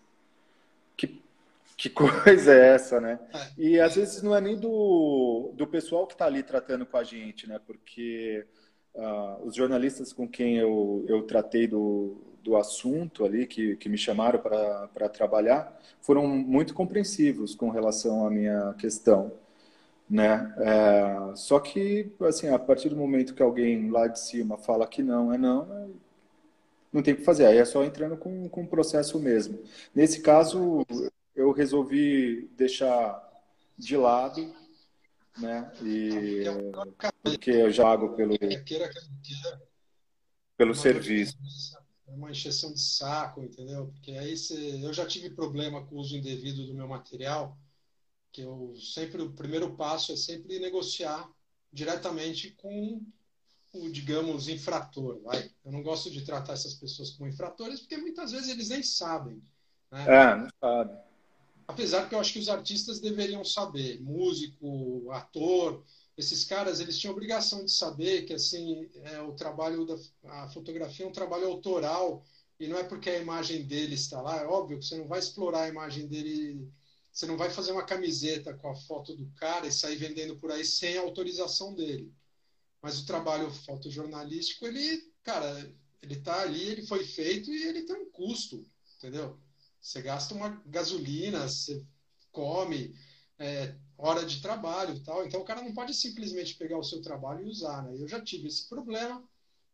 que, 0.96 1.20
que 1.76 1.90
coisa 2.24 2.54
é 2.54 2.76
essa, 2.76 3.02
né? 3.02 3.20
É. 3.34 3.50
E 3.58 3.80
às 3.80 3.96
vezes 3.96 4.22
não 4.22 4.36
é 4.36 4.42
nem 4.42 4.60
do, 4.60 5.52
do 5.56 5.66
pessoal 5.66 6.06
que 6.06 6.14
está 6.14 6.26
ali 6.26 6.44
tratando 6.44 6.86
com 6.86 6.98
a 6.98 7.04
gente, 7.04 7.48
né? 7.48 7.60
Porque 7.66 8.46
uh, 8.94 9.44
os 9.44 9.56
jornalistas 9.56 10.14
com 10.14 10.28
quem 10.28 10.58
eu, 10.58 11.04
eu 11.08 11.24
tratei 11.24 11.66
do, 11.66 12.22
do 12.44 12.56
assunto 12.58 13.24
ali, 13.26 13.46
que, 13.46 13.76
que 13.76 13.90
me 13.90 13.98
chamaram 13.98 14.40
para 14.40 15.10
trabalhar, 15.10 15.80
foram 16.02 16.28
muito 16.28 16.74
compreensivos 16.74 17.56
com 17.56 17.70
relação 17.70 18.26
à 18.26 18.30
minha 18.30 18.74
questão. 18.76 19.32
Né? 20.10 20.54
É, 20.60 21.36
só 21.36 21.60
que, 21.60 22.12
assim, 22.22 22.50
a 22.50 22.60
partir 22.60 22.90
do 22.90 22.98
momento 22.98 23.34
que 23.34 23.42
alguém 23.42 23.90
lá 23.90 24.08
de 24.08 24.20
cima 24.20 24.58
fala 24.58 24.88
que 24.88 25.02
não 25.02 25.34
é 25.34 25.38
não, 25.38 25.94
não 26.92 27.02
tem 27.02 27.14
o 27.14 27.18
que 27.18 27.24
fazer. 27.24 27.46
Aí 27.46 27.58
é 27.58 27.66
só 27.66 27.84
entrando 27.84 28.18
com, 28.18 28.50
com 28.50 28.64
o 28.64 28.68
processo 28.68 29.20
mesmo. 29.20 29.60
Nesse 29.96 30.22
caso, 30.22 30.86
eu 31.36 31.52
resolvi 31.52 32.50
deixar 32.58 33.30
de 33.78 33.96
lado, 33.96 34.54
né? 35.38 35.72
E, 35.82 36.44
porque 37.24 37.52
eu 37.52 37.72
jago 37.72 38.10
pelo, 38.16 38.36
pelo 40.58 40.76
serviço 40.76 41.38
é 41.78 41.81
uma 42.16 42.32
encheção 42.32 42.74
de 42.74 42.80
saco, 42.80 43.44
entendeu? 43.44 43.88
Porque 43.88 44.12
aí 44.12 44.38
você, 44.38 44.80
eu 44.84 44.94
já 44.94 45.06
tive 45.06 45.30
problema 45.30 45.86
com 45.86 45.96
o 45.96 46.00
uso 46.00 46.16
indevido 46.16 46.66
do 46.66 46.74
meu 46.74 46.88
material, 46.88 47.58
que 48.32 48.42
eu 48.42 48.74
sempre 48.76 49.22
o 49.22 49.34
primeiro 49.34 49.76
passo 49.76 50.12
é 50.12 50.16
sempre 50.16 50.60
negociar 50.60 51.30
diretamente 51.72 52.52
com 52.52 53.02
o, 53.74 53.90
digamos, 53.90 54.48
infrator, 54.48 55.22
vai. 55.22 55.50
Eu 55.64 55.72
não 55.72 55.82
gosto 55.82 56.12
de 56.12 56.24
tratar 56.24 56.54
essas 56.54 56.74
pessoas 56.74 57.12
como 57.12 57.30
infratores, 57.30 57.80
porque 57.80 57.98
muitas 57.98 58.32
vezes 58.32 58.50
eles 58.50 58.70
nem 58.70 58.84
sabem. 58.84 59.42
Né? 59.90 60.06
É, 60.08 60.36
não 60.36 60.48
sabe. 60.60 60.98
Apesar 61.68 62.10
que 62.10 62.16
eu 62.16 62.20
acho 62.20 62.34
que 62.34 62.40
os 62.40 62.50
artistas 62.50 63.00
deveriam 63.00 63.46
saber, 63.46 64.02
músico, 64.02 65.10
ator, 65.12 65.84
esses 66.22 66.46
caras 66.46 66.80
eles 66.80 67.00
tinham 67.00 67.14
obrigação 67.14 67.66
de 67.66 67.72
saber 67.72 68.26
que 68.26 68.34
assim 68.34 68.88
é, 69.04 69.20
o 69.22 69.34
trabalho 69.34 69.86
da 69.86 69.96
a 70.44 70.48
fotografia 70.50 71.04
é 71.04 71.10
um 71.10 71.12
trabalho 71.12 71.48
autoral 71.48 72.24
e 72.60 72.68
não 72.68 72.78
é 72.78 72.84
porque 72.84 73.10
a 73.10 73.18
imagem 73.18 73.66
dele 73.66 73.96
está 73.96 74.22
lá. 74.22 74.40
É 74.40 74.46
óbvio 74.46 74.78
que 74.78 74.86
você 74.86 74.98
não 74.98 75.08
vai 75.08 75.18
explorar 75.20 75.64
a 75.64 75.68
imagem 75.68 76.08
dele 76.08 76.72
você 77.12 77.26
não 77.26 77.36
vai 77.36 77.50
fazer 77.50 77.72
uma 77.72 77.84
camiseta 77.84 78.54
com 78.54 78.70
a 78.70 78.76
foto 78.76 79.16
do 79.16 79.26
cara 79.36 79.68
e 79.68 79.72
sair 79.72 79.98
vendendo 79.98 80.38
por 80.38 80.52
aí 80.52 80.64
sem 80.64 80.98
a 80.98 81.02
autorização 81.02 81.74
dele. 81.74 82.14
Mas 82.82 83.00
o 83.00 83.06
trabalho 83.06 83.52
fotojornalístico 83.52 84.68
ele 84.68 85.12
cara 85.24 85.50
ele 86.04 86.16
está 86.16 86.42
ali 86.42 86.62
ele 86.70 86.86
foi 86.86 87.04
feito 87.04 87.52
e 87.52 87.64
ele 87.64 87.82
tem 87.84 87.96
um 87.96 88.12
custo 88.12 88.64
entendeu? 88.98 89.40
Você 89.82 90.02
gasta 90.04 90.36
uma 90.36 90.50
gasolina 90.68 91.48
você 91.48 91.84
come 92.32 92.96
é, 93.40 93.76
hora 94.02 94.26
de 94.26 94.42
trabalho 94.42 94.96
e 94.96 95.00
tal. 95.00 95.26
Então 95.26 95.42
o 95.42 95.46
cara 95.46 95.62
não 95.62 95.74
pode 95.74 95.94
simplesmente 95.94 96.56
pegar 96.56 96.78
o 96.78 96.84
seu 96.84 97.02
trabalho 97.02 97.46
e 97.46 97.50
usar, 97.50 97.84
né? 97.84 97.96
Eu 97.98 98.08
já 98.08 98.20
tive 98.20 98.48
esse 98.48 98.68
problema, 98.68 99.24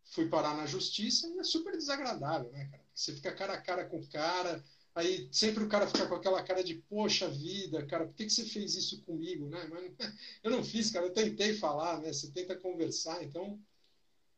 fui 0.04 0.28
parar 0.28 0.56
na 0.56 0.66
justiça 0.66 1.28
e 1.28 1.40
é 1.40 1.44
super 1.44 1.72
desagradável, 1.76 2.52
né, 2.52 2.66
cara? 2.70 2.84
Você 2.94 3.14
fica 3.14 3.34
cara 3.34 3.54
a 3.54 3.62
cara 3.62 3.86
com 3.86 4.00
o 4.00 4.08
cara, 4.08 4.64
aí 4.94 5.30
sempre 5.32 5.64
o 5.64 5.70
cara 5.70 5.88
fica 5.88 6.08
com 6.08 6.16
aquela 6.16 6.44
cara 6.44 6.64
de 6.64 6.76
poxa 6.90 7.30
vida, 7.30 7.86
cara, 7.86 8.06
por 8.06 8.16
que, 8.16 8.26
que 8.26 8.34
você 8.34 8.44
fez 8.44 8.76
isso 8.76 9.02
comigo, 9.04 9.48
né? 9.48 9.66
Mas 9.70 9.92
eu 10.44 10.52
não 10.52 10.64
fiz, 10.64 10.92
cara, 10.92 11.06
eu 11.06 11.14
tentei 11.14 11.54
falar, 11.54 12.00
né? 12.02 12.12
Você 12.12 12.30
tenta 12.32 12.56
conversar, 12.56 13.24
então. 13.24 13.60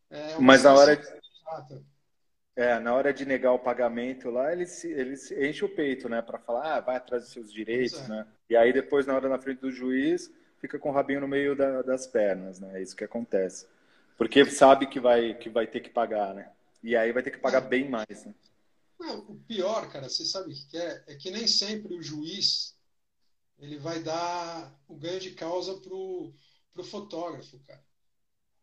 É 0.10 0.38
Mas 0.40 0.66
a 0.66 0.74
hora. 0.74 0.96
De... 0.96 1.20
É, 2.60 2.78
na 2.78 2.94
hora 2.94 3.14
de 3.14 3.26
negar 3.26 3.54
o 3.54 3.60
pagamento 3.60 4.30
lá, 4.30 4.52
eles, 4.52 4.84
eles 4.84 5.32
enchem 5.32 5.66
o 5.66 5.74
peito, 5.74 6.10
né? 6.10 6.22
Para 6.22 6.38
falar, 6.38 6.76
ah, 6.76 6.82
vai 6.82 6.98
atrás 6.98 7.24
dos 7.24 7.32
seus 7.32 7.54
direitos, 7.54 8.02
é. 8.02 8.08
né? 8.10 8.28
E 8.50 8.58
aí 8.58 8.74
depois, 8.74 9.06
na 9.06 9.16
hora 9.16 9.30
na 9.30 9.40
frente 9.40 9.62
do 9.62 9.72
juiz, 9.72 10.30
fica 10.60 10.78
com 10.78 10.90
o 10.90 10.92
rabinho 10.92 11.22
no 11.22 11.28
meio 11.28 11.56
da, 11.56 11.82
das 11.82 12.06
pernas, 12.06 12.60
né? 12.60 12.78
É 12.78 12.82
isso 12.82 12.98
que 12.98 13.06
acontece. 13.06 13.66
Porque 14.18 14.44
sabe 14.52 14.88
que 14.88 15.00
vai, 15.00 15.36
que 15.36 15.50
vai 15.50 15.68
ter 15.68 15.80
que 15.80 15.90
pagar, 15.90 16.34
né? 16.36 16.52
E 16.84 16.98
aí 16.98 17.14
vai 17.14 17.24
ter 17.24 17.32
que 17.32 17.38
pagar 17.38 17.62
bem 17.62 17.90
mais, 17.90 18.26
né? 18.26 18.36
Não, 19.00 19.20
o 19.20 19.36
pior, 19.48 19.90
cara, 19.90 20.10
você 20.10 20.26
sabe 20.26 20.52
o 20.52 20.70
que 20.70 20.78
é? 20.78 21.02
É 21.08 21.16
que 21.16 21.32
nem 21.32 21.48
sempre 21.48 21.96
o 21.96 22.04
juiz 22.04 22.78
ele 23.58 23.78
vai 23.78 24.04
dar 24.04 24.78
o 24.86 24.96
ganho 24.96 25.22
de 25.22 25.32
causa 25.32 25.76
pro, 25.76 26.34
pro 26.74 26.84
fotógrafo, 26.84 27.58
cara. 27.66 27.82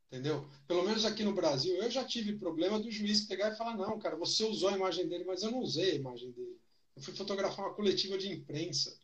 Entendeu? 0.09 0.49
Pelo 0.69 0.85
menos 0.85 1.05
aqui 1.05 1.25
no 1.25 1.35
Brasil, 1.35 1.75
eu 1.77 1.91
já 1.91 2.05
tive 2.05 2.39
problema 2.39 2.79
do 2.79 2.91
juiz 2.91 3.23
pegar 3.23 3.53
e 3.53 3.57
falar: 3.57 3.77
não, 3.77 3.99
cara, 3.99 4.17
você 4.17 4.45
usou 4.45 4.69
a 4.69 4.77
imagem 4.77 5.09
dele, 5.09 5.25
mas 5.25 5.43
eu 5.43 5.51
não 5.51 5.61
usei 5.61 5.93
a 5.93 5.97
imagem 5.97 6.31
dele. 6.31 6.57
Eu 6.95 7.03
fui 7.03 7.13
fotografar 7.15 7.67
uma 7.67 7.75
coletiva 7.75 8.17
de 8.17 8.33
imprensa. 8.33 8.97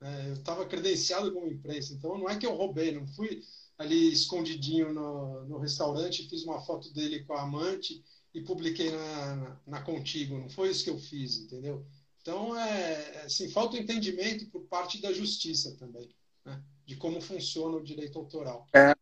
É, 0.00 0.28
eu 0.28 0.34
estava 0.34 0.66
credenciado 0.66 1.32
como 1.32 1.46
imprensa, 1.46 1.94
então 1.94 2.18
não 2.18 2.28
é 2.28 2.36
que 2.36 2.44
eu 2.44 2.54
roubei, 2.54 2.92
não 2.92 3.06
fui 3.06 3.42
ali 3.78 4.12
escondidinho 4.12 4.92
no, 4.92 5.44
no 5.46 5.58
restaurante, 5.58 6.28
fiz 6.28 6.44
uma 6.44 6.60
foto 6.60 6.92
dele 6.92 7.24
com 7.24 7.32
a 7.32 7.42
amante 7.42 8.04
e 8.34 8.42
publiquei 8.42 8.90
na, 8.90 9.36
na, 9.36 9.60
na, 9.66 9.82
Contigo. 9.82 10.38
Não 10.38 10.50
foi 10.50 10.70
isso 10.70 10.84
que 10.84 10.90
eu 10.90 10.98
fiz, 10.98 11.38
entendeu? 11.38 11.86
Então, 12.20 12.58
é, 12.58 13.22
assim, 13.24 13.48
falta 13.48 13.78
entendimento 13.78 14.46
por 14.50 14.62
parte 14.62 15.00
da 15.00 15.12
justiça 15.12 15.74
também, 15.76 16.14
né? 16.44 16.62
de 16.84 16.96
como 16.96 17.20
funciona 17.20 17.76
o 17.76 17.82
direito 17.82 18.18
autoral. 18.18 18.66
É, 18.74 18.94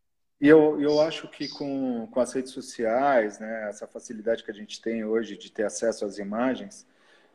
e 0.44 0.48
eu, 0.48 0.78
eu 0.78 1.00
acho 1.00 1.26
que 1.26 1.48
com, 1.48 2.06
com 2.06 2.20
as 2.20 2.34
redes 2.34 2.52
sociais, 2.52 3.38
né, 3.38 3.66
essa 3.70 3.86
facilidade 3.86 4.44
que 4.44 4.50
a 4.50 4.54
gente 4.54 4.78
tem 4.78 5.02
hoje 5.02 5.38
de 5.38 5.50
ter 5.50 5.64
acesso 5.64 6.04
às 6.04 6.18
imagens, 6.18 6.86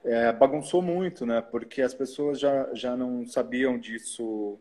é, 0.03 0.31
bagunçou 0.31 0.79
muito, 0.79 1.25
né? 1.25 1.41
Porque 1.41 1.81
as 1.81 1.91
pessoas 1.91 2.39
já, 2.39 2.69
já 2.75 2.95
não 2.95 3.25
sabiam 3.25 3.79
disso, 3.79 4.59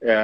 é, 0.00 0.16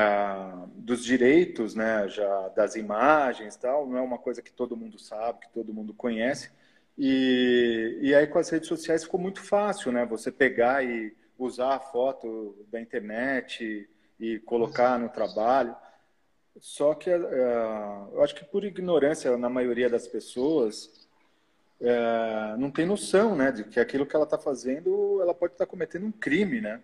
dos 0.74 1.04
direitos, 1.04 1.74
né? 1.74 2.08
Já 2.08 2.48
das 2.48 2.74
imagens 2.74 3.54
tal. 3.56 3.86
Não 3.86 3.98
é 3.98 4.00
uma 4.00 4.16
coisa 4.18 4.40
que 4.40 4.50
todo 4.50 4.74
mundo 4.74 4.98
sabe, 4.98 5.40
que 5.40 5.52
todo 5.52 5.74
mundo 5.74 5.92
conhece. 5.92 6.50
E, 6.96 7.98
e 8.00 8.14
aí 8.14 8.26
com 8.26 8.38
as 8.38 8.48
redes 8.48 8.68
sociais 8.68 9.04
ficou 9.04 9.20
muito 9.20 9.42
fácil, 9.42 9.92
né? 9.92 10.06
Você 10.06 10.32
pegar 10.32 10.82
e 10.82 11.14
usar 11.38 11.74
a 11.74 11.80
foto 11.80 12.56
da 12.70 12.80
internet 12.80 13.86
e 14.18 14.38
colocar 14.38 14.98
no 14.98 15.10
trabalho. 15.10 15.76
Só 16.60 16.94
que 16.94 17.10
uh, 17.10 18.12
eu 18.12 18.22
acho 18.22 18.34
que 18.34 18.44
por 18.44 18.64
ignorância 18.64 19.36
na 19.36 19.48
maioria 19.48 19.88
das 19.88 20.06
pessoas 20.06 20.90
uh, 21.80 22.56
não 22.58 22.70
tem 22.70 22.86
noção, 22.86 23.34
né, 23.34 23.50
de 23.50 23.64
que 23.64 23.80
aquilo 23.80 24.06
que 24.06 24.14
ela 24.14 24.24
está 24.24 24.38
fazendo, 24.38 25.20
ela 25.20 25.34
pode 25.34 25.54
estar 25.54 25.66
tá 25.66 25.70
cometendo 25.70 26.06
um 26.06 26.12
crime, 26.12 26.60
né? 26.60 26.82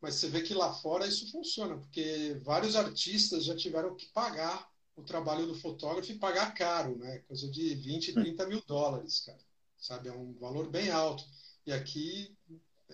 Mas 0.00 0.14
você 0.14 0.28
vê 0.28 0.42
que 0.42 0.54
lá 0.54 0.72
fora 0.74 1.06
isso 1.06 1.32
funciona, 1.32 1.76
porque 1.76 2.36
vários 2.44 2.76
artistas 2.76 3.44
já 3.44 3.56
tiveram 3.56 3.94
que 3.94 4.06
pagar 4.06 4.68
o 4.94 5.02
trabalho 5.02 5.46
do 5.46 5.54
fotógrafo 5.54 6.10
e 6.10 6.18
pagar 6.18 6.54
caro, 6.54 6.96
né? 6.96 7.18
Coisa 7.28 7.50
de 7.50 7.74
20, 7.74 8.14
30 8.14 8.44
hum. 8.44 8.48
mil 8.48 8.62
dólares, 8.66 9.20
cara. 9.20 9.38
Sabe? 9.78 10.08
É 10.08 10.12
um 10.12 10.32
valor 10.34 10.68
bem 10.70 10.90
alto. 10.90 11.24
E 11.66 11.72
aqui 11.72 12.34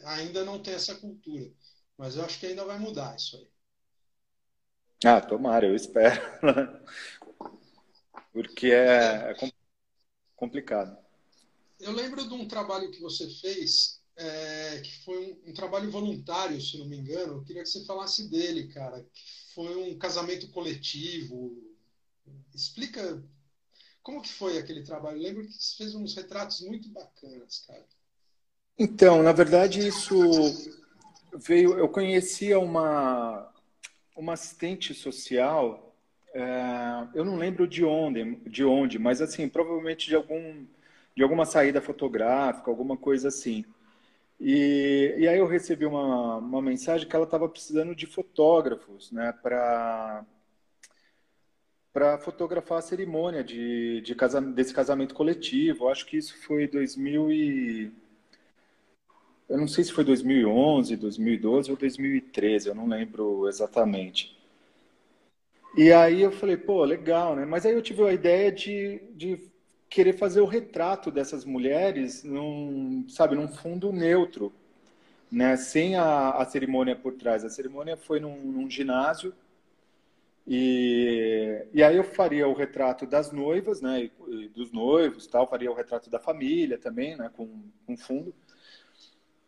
ainda 0.05 0.45
não 0.45 0.59
tem 0.61 0.75
essa 0.75 0.95
cultura. 0.95 1.51
Mas 1.97 2.17
eu 2.17 2.25
acho 2.25 2.41
que 2.41 2.47
ainda 2.47 2.65
vai 2.65 2.79
mudar 2.79 3.15
isso 3.17 3.37
aí. 3.37 3.52
Ah, 5.05 5.21
tomara, 5.21 5.67
eu 5.67 5.75
espero. 5.75 6.21
Porque 8.33 8.69
é, 8.69 9.33
é 9.33 9.37
complicado. 10.37 10.97
Eu 11.81 11.93
lembro 11.93 12.27
de 12.27 12.35
um 12.35 12.47
trabalho 12.47 12.91
que 12.91 13.01
você 13.01 13.29
fez, 13.29 14.01
é, 14.17 14.81
que 14.81 15.05
foi 15.05 15.19
um, 15.19 15.51
um, 15.51 15.53
trabalho 15.53 15.91
voluntário, 15.91 16.61
se 16.61 16.79
não 16.79 16.87
me 16.87 16.97
engano. 16.97 17.35
Eu 17.35 17.45
queria 17.45 17.63
que 17.63 17.69
você 17.69 17.85
falasse 17.85 18.29
dele, 18.31 18.69
cara. 18.69 19.05
Que 19.13 19.55
foi 19.55 19.77
um 19.77 19.99
casamento 19.99 20.49
coletivo. 20.51 21.61
Explica 22.55 23.23
como 24.03 24.23
que 24.23 24.33
foi 24.33 24.59
aquele 24.59 24.85
trabalho. 24.85 25.19
Eu 25.19 25.23
lembro 25.23 25.47
que 25.47 25.53
você 25.53 25.77
fez 25.77 25.95
uns 25.95 26.15
retratos 26.15 26.61
muito 26.61 26.89
bacanas, 26.91 27.65
cara. 27.67 27.87
Então, 28.79 29.23
na 29.23 29.33
verdade, 29.33 29.87
isso 29.87 30.17
veio. 31.35 31.79
Eu 31.79 31.89
conhecia 31.89 32.59
uma 32.59 33.52
uma 34.17 34.35
assistente 34.35 34.95
social, 34.95 35.95
é, 36.35 37.09
eu 37.15 37.25
não 37.25 37.37
lembro 37.37 37.67
de 37.67 37.85
onde, 37.85 38.37
de 38.49 38.65
onde, 38.65 38.99
mas 38.99 39.21
assim, 39.21 39.49
provavelmente 39.49 40.09
de 40.09 40.17
algum 40.17 40.67
de 41.15 41.23
alguma 41.23 41.45
saída 41.45 41.81
fotográfica, 41.81 42.71
alguma 42.71 42.97
coisa 42.97 43.29
assim. 43.29 43.65
E, 44.41 45.15
e 45.19 45.29
aí 45.29 45.39
eu 45.39 45.47
recebi 45.47 45.87
uma, 45.87 46.37
uma 46.39 46.63
mensagem 46.63 47.07
que 47.09 47.15
ela 47.15 47.27
estava 47.27 47.49
precisando 47.49 47.95
de 47.95 48.07
fotógrafos, 48.07 49.13
né, 49.13 49.33
para 49.43 50.25
para 51.93 52.19
fotografar 52.19 52.79
a 52.79 52.83
cerimônia 52.83 53.45
de, 53.45 54.01
de 54.01 54.15
casamento, 54.15 54.55
desse 54.55 54.73
casamento 54.75 55.15
coletivo. 55.15 55.89
Acho 55.89 56.07
que 56.07 56.17
isso 56.17 56.37
foi 56.43 56.67
2000 56.67 57.31
e... 57.31 57.93
Eu 59.53 59.59
não 59.59 59.69
sei 59.69 59.85
se 59.85 59.93
foi 59.93 60.03
2011, 60.03 60.97
2012 60.97 61.71
ou 61.71 61.77
2013, 61.77 62.69
eu 62.69 62.75
não 62.75 62.89
lembro 62.89 63.47
exatamente. 63.47 64.35
E 65.77 65.93
aí 65.93 66.23
eu 66.23 66.33
falei, 66.33 66.57
pô, 66.57 66.83
legal, 66.85 67.37
né? 67.37 67.45
Mas 67.45 67.67
aí 67.67 67.75
eu 67.75 67.83
tive 67.83 68.03
a 68.03 68.15
ideia 68.15 68.51
de, 68.51 69.03
de 69.15 69.39
querer 69.91 70.15
fazer 70.15 70.41
o 70.41 70.47
retrato 70.47 71.11
dessas 71.11 71.45
mulheres 71.45 72.25
num, 72.25 73.05
sabe, 73.11 73.37
num 73.37 73.47
fundo 73.47 73.93
neutro, 73.93 74.51
né? 75.31 75.55
Sem 75.59 75.97
a, 75.97 76.31
a 76.31 76.47
cerimônia 76.47 76.97
por 76.97 77.13
trás. 77.13 77.45
A 77.45 77.51
cerimônia 77.51 77.95
foi 77.95 78.21
num, 78.21 78.37
num 78.41 78.71
ginásio 78.71 79.35
e, 80.47 81.67
e 81.73 81.83
aí 81.83 81.97
eu 81.97 82.05
faria 82.05 82.49
o 82.49 82.53
retrato 82.55 83.07
das 83.07 83.31
noivas, 83.31 83.81
né, 83.81 84.11
e, 84.29 84.49
dos 84.49 84.73
noivos, 84.73 85.27
tal, 85.27 85.49
faria 85.49 85.71
o 85.71 85.75
retrato 85.75 86.11
da 86.11 86.19
família 86.19 86.79
também, 86.79 87.17
né, 87.17 87.31
com, 87.37 87.49
com 87.87 87.97
fundo. 87.97 88.35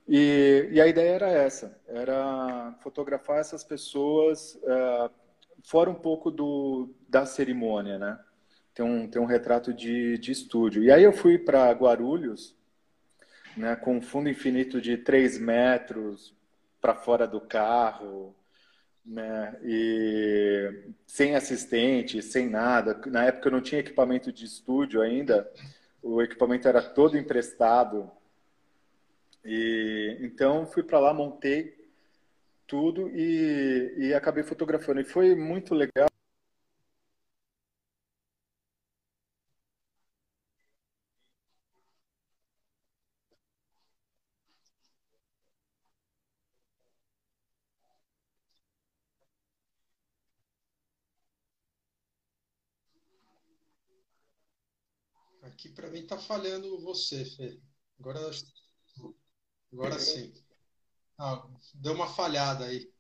E, 0.07 0.69
e 0.73 0.81
a 0.81 0.87
ideia 0.87 1.15
era 1.15 1.31
essa, 1.31 1.81
era 1.87 2.77
fotografar 2.81 3.39
essas 3.39 3.65
pessoas 3.65 4.55
uh, 4.57 5.11
fora 5.63 5.89
um 5.91 5.95
pouco 5.95 6.31
do, 6.31 6.91
da 7.09 7.25
cerimônia, 7.25 7.99
né? 7.99 8.19
Tem 8.75 8.85
um, 8.85 9.09
tem 9.09 9.23
um 9.23 9.27
retrato 9.27 9.73
de, 9.73 10.19
de 10.19 10.33
estúdio. 10.33 10.83
E 10.83 10.91
aí 10.91 11.03
eu 11.03 11.13
fui 11.13 11.39
para 11.39 11.71
Guarulhos, 11.73 12.55
né, 13.57 13.77
com 13.77 13.97
um 13.97 14.03
fundo 14.03 14.29
infinito 14.29 14.81
de 14.81 14.97
3 14.97 15.39
metros 15.39 16.35
para 16.81 16.95
fora 16.95 17.27
do 17.27 17.41
carro, 17.41 18.35
né? 19.05 19.57
E 19.63 20.91
sem 21.07 21.35
assistente, 21.35 22.21
sem 22.23 22.49
nada. 22.49 23.01
Na 23.07 23.25
época 23.25 23.49
eu 23.49 23.53
não 23.53 23.61
tinha 23.61 23.81
equipamento 23.81 24.33
de 24.33 24.45
estúdio 24.45 25.01
ainda, 25.01 25.51
o 26.03 26.21
equipamento 26.21 26.69
era 26.69 26.83
todo 26.83 27.17
emprestado. 27.17 28.11
E 29.45 30.19
então 30.21 30.67
fui 30.67 30.83
para 30.83 30.99
lá, 31.01 31.13
montei 31.15 31.75
tudo 32.67 33.09
e, 33.11 34.09
e 34.09 34.15
acabei 34.15 34.45
fotografando. 34.45 35.01
E 35.01 35.05
foi 35.05 35.35
muito 35.37 35.75
legal. 35.75 36.09
Aqui 55.43 55.69
para 55.69 55.91
mim 55.91 56.05
tá 56.05 56.19
falhando 56.19 56.81
você, 56.83 57.25
Fê. 57.25 57.61
Agora, 58.01 58.19
agora 59.75 59.99
sim. 59.99 60.33
Ah, 61.19 61.45
deu 61.75 61.93
uma 61.93 62.07
falhada 62.07 62.65
aí. 62.65 62.91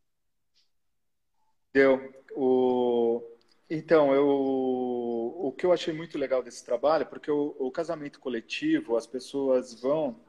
Deu. 1.72 2.12
O... 2.36 3.22
Então, 3.68 4.12
eu... 4.12 4.26
o 4.26 5.52
que 5.56 5.64
eu 5.64 5.72
achei 5.72 5.92
muito 5.94 6.18
legal 6.18 6.42
desse 6.42 6.64
trabalho, 6.64 7.06
porque 7.06 7.30
o, 7.30 7.56
o 7.58 7.70
casamento 7.70 8.20
coletivo, 8.20 8.96
as 8.96 9.06
pessoas 9.06 9.80
vão. 9.80 10.20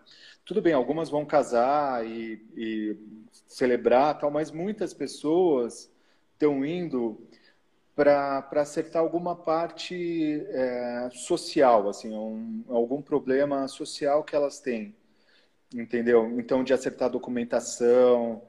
Tudo 0.45 0.61
bem, 0.61 0.73
algumas 0.73 1.09
vão 1.09 1.25
casar 1.25 2.05
e, 2.05 2.45
e 2.55 2.97
celebrar, 3.47 4.19
tal, 4.19 4.29
mas 4.29 4.51
muitas 4.51 4.93
pessoas 4.93 5.91
estão 6.33 6.63
indo 6.65 7.19
para 7.95 8.45
acertar 8.57 9.01
alguma 9.01 9.35
parte 9.35 10.45
é, 10.49 11.09
social, 11.11 11.87
assim, 11.89 12.13
um, 12.13 12.63
algum 12.67 13.01
problema 13.01 13.67
social 13.67 14.23
que 14.23 14.35
elas 14.35 14.59
têm, 14.59 14.93
entendeu? 15.81 16.39
Então, 16.39 16.63
de 16.63 16.73
acertar 16.73 17.09
documentação, 17.09 18.41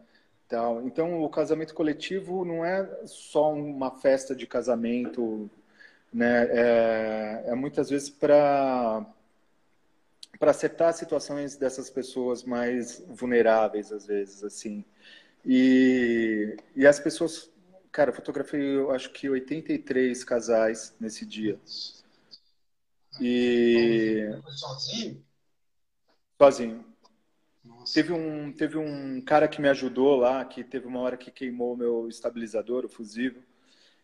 tal. 0.48 0.82
Então, 0.86 1.22
o 1.22 1.28
casamento 1.28 1.74
coletivo 1.74 2.44
não 2.44 2.64
é 2.64 2.88
só 3.06 3.52
uma 3.52 3.90
festa 3.98 4.34
de 4.34 4.46
casamento, 4.46 5.50
né? 6.12 6.48
É, 6.50 7.44
é 7.48 7.54
muitas 7.54 7.90
vezes 7.90 8.10
para 8.10 9.04
para 10.38 10.50
acertar 10.50 10.92
situações 10.92 11.56
dessas 11.56 11.88
pessoas 11.88 12.44
mais 12.44 13.02
vulneráveis, 13.08 13.90
às 13.90 14.06
vezes, 14.06 14.44
assim. 14.44 14.84
E, 15.44 16.56
e 16.74 16.86
as 16.86 17.00
pessoas 17.00 17.50
Cara, 17.96 18.10
eu 18.10 18.14
fotografei, 18.14 18.60
eu 18.60 18.90
acho 18.90 19.10
que 19.10 19.26
83 19.26 20.22
casais 20.22 20.94
nesse 21.00 21.24
dia. 21.24 21.58
E. 23.18 24.28
Sozinho? 24.54 25.24
Sozinho. 26.38 26.84
Teve 27.92 28.12
um, 28.12 28.52
teve 28.52 28.76
um 28.76 29.20
cara 29.20 29.46
que 29.48 29.60
me 29.60 29.68
ajudou 29.68 30.16
lá, 30.16 30.44
que 30.44 30.64
teve 30.64 30.86
uma 30.86 31.00
hora 31.00 31.16
que 31.16 31.30
queimou 31.30 31.74
o 31.74 31.76
meu 31.76 32.08
estabilizador, 32.08 32.84
o 32.84 32.88
fusível. 32.88 33.42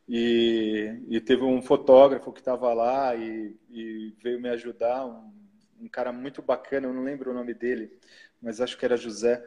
E, 0.08 1.00
e 1.08 1.20
teve 1.20 1.42
um 1.42 1.62
fotógrafo 1.62 2.32
que 2.32 2.40
estava 2.40 2.72
lá 2.72 3.14
e, 3.14 3.56
e, 3.70 4.14
veio 4.22 4.40
me 4.40 4.48
ajudar, 4.50 5.06
um, 5.06 5.32
um 5.80 5.88
cara 5.88 6.12
muito 6.12 6.42
bacana, 6.42 6.86
eu 6.86 6.92
não 6.92 7.02
lembro 7.04 7.30
o 7.30 7.34
nome 7.34 7.54
dele, 7.54 7.98
mas 8.40 8.60
acho 8.60 8.76
que 8.76 8.84
era 8.84 8.96
José. 8.96 9.44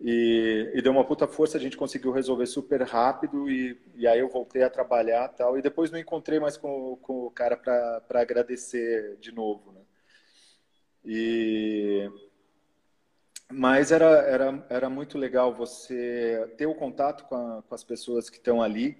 E, 0.00 0.70
e, 0.74 0.82
deu 0.82 0.92
uma 0.92 1.04
puta 1.04 1.26
força, 1.26 1.56
a 1.56 1.60
gente 1.60 1.76
conseguiu 1.76 2.12
resolver 2.12 2.46
super 2.46 2.82
rápido 2.82 3.50
e, 3.50 3.80
e 3.96 4.06
aí 4.06 4.20
eu 4.20 4.28
voltei 4.28 4.62
a 4.62 4.70
trabalhar 4.70 5.28
tal. 5.28 5.58
E 5.58 5.62
depois 5.62 5.90
não 5.90 5.98
encontrei 5.98 6.38
mais 6.38 6.56
com, 6.56 6.96
com 7.02 7.26
o 7.26 7.30
cara 7.30 7.56
para 7.56 8.20
agradecer 8.20 9.16
de 9.18 9.32
novo, 9.32 9.72
né? 9.72 9.80
E... 11.04 12.10
Mas 13.52 13.92
era, 13.92 14.06
era, 14.22 14.66
era 14.68 14.90
muito 14.90 15.16
legal 15.16 15.54
você 15.54 16.52
ter 16.56 16.66
o 16.66 16.74
contato 16.74 17.24
com, 17.24 17.36
a, 17.36 17.62
com 17.62 17.74
as 17.74 17.84
pessoas 17.84 18.28
que 18.28 18.36
estão 18.36 18.60
ali. 18.60 18.96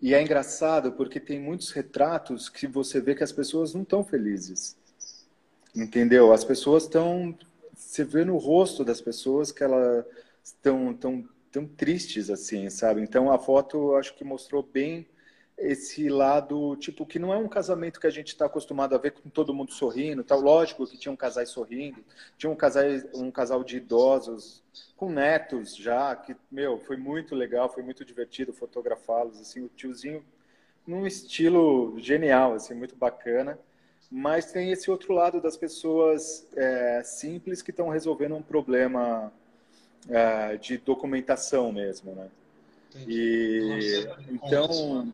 E 0.00 0.14
é 0.14 0.22
engraçado 0.22 0.92
porque 0.92 1.20
tem 1.20 1.40
muitos 1.40 1.70
retratos 1.70 2.48
que 2.48 2.66
você 2.66 3.00
vê 3.00 3.14
que 3.14 3.24
as 3.24 3.32
pessoas 3.32 3.74
não 3.74 3.82
estão 3.82 4.04
felizes. 4.04 4.76
Entendeu? 5.74 6.32
As 6.32 6.44
pessoas 6.44 6.84
estão 6.84 7.36
você 7.76 8.04
vê 8.04 8.24
no 8.24 8.38
rosto 8.38 8.84
das 8.84 9.00
pessoas 9.00 9.50
que 9.52 9.62
elas 9.62 10.04
estão 10.42 10.94
tão, 10.94 11.28
tão 11.50 11.66
tristes 11.66 12.30
assim, 12.30 12.68
sabe? 12.70 13.00
Então 13.00 13.30
a 13.30 13.38
foto 13.38 13.94
acho 13.96 14.14
que 14.14 14.24
mostrou 14.24 14.62
bem 14.62 15.06
esse 15.56 16.08
lado, 16.08 16.76
tipo, 16.76 17.06
que 17.06 17.18
não 17.18 17.32
é 17.32 17.36
um 17.36 17.48
casamento 17.48 18.00
que 18.00 18.06
a 18.06 18.10
gente 18.10 18.28
está 18.28 18.46
acostumado 18.46 18.94
a 18.94 18.98
ver 18.98 19.12
com 19.12 19.28
todo 19.28 19.54
mundo 19.54 19.72
sorrindo, 19.72 20.24
tal. 20.24 20.40
Lógico 20.40 20.86
que 20.86 20.98
tinha 20.98 21.12
um 21.12 21.16
casal 21.16 21.46
sorrindo, 21.46 22.04
tinha 22.36 22.50
um 22.50 22.56
casal, 22.56 22.84
um 23.14 23.30
casal 23.30 23.62
de 23.62 23.76
idosos 23.76 24.62
com 24.96 25.10
netos 25.10 25.76
já, 25.76 26.14
que, 26.16 26.36
meu, 26.50 26.78
foi 26.80 26.96
muito 26.96 27.34
legal, 27.34 27.72
foi 27.72 27.82
muito 27.82 28.04
divertido 28.04 28.52
fotografá-los, 28.52 29.40
assim, 29.40 29.62
o 29.62 29.68
tiozinho 29.68 30.24
num 30.86 31.06
estilo 31.06 31.94
genial, 31.98 32.54
assim, 32.54 32.74
muito 32.74 32.96
bacana 32.96 33.58
mas 34.16 34.52
tem 34.52 34.70
esse 34.70 34.90
outro 34.92 35.12
lado 35.12 35.40
das 35.40 35.56
pessoas 35.56 36.46
é, 36.54 37.02
simples 37.02 37.62
que 37.62 37.70
estão 37.70 37.88
resolvendo 37.88 38.36
um 38.36 38.42
problema 38.42 39.32
é, 40.08 40.56
de 40.56 40.78
documentação 40.78 41.72
mesmo, 41.72 42.14
né? 42.14 42.28
E 43.08 44.06
então, 44.30 45.12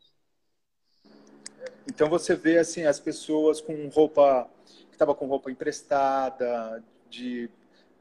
então 1.90 2.08
você 2.08 2.36
vê 2.36 2.58
assim 2.58 2.84
as 2.84 3.00
pessoas 3.00 3.60
com 3.60 3.88
roupa 3.88 4.48
que 4.88 4.94
estava 4.94 5.12
com 5.12 5.26
roupa 5.26 5.50
emprestada, 5.50 6.82
de 7.08 7.50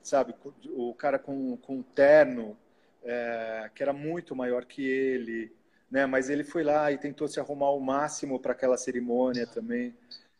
sabe 0.01 0.35
o 0.75 0.93
cara 0.93 1.17
com, 1.17 1.57
com 1.57 1.81
terno 1.81 2.55
é, 3.03 3.69
que 3.73 3.81
era 3.81 3.91
muito 3.91 4.35
maior 4.35 4.65
que 4.65 4.85
ele, 4.85 5.51
né? 5.89 6.05
Mas 6.05 6.29
ele 6.29 6.43
foi 6.43 6.63
lá 6.63 6.91
e 6.91 6.97
tentou 6.99 7.27
se 7.27 7.39
arrumar 7.39 7.67
ao 7.67 7.79
máximo 7.79 8.39
para 8.39 8.51
aquela 8.51 8.77
cerimônia 8.77 9.47
também. 9.47 9.95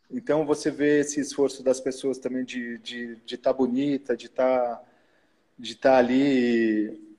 Então 0.08 0.46
você 0.46 0.70
vê 0.70 1.00
esse 1.00 1.20
esforço 1.20 1.62
das 1.62 1.80
pessoas 1.80 2.18
também 2.18 2.44
de 2.44 2.74
estar 2.74 2.82
de, 2.82 3.16
de 3.24 3.36
tá 3.36 3.52
bonita, 3.52 4.16
de 4.16 4.26
estar 4.26 4.76
tá, 4.76 4.84
de 5.58 5.74
tá 5.74 5.98
ali. 5.98 7.09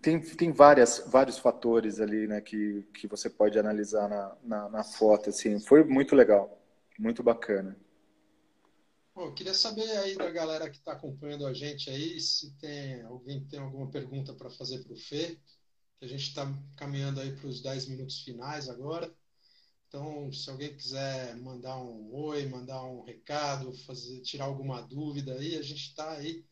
Tem, 0.00 0.20
tem 0.20 0.52
várias, 0.52 1.02
vários 1.06 1.38
fatores 1.38 2.00
ali 2.00 2.26
né, 2.26 2.40
que, 2.40 2.82
que 2.94 3.08
você 3.08 3.28
pode 3.28 3.58
analisar 3.58 4.08
na, 4.08 4.36
na, 4.42 4.68
na 4.68 4.84
foto. 4.84 5.30
Assim. 5.30 5.58
Foi 5.58 5.82
muito 5.84 6.14
legal, 6.14 6.60
muito 6.98 7.22
bacana. 7.22 7.76
Bom, 9.14 9.34
queria 9.34 9.52
saber 9.52 9.90
aí 9.98 10.16
da 10.16 10.30
galera 10.30 10.70
que 10.70 10.76
está 10.76 10.92
acompanhando 10.92 11.46
a 11.46 11.52
gente 11.52 11.90
aí, 11.90 12.20
se 12.20 12.52
tem 12.56 13.02
alguém 13.02 13.44
tem 13.46 13.58
alguma 13.58 13.90
pergunta 13.90 14.32
para 14.32 14.48
fazer 14.48 14.82
para 14.84 14.92
o 14.92 14.96
Fê, 14.96 15.38
a 16.00 16.06
gente 16.06 16.28
está 16.28 16.46
caminhando 16.76 17.20
aí 17.20 17.34
para 17.36 17.46
os 17.48 17.60
10 17.60 17.88
minutos 17.88 18.22
finais 18.22 18.68
agora. 18.68 19.12
Então, 19.88 20.32
se 20.32 20.48
alguém 20.48 20.76
quiser 20.76 21.36
mandar 21.36 21.76
um 21.82 22.14
oi, 22.14 22.46
mandar 22.46 22.82
um 22.84 23.02
recado, 23.02 23.72
fazer, 23.84 24.20
tirar 24.22 24.44
alguma 24.44 24.80
dúvida 24.80 25.34
aí, 25.34 25.56
a 25.56 25.62
gente 25.62 25.88
está 25.88 26.12
aí. 26.12 26.44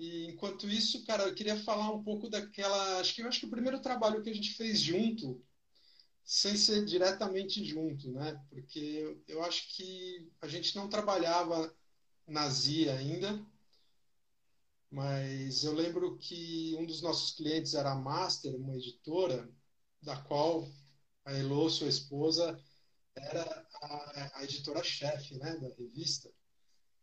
E 0.00 0.28
enquanto 0.28 0.66
isso, 0.66 1.04
cara, 1.04 1.24
eu 1.24 1.34
queria 1.34 1.62
falar 1.62 1.92
um 1.92 2.02
pouco 2.02 2.30
daquela. 2.30 3.00
Acho 3.00 3.14
que 3.14 3.20
eu 3.20 3.28
acho 3.28 3.40
que 3.40 3.46
o 3.46 3.50
primeiro 3.50 3.82
trabalho 3.82 4.22
que 4.22 4.30
a 4.30 4.34
gente 4.34 4.54
fez 4.54 4.80
junto 4.80 5.44
sem 6.24 6.56
ser 6.56 6.86
diretamente 6.86 7.62
junto, 7.62 8.10
né? 8.10 8.42
Porque 8.48 9.20
eu 9.28 9.44
acho 9.44 9.76
que 9.76 10.26
a 10.40 10.48
gente 10.48 10.74
não 10.74 10.88
trabalhava 10.88 11.74
na 12.26 12.48
ZIA 12.48 12.94
ainda, 12.94 13.44
mas 14.90 15.64
eu 15.64 15.74
lembro 15.74 16.16
que 16.16 16.74
um 16.78 16.86
dos 16.86 17.02
nossos 17.02 17.32
clientes 17.32 17.74
era 17.74 17.92
a 17.92 17.96
Master, 17.96 18.54
uma 18.56 18.76
editora, 18.76 19.52
da 20.00 20.16
qual 20.16 20.66
a 21.26 21.32
Elo, 21.34 21.68
sua 21.68 21.88
esposa, 21.88 22.58
era 23.14 23.66
a, 23.82 24.38
a 24.38 24.44
editora-chefe 24.44 25.36
né, 25.36 25.56
da 25.56 25.68
revista. 25.76 26.30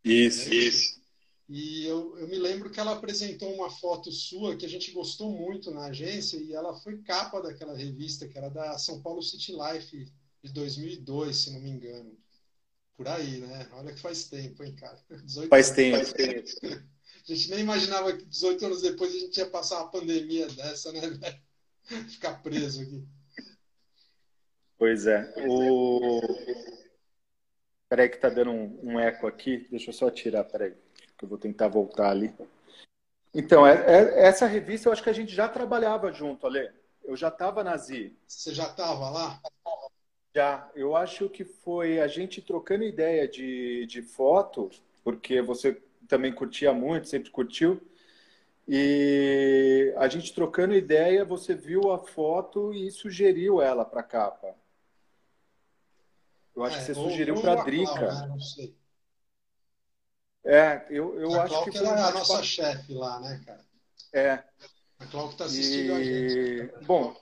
Isso, 0.03 0.51
isso. 0.51 1.06
E 1.49 1.85
eu, 1.85 2.17
eu 2.17 2.27
me 2.27 2.37
lembro 2.37 2.69
que 2.69 2.79
ela 2.79 2.91
apresentou 2.91 3.53
uma 3.53 3.69
foto 3.69 4.11
sua 4.11 4.57
que 4.57 4.65
a 4.65 4.69
gente 4.69 4.91
gostou 4.91 5.31
muito 5.31 5.71
na 5.71 5.85
agência 5.85 6.37
e 6.37 6.53
ela 6.53 6.75
foi 6.75 7.01
capa 7.03 7.41
daquela 7.41 7.75
revista 7.75 8.27
que 8.27 8.37
era 8.37 8.49
da 8.49 8.77
São 8.77 9.01
Paulo 9.01 9.23
City 9.23 9.53
Life 9.53 10.11
de 10.43 10.51
2002, 10.51 11.37
se 11.37 11.51
não 11.51 11.61
me 11.61 11.69
engano. 11.69 12.17
Por 12.97 13.07
aí, 13.07 13.39
né? 13.39 13.69
Olha 13.73 13.93
que 13.93 13.99
faz 13.99 14.27
tempo, 14.27 14.61
hein, 14.61 14.75
cara? 14.75 14.99
faz 15.49 15.71
tempo. 15.71 15.97
Faz 15.97 16.13
tempo. 16.13 16.49
A 17.29 17.33
gente 17.33 17.49
nem 17.49 17.59
imaginava 17.59 18.15
que 18.15 18.25
18 18.25 18.65
anos 18.65 18.81
depois 18.81 19.13
a 19.13 19.19
gente 19.19 19.37
ia 19.37 19.49
passar 19.49 19.81
uma 19.81 19.91
pandemia 19.91 20.47
dessa, 20.47 20.93
né, 20.93 21.01
Ficar 22.07 22.41
preso 22.41 22.81
aqui. 22.81 23.05
Pois 24.77 25.05
é. 25.05 25.33
O... 25.45 26.21
Peraí 27.89 28.07
que 28.07 28.17
tá 28.17 28.29
dando 28.29 28.51
um, 28.51 28.93
um 28.93 28.99
eco 28.99 29.27
aqui. 29.27 29.67
Deixa 29.69 29.89
eu 29.89 29.93
só 29.93 30.09
tirar, 30.09 30.45
peraí 30.45 30.73
eu 31.25 31.29
vou 31.29 31.37
tentar 31.37 31.67
voltar 31.67 32.09
ali. 32.09 32.33
Então, 33.33 33.65
é, 33.65 33.73
é, 33.73 34.27
essa 34.27 34.45
revista 34.45 34.87
eu 34.87 34.93
acho 34.93 35.03
que 35.03 35.09
a 35.09 35.13
gente 35.13 35.33
já 35.33 35.47
trabalhava 35.47 36.11
junto, 36.11 36.47
Ale. 36.47 36.69
Eu 37.03 37.15
já 37.15 37.29
estava 37.29 37.63
na 37.63 37.77
ZI. 37.77 38.17
Você 38.27 38.53
já 38.53 38.65
estava 38.65 39.09
lá? 39.09 39.39
Já. 40.35 40.69
Eu 40.75 40.95
acho 40.95 41.29
que 41.29 41.45
foi 41.45 41.99
a 41.99 42.07
gente 42.07 42.41
trocando 42.41 42.83
ideia 42.83 43.27
de, 43.27 43.85
de 43.85 44.01
foto, 44.01 44.69
porque 45.03 45.41
você 45.41 45.81
também 46.07 46.33
curtia 46.33 46.73
muito, 46.73 47.07
sempre 47.07 47.29
curtiu. 47.29 47.81
E 48.67 49.93
a 49.97 50.09
gente 50.09 50.33
trocando 50.33 50.73
ideia, 50.73 51.23
você 51.23 51.55
viu 51.55 51.91
a 51.91 51.99
foto 51.99 52.73
e 52.73 52.91
sugeriu 52.91 53.61
ela 53.61 53.85
para 53.85 54.03
capa. 54.03 54.53
Eu 56.53 56.63
acho 56.63 56.75
é, 56.75 56.79
que 56.79 56.85
você 56.85 56.93
sugeriu 56.95 57.39
para 57.39 57.61
a 57.61 57.63
Drica. 57.63 58.13
Né? 58.13 58.27
Não 58.27 58.39
sei. 58.39 58.75
É, 60.49 60.85
eu, 60.89 61.19
eu 61.19 61.33
a 61.33 61.43
acho 61.43 61.63
que. 61.65 61.77
foi 61.77 61.85
a 61.85 62.11
nossa 62.11 62.41
chefe 62.41 62.93
lá, 62.93 63.19
né, 63.19 63.41
cara? 63.45 63.59
É. 64.13 64.43
A 64.97 65.05
Cláudia 65.05 65.33
está 65.33 65.45
assistindo 65.45 65.91
e... 65.91 65.91
a 65.91 66.03
gente. 66.03 66.85
Bom. 66.85 67.13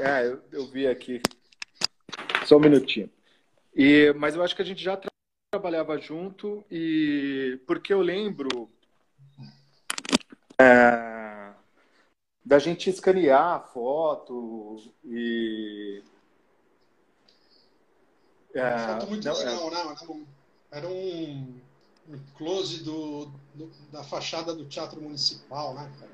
É, 0.00 0.26
eu, 0.26 0.42
eu 0.50 0.66
vi 0.66 0.88
aqui. 0.88 1.22
Só 2.44 2.56
um 2.56 2.60
minutinho. 2.60 3.08
E, 3.72 4.12
mas 4.14 4.34
eu 4.34 4.42
acho 4.42 4.56
que 4.56 4.62
a 4.62 4.64
gente 4.64 4.82
já 4.82 4.96
tra 4.96 5.12
trabalhava 5.52 5.98
junto 5.98 6.64
e 6.70 7.60
porque 7.66 7.92
eu 7.92 8.00
lembro 8.00 8.70
é, 10.58 11.52
da 12.42 12.58
gente 12.58 12.88
escanear 12.88 13.56
a 13.56 13.60
foto 13.60 14.92
e 15.04 16.02
é, 18.54 18.78
foto 18.78 19.06
muito 19.08 19.24
não, 19.26 19.36
legal, 19.36 19.68
é, 19.68 20.14
né? 20.16 20.26
Era 20.72 20.88
um, 20.88 21.60
um 22.08 22.18
close 22.34 22.82
do, 22.82 23.26
do, 23.54 23.70
da 23.92 24.02
fachada 24.02 24.54
do 24.54 24.64
Teatro 24.64 25.02
Municipal, 25.02 25.74
né, 25.74 25.92
cara? 26.00 26.10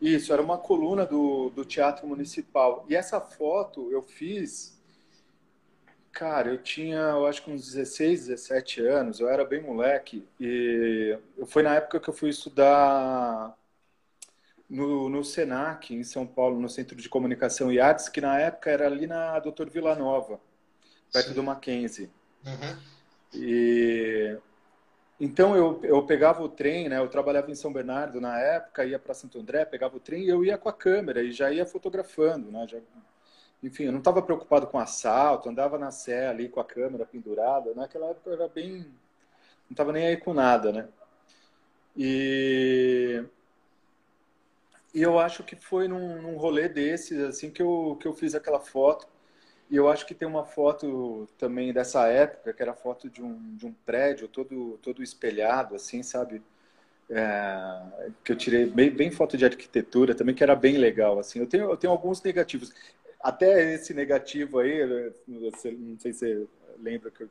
Isso, 0.00 0.32
era 0.32 0.40
uma 0.40 0.56
coluna 0.56 1.04
do, 1.04 1.50
do 1.50 1.66
Teatro 1.66 2.06
Municipal. 2.06 2.86
E 2.88 2.96
essa 2.96 3.20
foto 3.20 3.92
eu 3.92 4.02
fiz. 4.02 4.78
Cara, 6.10 6.48
eu 6.48 6.62
tinha, 6.62 6.96
eu 6.96 7.26
acho 7.26 7.44
que 7.44 7.50
uns 7.50 7.66
16, 7.66 8.28
17 8.28 8.80
anos, 8.80 9.20
eu 9.20 9.28
era 9.28 9.44
bem 9.44 9.62
moleque. 9.62 10.26
E 10.40 11.18
foi 11.46 11.62
na 11.62 11.74
época 11.74 12.00
que 12.00 12.08
eu 12.08 12.14
fui 12.14 12.30
estudar 12.30 13.54
no, 14.68 15.10
no 15.10 15.22
SENAC, 15.22 15.94
em 15.94 16.02
São 16.02 16.26
Paulo, 16.26 16.58
no 16.58 16.70
Centro 16.70 16.96
de 16.96 17.08
Comunicação 17.08 17.70
e 17.70 17.78
Artes, 17.78 18.08
que 18.08 18.20
na 18.20 18.38
época 18.40 18.70
era 18.70 18.86
ali 18.86 19.06
na 19.06 19.38
Doutor 19.40 19.68
Vila 19.68 19.94
Nova, 19.94 20.40
perto 21.12 21.28
Sim. 21.28 21.34
do 21.34 21.42
Mackenzie. 21.42 22.10
Uhum. 22.46 22.97
E 23.34 24.38
então 25.20 25.56
eu, 25.56 25.80
eu 25.82 26.06
pegava 26.06 26.42
o 26.42 26.48
trem, 26.48 26.88
né? 26.88 26.98
Eu 26.98 27.08
trabalhava 27.08 27.50
em 27.50 27.54
São 27.54 27.72
Bernardo 27.72 28.20
na 28.20 28.38
época, 28.38 28.84
ia 28.84 28.98
para 28.98 29.14
Santo 29.14 29.38
André, 29.40 29.64
pegava 29.64 29.96
o 29.96 30.00
trem 30.00 30.24
e 30.24 30.28
eu 30.28 30.44
ia 30.44 30.56
com 30.56 30.68
a 30.68 30.72
câmera 30.72 31.22
e 31.22 31.32
já 31.32 31.50
ia 31.50 31.66
fotografando, 31.66 32.52
né? 32.52 32.66
Já, 32.68 32.78
enfim, 33.62 33.84
eu 33.84 33.92
não 33.92 33.98
estava 33.98 34.22
preocupado 34.22 34.68
com 34.68 34.78
assalto, 34.78 35.48
andava 35.48 35.76
na 35.78 35.90
sé 35.90 36.28
ali 36.28 36.48
com 36.48 36.60
a 36.60 36.64
câmera 36.64 37.04
pendurada. 37.04 37.74
Naquela 37.74 38.10
época 38.10 38.30
eu 38.30 38.34
era 38.34 38.48
bem, 38.48 38.78
não 38.78 39.72
estava 39.72 39.92
nem 39.92 40.06
aí 40.06 40.16
com 40.16 40.32
nada, 40.32 40.72
né? 40.72 40.88
E 41.96 43.24
e 44.94 45.02
eu 45.02 45.18
acho 45.18 45.44
que 45.44 45.56
foi 45.56 45.86
num, 45.88 46.22
num 46.22 46.36
rolê 46.36 46.68
desses 46.68 47.18
assim 47.20 47.50
que 47.50 47.62
eu 47.62 47.96
que 48.00 48.06
eu 48.06 48.12
fiz 48.14 48.34
aquela 48.34 48.60
foto 48.60 49.08
e 49.70 49.76
eu 49.76 49.88
acho 49.88 50.06
que 50.06 50.14
tem 50.14 50.26
uma 50.26 50.44
foto 50.44 51.28
também 51.36 51.72
dessa 51.72 52.06
época, 52.08 52.54
que 52.54 52.62
era 52.62 52.72
foto 52.72 53.10
de 53.10 53.22
um, 53.22 53.56
de 53.56 53.66
um 53.66 53.72
prédio 53.84 54.26
todo, 54.26 54.78
todo 54.82 55.02
espelhado, 55.02 55.74
assim, 55.74 56.02
sabe? 56.02 56.42
É, 57.10 57.82
que 58.24 58.32
eu 58.32 58.36
tirei 58.36 58.66
bem, 58.66 58.90
bem 58.90 59.10
foto 59.10 59.36
de 59.36 59.44
arquitetura 59.44 60.14
também, 60.14 60.34
que 60.34 60.42
era 60.42 60.56
bem 60.56 60.78
legal, 60.78 61.18
assim. 61.18 61.40
Eu 61.40 61.46
tenho, 61.46 61.70
eu 61.70 61.76
tenho 61.76 61.92
alguns 61.92 62.22
negativos. 62.22 62.72
Até 63.20 63.74
esse 63.74 63.92
negativo 63.92 64.58
aí, 64.58 64.86
não 65.26 65.98
sei 65.98 66.12
se 66.12 66.18
você 66.18 66.46
lembra 66.80 67.10
que 67.10 67.26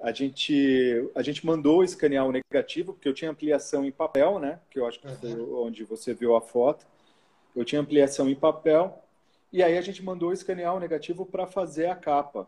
a 0.00 0.12
gente, 0.12 1.10
a 1.14 1.22
gente 1.22 1.44
mandou 1.44 1.82
escanear 1.82 2.26
o 2.26 2.32
negativo, 2.32 2.92
porque 2.92 3.08
eu 3.08 3.14
tinha 3.14 3.30
ampliação 3.30 3.84
em 3.84 3.90
papel, 3.90 4.38
né? 4.38 4.60
Que 4.70 4.78
eu 4.78 4.86
acho 4.86 5.00
que 5.00 5.08
foi 5.08 5.40
onde 5.40 5.82
você 5.84 6.14
viu 6.14 6.36
a 6.36 6.40
foto. 6.40 6.86
Eu 7.56 7.64
tinha 7.64 7.80
ampliação 7.80 8.28
em 8.28 8.34
papel 8.34 9.02
e 9.52 9.62
aí 9.62 9.76
a 9.76 9.80
gente 9.80 10.02
mandou 10.02 10.32
escanear 10.32 10.74
o 10.74 10.80
negativo 10.80 11.24
para 11.24 11.46
fazer 11.46 11.86
a 11.86 11.96
capa. 11.96 12.46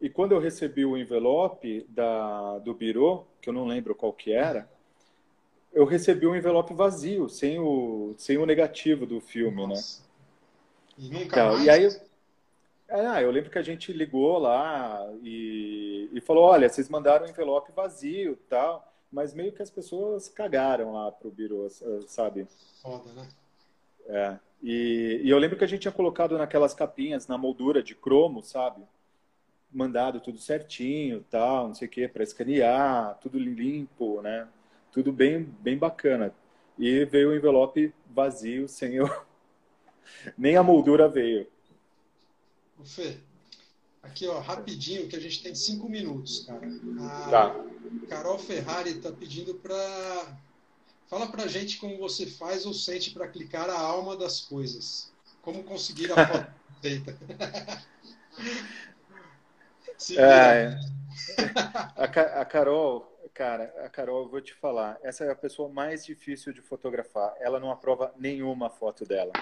E 0.00 0.10
quando 0.10 0.32
eu 0.32 0.40
recebi 0.40 0.84
o 0.84 0.96
envelope 0.96 1.86
da, 1.88 2.58
do 2.58 2.74
Biro, 2.74 3.26
que 3.40 3.48
eu 3.48 3.52
não 3.52 3.66
lembro 3.66 3.94
qual 3.94 4.12
que 4.12 4.32
era, 4.32 4.68
eu 5.72 5.84
recebi 5.84 6.26
um 6.26 6.36
envelope 6.36 6.74
vazio, 6.74 7.28
sem 7.28 7.58
o, 7.58 8.14
sem 8.18 8.36
o 8.36 8.44
negativo 8.44 9.06
do 9.06 9.20
filme, 9.20 9.62
né? 9.62 9.68
Nossa. 9.68 10.02
né? 10.02 10.06
E 10.98 11.08
nunca 11.08 11.24
então, 11.24 11.52
mais? 11.52 11.64
E 11.64 11.70
aí, 11.70 12.00
é, 12.88 13.24
eu 13.24 13.30
lembro 13.30 13.50
que 13.50 13.58
a 13.58 13.62
gente 13.62 13.92
ligou 13.92 14.38
lá 14.38 15.08
e, 15.22 16.10
e 16.12 16.20
falou, 16.20 16.44
olha, 16.44 16.68
vocês 16.68 16.88
mandaram 16.88 17.24
um 17.24 17.28
envelope 17.28 17.72
vazio 17.72 18.36
tal, 18.48 18.92
mas 19.10 19.32
meio 19.32 19.52
que 19.52 19.62
as 19.62 19.70
pessoas 19.70 20.28
cagaram 20.28 20.92
lá 20.92 21.10
pro 21.10 21.30
Biro, 21.30 21.66
sabe? 22.06 22.46
Foda, 22.82 23.10
né? 23.12 23.28
É. 24.06 24.38
E, 24.62 25.20
e, 25.24 25.30
eu 25.30 25.38
lembro 25.38 25.58
que 25.58 25.64
a 25.64 25.66
gente 25.66 25.80
tinha 25.82 25.92
colocado 25.92 26.38
naquelas 26.38 26.72
capinhas, 26.72 27.26
na 27.26 27.36
moldura 27.36 27.82
de 27.82 27.94
cromo, 27.94 28.42
sabe? 28.42 28.82
Mandado 29.72 30.20
tudo 30.20 30.38
certinho, 30.38 31.24
tal, 31.28 31.68
não 31.68 31.74
sei 31.74 31.88
o 31.88 31.90
quê, 31.90 32.06
para 32.06 32.22
escanear, 32.22 33.18
tudo 33.20 33.38
limpo, 33.38 34.22
né? 34.22 34.46
Tudo 34.92 35.12
bem, 35.12 35.42
bem 35.60 35.76
bacana. 35.76 36.32
E 36.78 37.04
veio 37.06 37.30
o 37.30 37.36
envelope 37.36 37.92
vazio, 38.10 38.68
sem 38.68 38.94
eu... 38.94 39.08
Nem 40.36 40.56
a 40.56 40.62
moldura 40.62 41.08
veio. 41.08 41.46
O 42.78 42.84
Fê, 42.84 43.16
aqui 44.02 44.26
ó, 44.26 44.38
rapidinho, 44.40 45.08
que 45.08 45.16
a 45.16 45.20
gente 45.20 45.42
tem 45.42 45.54
cinco 45.54 45.88
minutos, 45.88 46.44
cara. 46.46 46.66
A 47.00 47.30
tá. 47.30 47.64
Carol 48.08 48.38
Ferrari 48.38 48.90
está 48.90 49.10
pedindo 49.10 49.54
para 49.54 49.74
Fala 51.12 51.26
pra 51.26 51.46
gente 51.46 51.76
como 51.76 51.98
você 51.98 52.24
faz 52.24 52.64
ou 52.64 52.72
sente 52.72 53.10
para 53.10 53.28
clicar 53.28 53.68
a 53.68 53.78
alma 53.78 54.16
das 54.16 54.40
coisas. 54.40 55.12
Como 55.42 55.62
conseguir 55.62 56.10
a 56.10 56.14
foto 56.26 56.50
feita. 56.80 57.14
é, 60.16 60.74
a, 61.94 62.04
a 62.40 62.44
Carol, 62.46 63.14
cara, 63.34 63.64
a 63.84 63.90
Carol, 63.90 64.22
eu 64.22 64.30
vou 64.30 64.40
te 64.40 64.54
falar, 64.54 64.98
essa 65.02 65.26
é 65.26 65.30
a 65.30 65.36
pessoa 65.36 65.68
mais 65.68 66.02
difícil 66.02 66.50
de 66.50 66.62
fotografar. 66.62 67.34
Ela 67.40 67.60
não 67.60 67.70
aprova 67.70 68.14
nenhuma 68.16 68.70
foto 68.70 69.04
dela. 69.04 69.34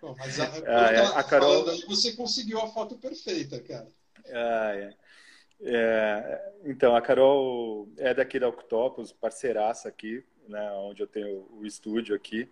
Bom, 0.00 0.14
mas 0.16 0.40
a, 0.40 0.44
ah, 0.66 0.92
é, 0.94 1.04
a 1.04 1.22
Carol, 1.24 1.66
falando, 1.66 1.86
você 1.88 2.12
conseguiu 2.12 2.58
a 2.58 2.68
foto 2.68 2.96
perfeita, 2.96 3.60
cara. 3.60 3.86
Ah, 4.32 4.72
é. 4.74 4.94
É, 5.62 6.52
então, 6.64 6.96
a 6.96 7.00
Carol 7.00 7.88
é 7.98 8.14
daqui 8.14 8.38
da 8.38 8.48
Octopus, 8.48 9.12
parceiraça 9.12 9.88
aqui, 9.88 10.24
né, 10.48 10.70
onde 10.72 11.02
eu 11.02 11.06
tenho 11.06 11.46
o 11.52 11.64
estúdio 11.64 12.14
aqui. 12.14 12.48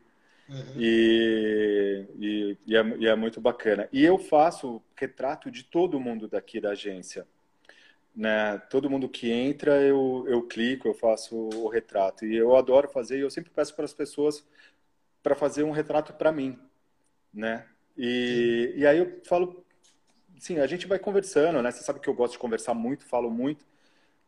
Uhum. 0.49 0.81
E, 0.81 2.07
e, 2.19 2.59
e, 2.67 2.77
é, 2.77 2.83
e, 2.99 3.07
é, 3.07 3.15
muito 3.15 3.41
bacana. 3.41 3.89
E 3.93 4.03
eu 4.03 4.19
faço 4.19 4.83
retrato 4.97 5.51
de 5.51 5.63
todo 5.63 6.01
mundo 6.01 6.27
daqui 6.27 6.59
da 6.61 6.71
agência. 6.71 7.27
Né? 8.17 8.59
Todo 8.71 8.89
mundo 8.89 9.09
que 9.09 9.31
entra, 9.31 9.81
eu, 9.83 10.25
eu 10.27 10.43
clico, 10.43 10.89
eu 10.89 10.95
faço 10.95 11.37
o 11.37 11.69
retrato. 11.69 12.25
E 12.25 12.35
eu 12.35 12.57
adoro 12.57 12.89
fazer, 12.89 13.19
e 13.19 13.21
eu 13.21 13.31
sempre 13.31 13.51
peço 13.51 13.77
para 13.77 13.85
as 13.85 13.93
pessoas 13.93 14.45
para 15.23 15.35
fazer 15.35 15.65
um 15.65 15.71
retrato 15.71 16.15
para 16.15 16.33
mim. 16.33 16.59
né? 17.33 17.67
E, 17.97 18.73
e 18.77 18.87
aí 18.87 18.99
eu 18.99 19.21
falo, 19.25 19.65
sim, 20.41 20.59
a 20.59 20.67
gente 20.67 20.87
vai 20.87 20.99
conversando, 20.99 21.63
né? 21.63 21.71
Você 21.71 21.83
sabe 21.83 22.01
que 22.01 22.09
eu 22.09 22.15
gosto 22.15 22.33
de 22.33 22.39
conversar 22.39 22.75
muito, 22.75 23.05
falo 23.05 23.31
muito. 23.31 23.65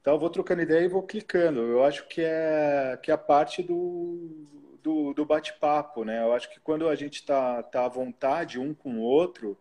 Então 0.01 0.15
eu 0.15 0.19
vou 0.21 0.31
trocando 0.31 0.63
ideia 0.63 0.85
e 0.85 0.89
vou 0.89 1.03
clicando. 1.03 1.61
Eu 1.61 1.85
acho 1.85 2.07
que 2.09 2.23
é 2.23 2.99
que 3.03 3.11
é 3.11 3.15
a 3.15 3.19
parte 3.19 3.63
do, 3.63 4.47
do, 4.83 5.15
do 5.15 5.25
bate-papo, 5.25 6.05
né? 6.05 6.23
Eu 6.23 6.33
acho 6.33 6.51
que 6.51 6.61
quando 6.61 6.89
a 6.89 6.95
gente 6.95 7.17
está 7.17 7.63
tá 7.63 7.85
à 7.85 7.89
vontade 7.89 8.59
um 8.59 8.75
com 8.75 8.99
o 8.99 9.03
outro, 9.03 9.59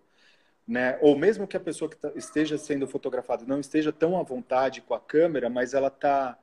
né? 0.68 0.98
Ou 1.02 1.18
mesmo 1.18 1.48
que 1.48 1.58
a 1.58 1.60
pessoa 1.60 1.90
que 1.90 1.98
tá, 1.98 2.12
esteja 2.16 2.58
sendo 2.58 2.88
fotografada 2.88 3.46
não 3.46 3.60
esteja 3.60 3.92
tão 3.92 4.18
à 4.20 4.24
vontade 4.24 4.82
com 4.82 4.94
a 4.94 5.00
câmera, 5.00 5.50
mas 5.50 5.74
ela 5.74 5.88
está 5.88 6.38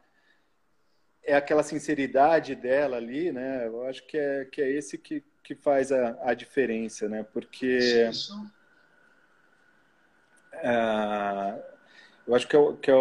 é 1.23 1.35
aquela 1.35 1.63
sinceridade 1.63 2.55
dela 2.55 2.97
ali, 2.99 3.33
né? 3.33 3.67
Eu 3.67 3.85
acho 3.87 4.07
que 4.07 4.17
é 4.17 4.45
que 4.45 4.63
é 4.63 4.71
esse 4.71 4.97
que, 4.99 5.25
que 5.43 5.55
faz 5.55 5.91
a, 5.91 6.17
a 6.23 6.35
diferença, 6.35 7.09
né? 7.09 7.25
Porque 7.33 8.09
é, 10.63 11.63
eu 12.27 12.35
acho 12.35 12.49
que, 12.49 12.57
é, 12.57 12.73
que 12.83 12.91
é 12.91 12.95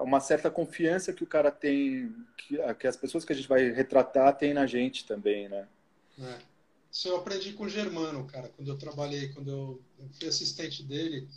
uma 0.00 0.20
certa 0.20 0.50
confiança 0.50 1.12
que 1.12 1.22
o 1.22 1.26
cara 1.26 1.50
tem, 1.50 2.14
que, 2.36 2.58
que 2.74 2.86
as 2.86 2.96
pessoas 2.96 3.24
que 3.24 3.32
a 3.32 3.36
gente 3.36 3.48
vai 3.48 3.70
retratar 3.70 4.36
têm 4.36 4.52
na 4.52 4.66
gente 4.66 5.06
também, 5.06 5.48
né? 5.48 5.68
É. 6.18 6.38
Isso 6.90 7.08
eu 7.08 7.16
aprendi 7.16 7.52
com 7.52 7.64
o 7.64 7.68
Germano, 7.68 8.24
cara, 8.26 8.48
quando 8.56 8.68
eu 8.68 8.78
trabalhei, 8.78 9.28
quando 9.28 9.50
eu, 9.50 9.80
eu 9.98 10.08
fui 10.18 10.28
assistente 10.28 10.82
dele, 10.82 11.28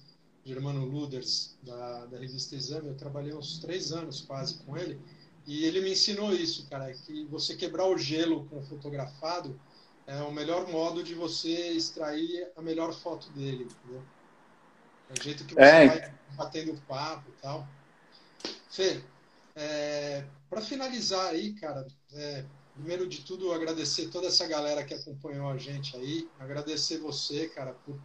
Germano 0.46 0.86
Luders, 0.86 1.58
da, 1.62 2.06
da 2.06 2.18
revista 2.18 2.56
Exame, 2.56 2.88
eu 2.88 2.96
trabalhei 2.96 3.34
uns 3.34 3.60
três 3.60 3.92
anos 3.92 4.22
quase 4.22 4.60
com 4.60 4.78
ele, 4.78 4.98
e 5.46 5.66
ele 5.66 5.82
me 5.82 5.92
ensinou 5.92 6.34
isso, 6.34 6.68
cara, 6.70 6.94
que 6.94 7.26
você 7.26 7.56
quebrar 7.56 7.88
o 7.88 7.98
gelo 7.98 8.46
com 8.46 8.60
o 8.60 8.64
fotografado 8.64 9.60
é 10.08 10.22
o 10.22 10.32
melhor 10.32 10.68
modo 10.68 11.04
de 11.04 11.14
você 11.14 11.72
extrair 11.72 12.48
a 12.56 12.62
melhor 12.62 12.94
foto 12.94 13.30
dele, 13.32 13.66
entendeu? 13.66 14.02
É 15.10 15.20
o 15.20 15.24
jeito 15.24 15.44
que 15.46 15.56
você 15.56 15.62
é. 15.62 15.88
vai 15.88 16.14
batendo 16.36 16.82
papo 16.88 17.30
e 17.30 17.42
tal. 17.42 17.68
Fê, 18.70 19.02
é, 19.56 20.24
para 20.50 20.62
finalizar 20.62 21.28
aí, 21.28 21.54
cara, 21.54 21.86
é, 22.14 22.46
primeiro 22.74 23.08
de 23.08 23.22
tudo 23.22 23.52
agradecer 23.52 24.08
toda 24.08 24.28
essa 24.28 24.48
galera 24.48 24.84
que 24.84 24.94
acompanhou 24.94 25.50
a 25.50 25.58
gente 25.58 25.96
aí, 25.98 26.30
agradecer 26.40 27.00
você, 27.00 27.50
cara, 27.50 27.74
por 27.86 28.00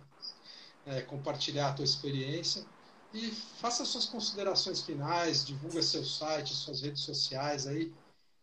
é, 0.87 1.03
compartilhar 1.03 1.69
a 1.69 1.73
tua 1.75 1.85
experiência 1.85 2.65
e 3.13 3.31
faça 3.31 3.85
suas 3.85 4.07
considerações 4.07 4.83
finais, 4.83 5.47
divulga 5.47 5.81
seu 5.83 6.05
site, 6.05 6.53
suas 6.53 6.83
redes 6.83 7.03
sociais 7.03 7.67
aí, 7.67 7.93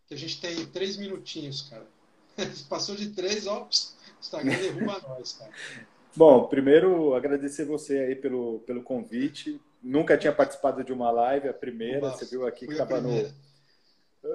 que 0.08 0.14
a 0.14 0.18
gente 0.18 0.40
tem 0.40 0.66
três 0.68 0.96
minutinhos, 0.96 1.64
cara. 1.64 1.86
Passou 2.70 2.96
de 2.96 3.10
três, 3.10 3.48
ó, 3.48 3.68
Instagram 4.22 4.58
derruba 4.58 5.02
nós, 5.10 5.34
cara. 5.34 5.52
Bom, 6.16 6.46
primeiro 6.48 7.14
agradecer 7.14 7.66
você 7.66 8.00
aí 8.00 8.16
pelo, 8.16 8.60
pelo 8.60 8.84
convite. 8.84 9.60
Nunca 9.82 10.18
tinha 10.18 10.34
participado 10.34 10.84
de 10.84 10.92
uma 10.92 11.10
live, 11.10 11.48
a 11.48 11.54
primeira. 11.54 12.02
Nossa, 12.02 12.26
você 12.26 12.32
viu 12.36 12.46
aqui 12.46 12.68
que 12.68 12.74
estava 12.74 13.00
no, 13.00 13.32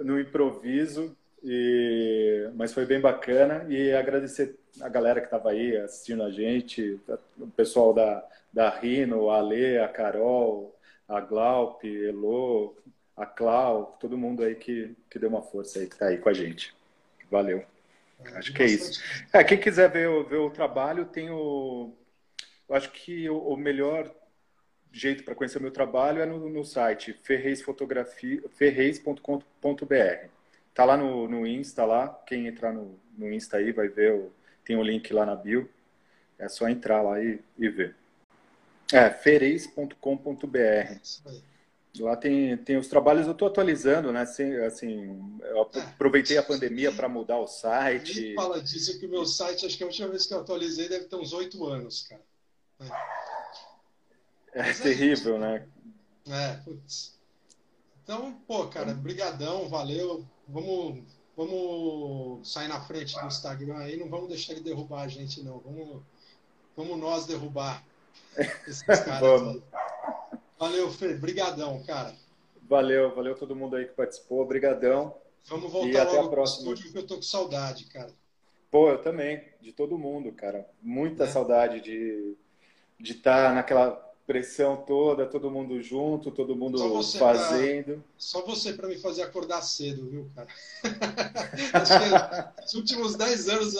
no 0.02 0.18
improviso, 0.18 1.16
e, 1.44 2.50
mas 2.54 2.72
foi 2.72 2.86
bem 2.86 3.00
bacana. 3.00 3.66
E 3.68 3.92
agradecer 3.92 4.58
a 4.80 4.88
galera 4.88 5.20
que 5.20 5.26
estava 5.26 5.50
aí 5.50 5.76
assistindo 5.76 6.22
a 6.22 6.30
gente, 6.30 6.98
o 7.38 7.46
pessoal 7.48 7.92
da, 7.92 8.26
da 8.52 8.70
Rino, 8.70 9.30
a 9.30 9.38
Ale, 9.38 9.78
a 9.78 9.88
Carol, 9.88 10.74
a 11.06 11.20
Glaup, 11.20 11.84
Elo, 11.84 12.74
a 13.16 13.24
Clau, 13.24 13.96
todo 14.00 14.18
mundo 14.18 14.42
aí 14.42 14.54
que, 14.54 14.96
que 15.10 15.18
deu 15.18 15.28
uma 15.28 15.42
força 15.42 15.78
aí, 15.78 15.86
que 15.86 15.94
está 15.94 16.06
aí 16.06 16.18
com 16.18 16.28
a 16.28 16.32
gente. 16.32 16.74
Valeu. 17.30 17.64
Acho 18.34 18.52
que 18.52 18.62
é 18.62 18.66
isso. 18.66 19.02
É, 19.32 19.44
quem 19.44 19.58
quiser 19.58 19.90
ver, 19.90 20.08
ver 20.24 20.36
o 20.36 20.50
trabalho, 20.50 21.06
tem 21.06 21.30
o. 21.30 21.92
Eu 22.68 22.74
acho 22.74 22.90
que 22.90 23.28
o, 23.28 23.38
o 23.38 23.56
melhor 23.56 24.12
jeito 24.92 25.24
para 25.24 25.34
conhecer 25.34 25.58
o 25.58 25.62
meu 25.62 25.70
trabalho 25.70 26.22
é 26.22 26.26
no, 26.26 26.48
no 26.48 26.64
site 26.64 27.12
ferreis.com.br. 27.12 27.80
Tá 30.74 30.84
lá 30.84 30.96
no, 30.96 31.28
no 31.28 31.46
Insta 31.46 31.84
lá. 31.84 32.08
Quem 32.26 32.46
entrar 32.46 32.72
no, 32.72 32.98
no 33.16 33.32
Insta 33.32 33.58
aí 33.58 33.72
vai 33.72 33.88
ver. 33.88 34.14
O, 34.14 34.32
tem 34.64 34.76
o 34.76 34.80
um 34.80 34.82
link 34.82 35.12
lá 35.12 35.24
na 35.24 35.36
bio. 35.36 35.70
É 36.38 36.48
só 36.48 36.68
entrar 36.68 37.02
lá 37.02 37.22
e, 37.22 37.40
e 37.58 37.68
ver. 37.68 37.94
É, 38.92 39.10
fereis.com.br. 39.10 39.96
Lá 42.02 42.16
tem, 42.16 42.56
tem 42.56 42.76
os 42.76 42.88
trabalhos, 42.88 43.26
eu 43.26 43.32
estou 43.32 43.48
atualizando, 43.48 44.12
né? 44.12 44.20
Assim, 44.22 44.54
assim, 44.58 45.38
eu 45.40 45.62
aproveitei 45.62 46.38
a 46.38 46.42
pandemia 46.42 46.92
para 46.92 47.08
mudar 47.08 47.38
o 47.38 47.46
site. 47.46 48.20
Nem 48.20 48.34
fala 48.34 48.62
disso, 48.62 48.98
que 48.98 49.06
o 49.06 49.10
meu 49.10 49.24
site, 49.26 49.66
acho 49.66 49.76
que 49.76 49.82
a 49.82 49.86
última 49.86 50.08
vez 50.08 50.26
que 50.26 50.34
eu 50.34 50.40
atualizei 50.40 50.88
deve 50.88 51.06
ter 51.06 51.16
uns 51.16 51.32
oito 51.32 51.64
anos, 51.66 52.06
cara. 52.08 52.22
É, 54.52 54.70
é 54.70 54.72
terrível, 54.74 55.38
né? 55.38 55.66
É, 56.28 56.54
putz. 56.64 57.16
Então, 58.02 58.32
pô, 58.46 58.66
cara, 58.68 58.94
brigadão, 58.94 59.68
valeu. 59.68 60.24
Vamos, 60.48 61.02
vamos 61.36 62.52
sair 62.52 62.68
na 62.68 62.80
frente 62.80 63.18
do 63.18 63.26
Instagram 63.26 63.78
aí, 63.78 63.96
não 63.96 64.08
vamos 64.08 64.28
deixar 64.28 64.52
ele 64.52 64.62
derrubar 64.62 65.02
a 65.02 65.08
gente, 65.08 65.42
não. 65.42 65.58
Vamos, 65.58 66.02
vamos 66.76 66.98
nós 66.98 67.26
derrubar 67.26 67.84
esses 68.66 68.82
caras. 69.02 69.20
vamos. 69.20 69.62
Valeu, 70.58 70.90
Fê. 70.90 71.14
Brigadão, 71.14 71.82
cara. 71.84 72.14
Valeu, 72.68 73.14
valeu 73.14 73.34
todo 73.34 73.54
mundo 73.54 73.76
aí 73.76 73.86
que 73.86 73.94
participou. 73.94 74.46
Brigadão. 74.46 75.14
Vamos 75.44 75.70
voltar 75.70 75.88
e 75.88 75.96
até 75.96 76.18
a 76.18 76.28
próxima. 76.28 76.72
estúdio 76.72 76.92
que 76.92 76.98
eu 76.98 77.06
tô 77.06 77.16
com 77.16 77.22
saudade, 77.22 77.84
cara. 77.86 78.12
Pô, 78.70 78.90
eu 78.90 79.00
também. 79.00 79.42
De 79.60 79.72
todo 79.72 79.98
mundo, 79.98 80.32
cara. 80.32 80.68
Muita 80.82 81.24
é. 81.24 81.28
saudade 81.28 81.80
de 81.80 82.36
de 82.98 83.12
estar 83.12 83.48
tá 83.48 83.54
naquela 83.54 83.90
pressão 84.26 84.76
toda, 84.76 85.26
todo 85.26 85.50
mundo 85.50 85.80
junto, 85.82 86.30
todo 86.30 86.56
mundo 86.56 86.78
só 86.78 87.18
fazendo. 87.18 87.94
Pra, 87.94 88.04
só 88.18 88.44
você 88.44 88.72
para 88.72 88.88
me 88.88 88.98
fazer 88.98 89.22
acordar 89.22 89.62
cedo, 89.62 90.08
viu, 90.08 90.30
cara? 90.34 90.48
Nos 92.62 92.74
últimos 92.74 93.14
10 93.14 93.48
anos, 93.48 93.74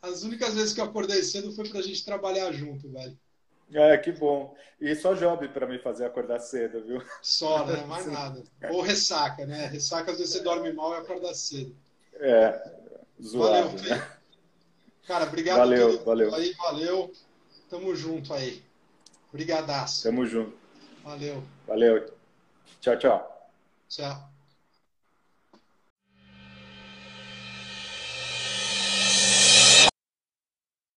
as 0.00 0.22
únicas 0.22 0.54
vezes 0.54 0.72
que 0.72 0.80
eu 0.80 0.84
acordei 0.84 1.22
cedo 1.22 1.52
foi 1.52 1.68
pra 1.68 1.82
gente 1.82 2.04
trabalhar 2.04 2.52
junto, 2.52 2.88
velho. 2.88 3.18
É, 3.72 3.96
que 3.98 4.12
bom. 4.12 4.54
E 4.80 4.94
só 4.94 5.14
job 5.14 5.48
para 5.48 5.66
me 5.66 5.78
fazer 5.78 6.04
acordar 6.04 6.38
cedo, 6.40 6.82
viu? 6.84 7.02
Só, 7.22 7.64
né? 7.66 7.84
Mais 7.86 8.06
nada. 8.06 8.42
Ou 8.70 8.82
ressaca, 8.82 9.46
né? 9.46 9.66
Ressaca, 9.66 10.12
às 10.12 10.18
vezes 10.18 10.32
você 10.34 10.40
dorme 10.42 10.72
mal 10.72 10.92
e 10.94 10.98
acorda 10.98 11.32
cedo. 11.34 11.74
É, 12.14 12.72
zoado, 13.22 13.76
Valeu, 13.76 13.82
né? 13.88 14.08
Cara, 15.06 15.24
obrigado 15.24 15.58
valeu, 15.58 15.96
todo 15.96 16.04
valeu. 16.04 16.34
aí, 16.34 16.52
valeu. 16.54 17.12
Tamo 17.68 17.94
junto 17.94 18.32
aí. 18.32 18.62
Brigadaço. 19.32 20.02
Tamo 20.04 20.24
junto. 20.26 20.56
Valeu. 21.02 21.42
Valeu. 21.66 22.06
Tchau, 22.80 22.96
tchau. 22.98 23.50
Tchau. 23.88 24.33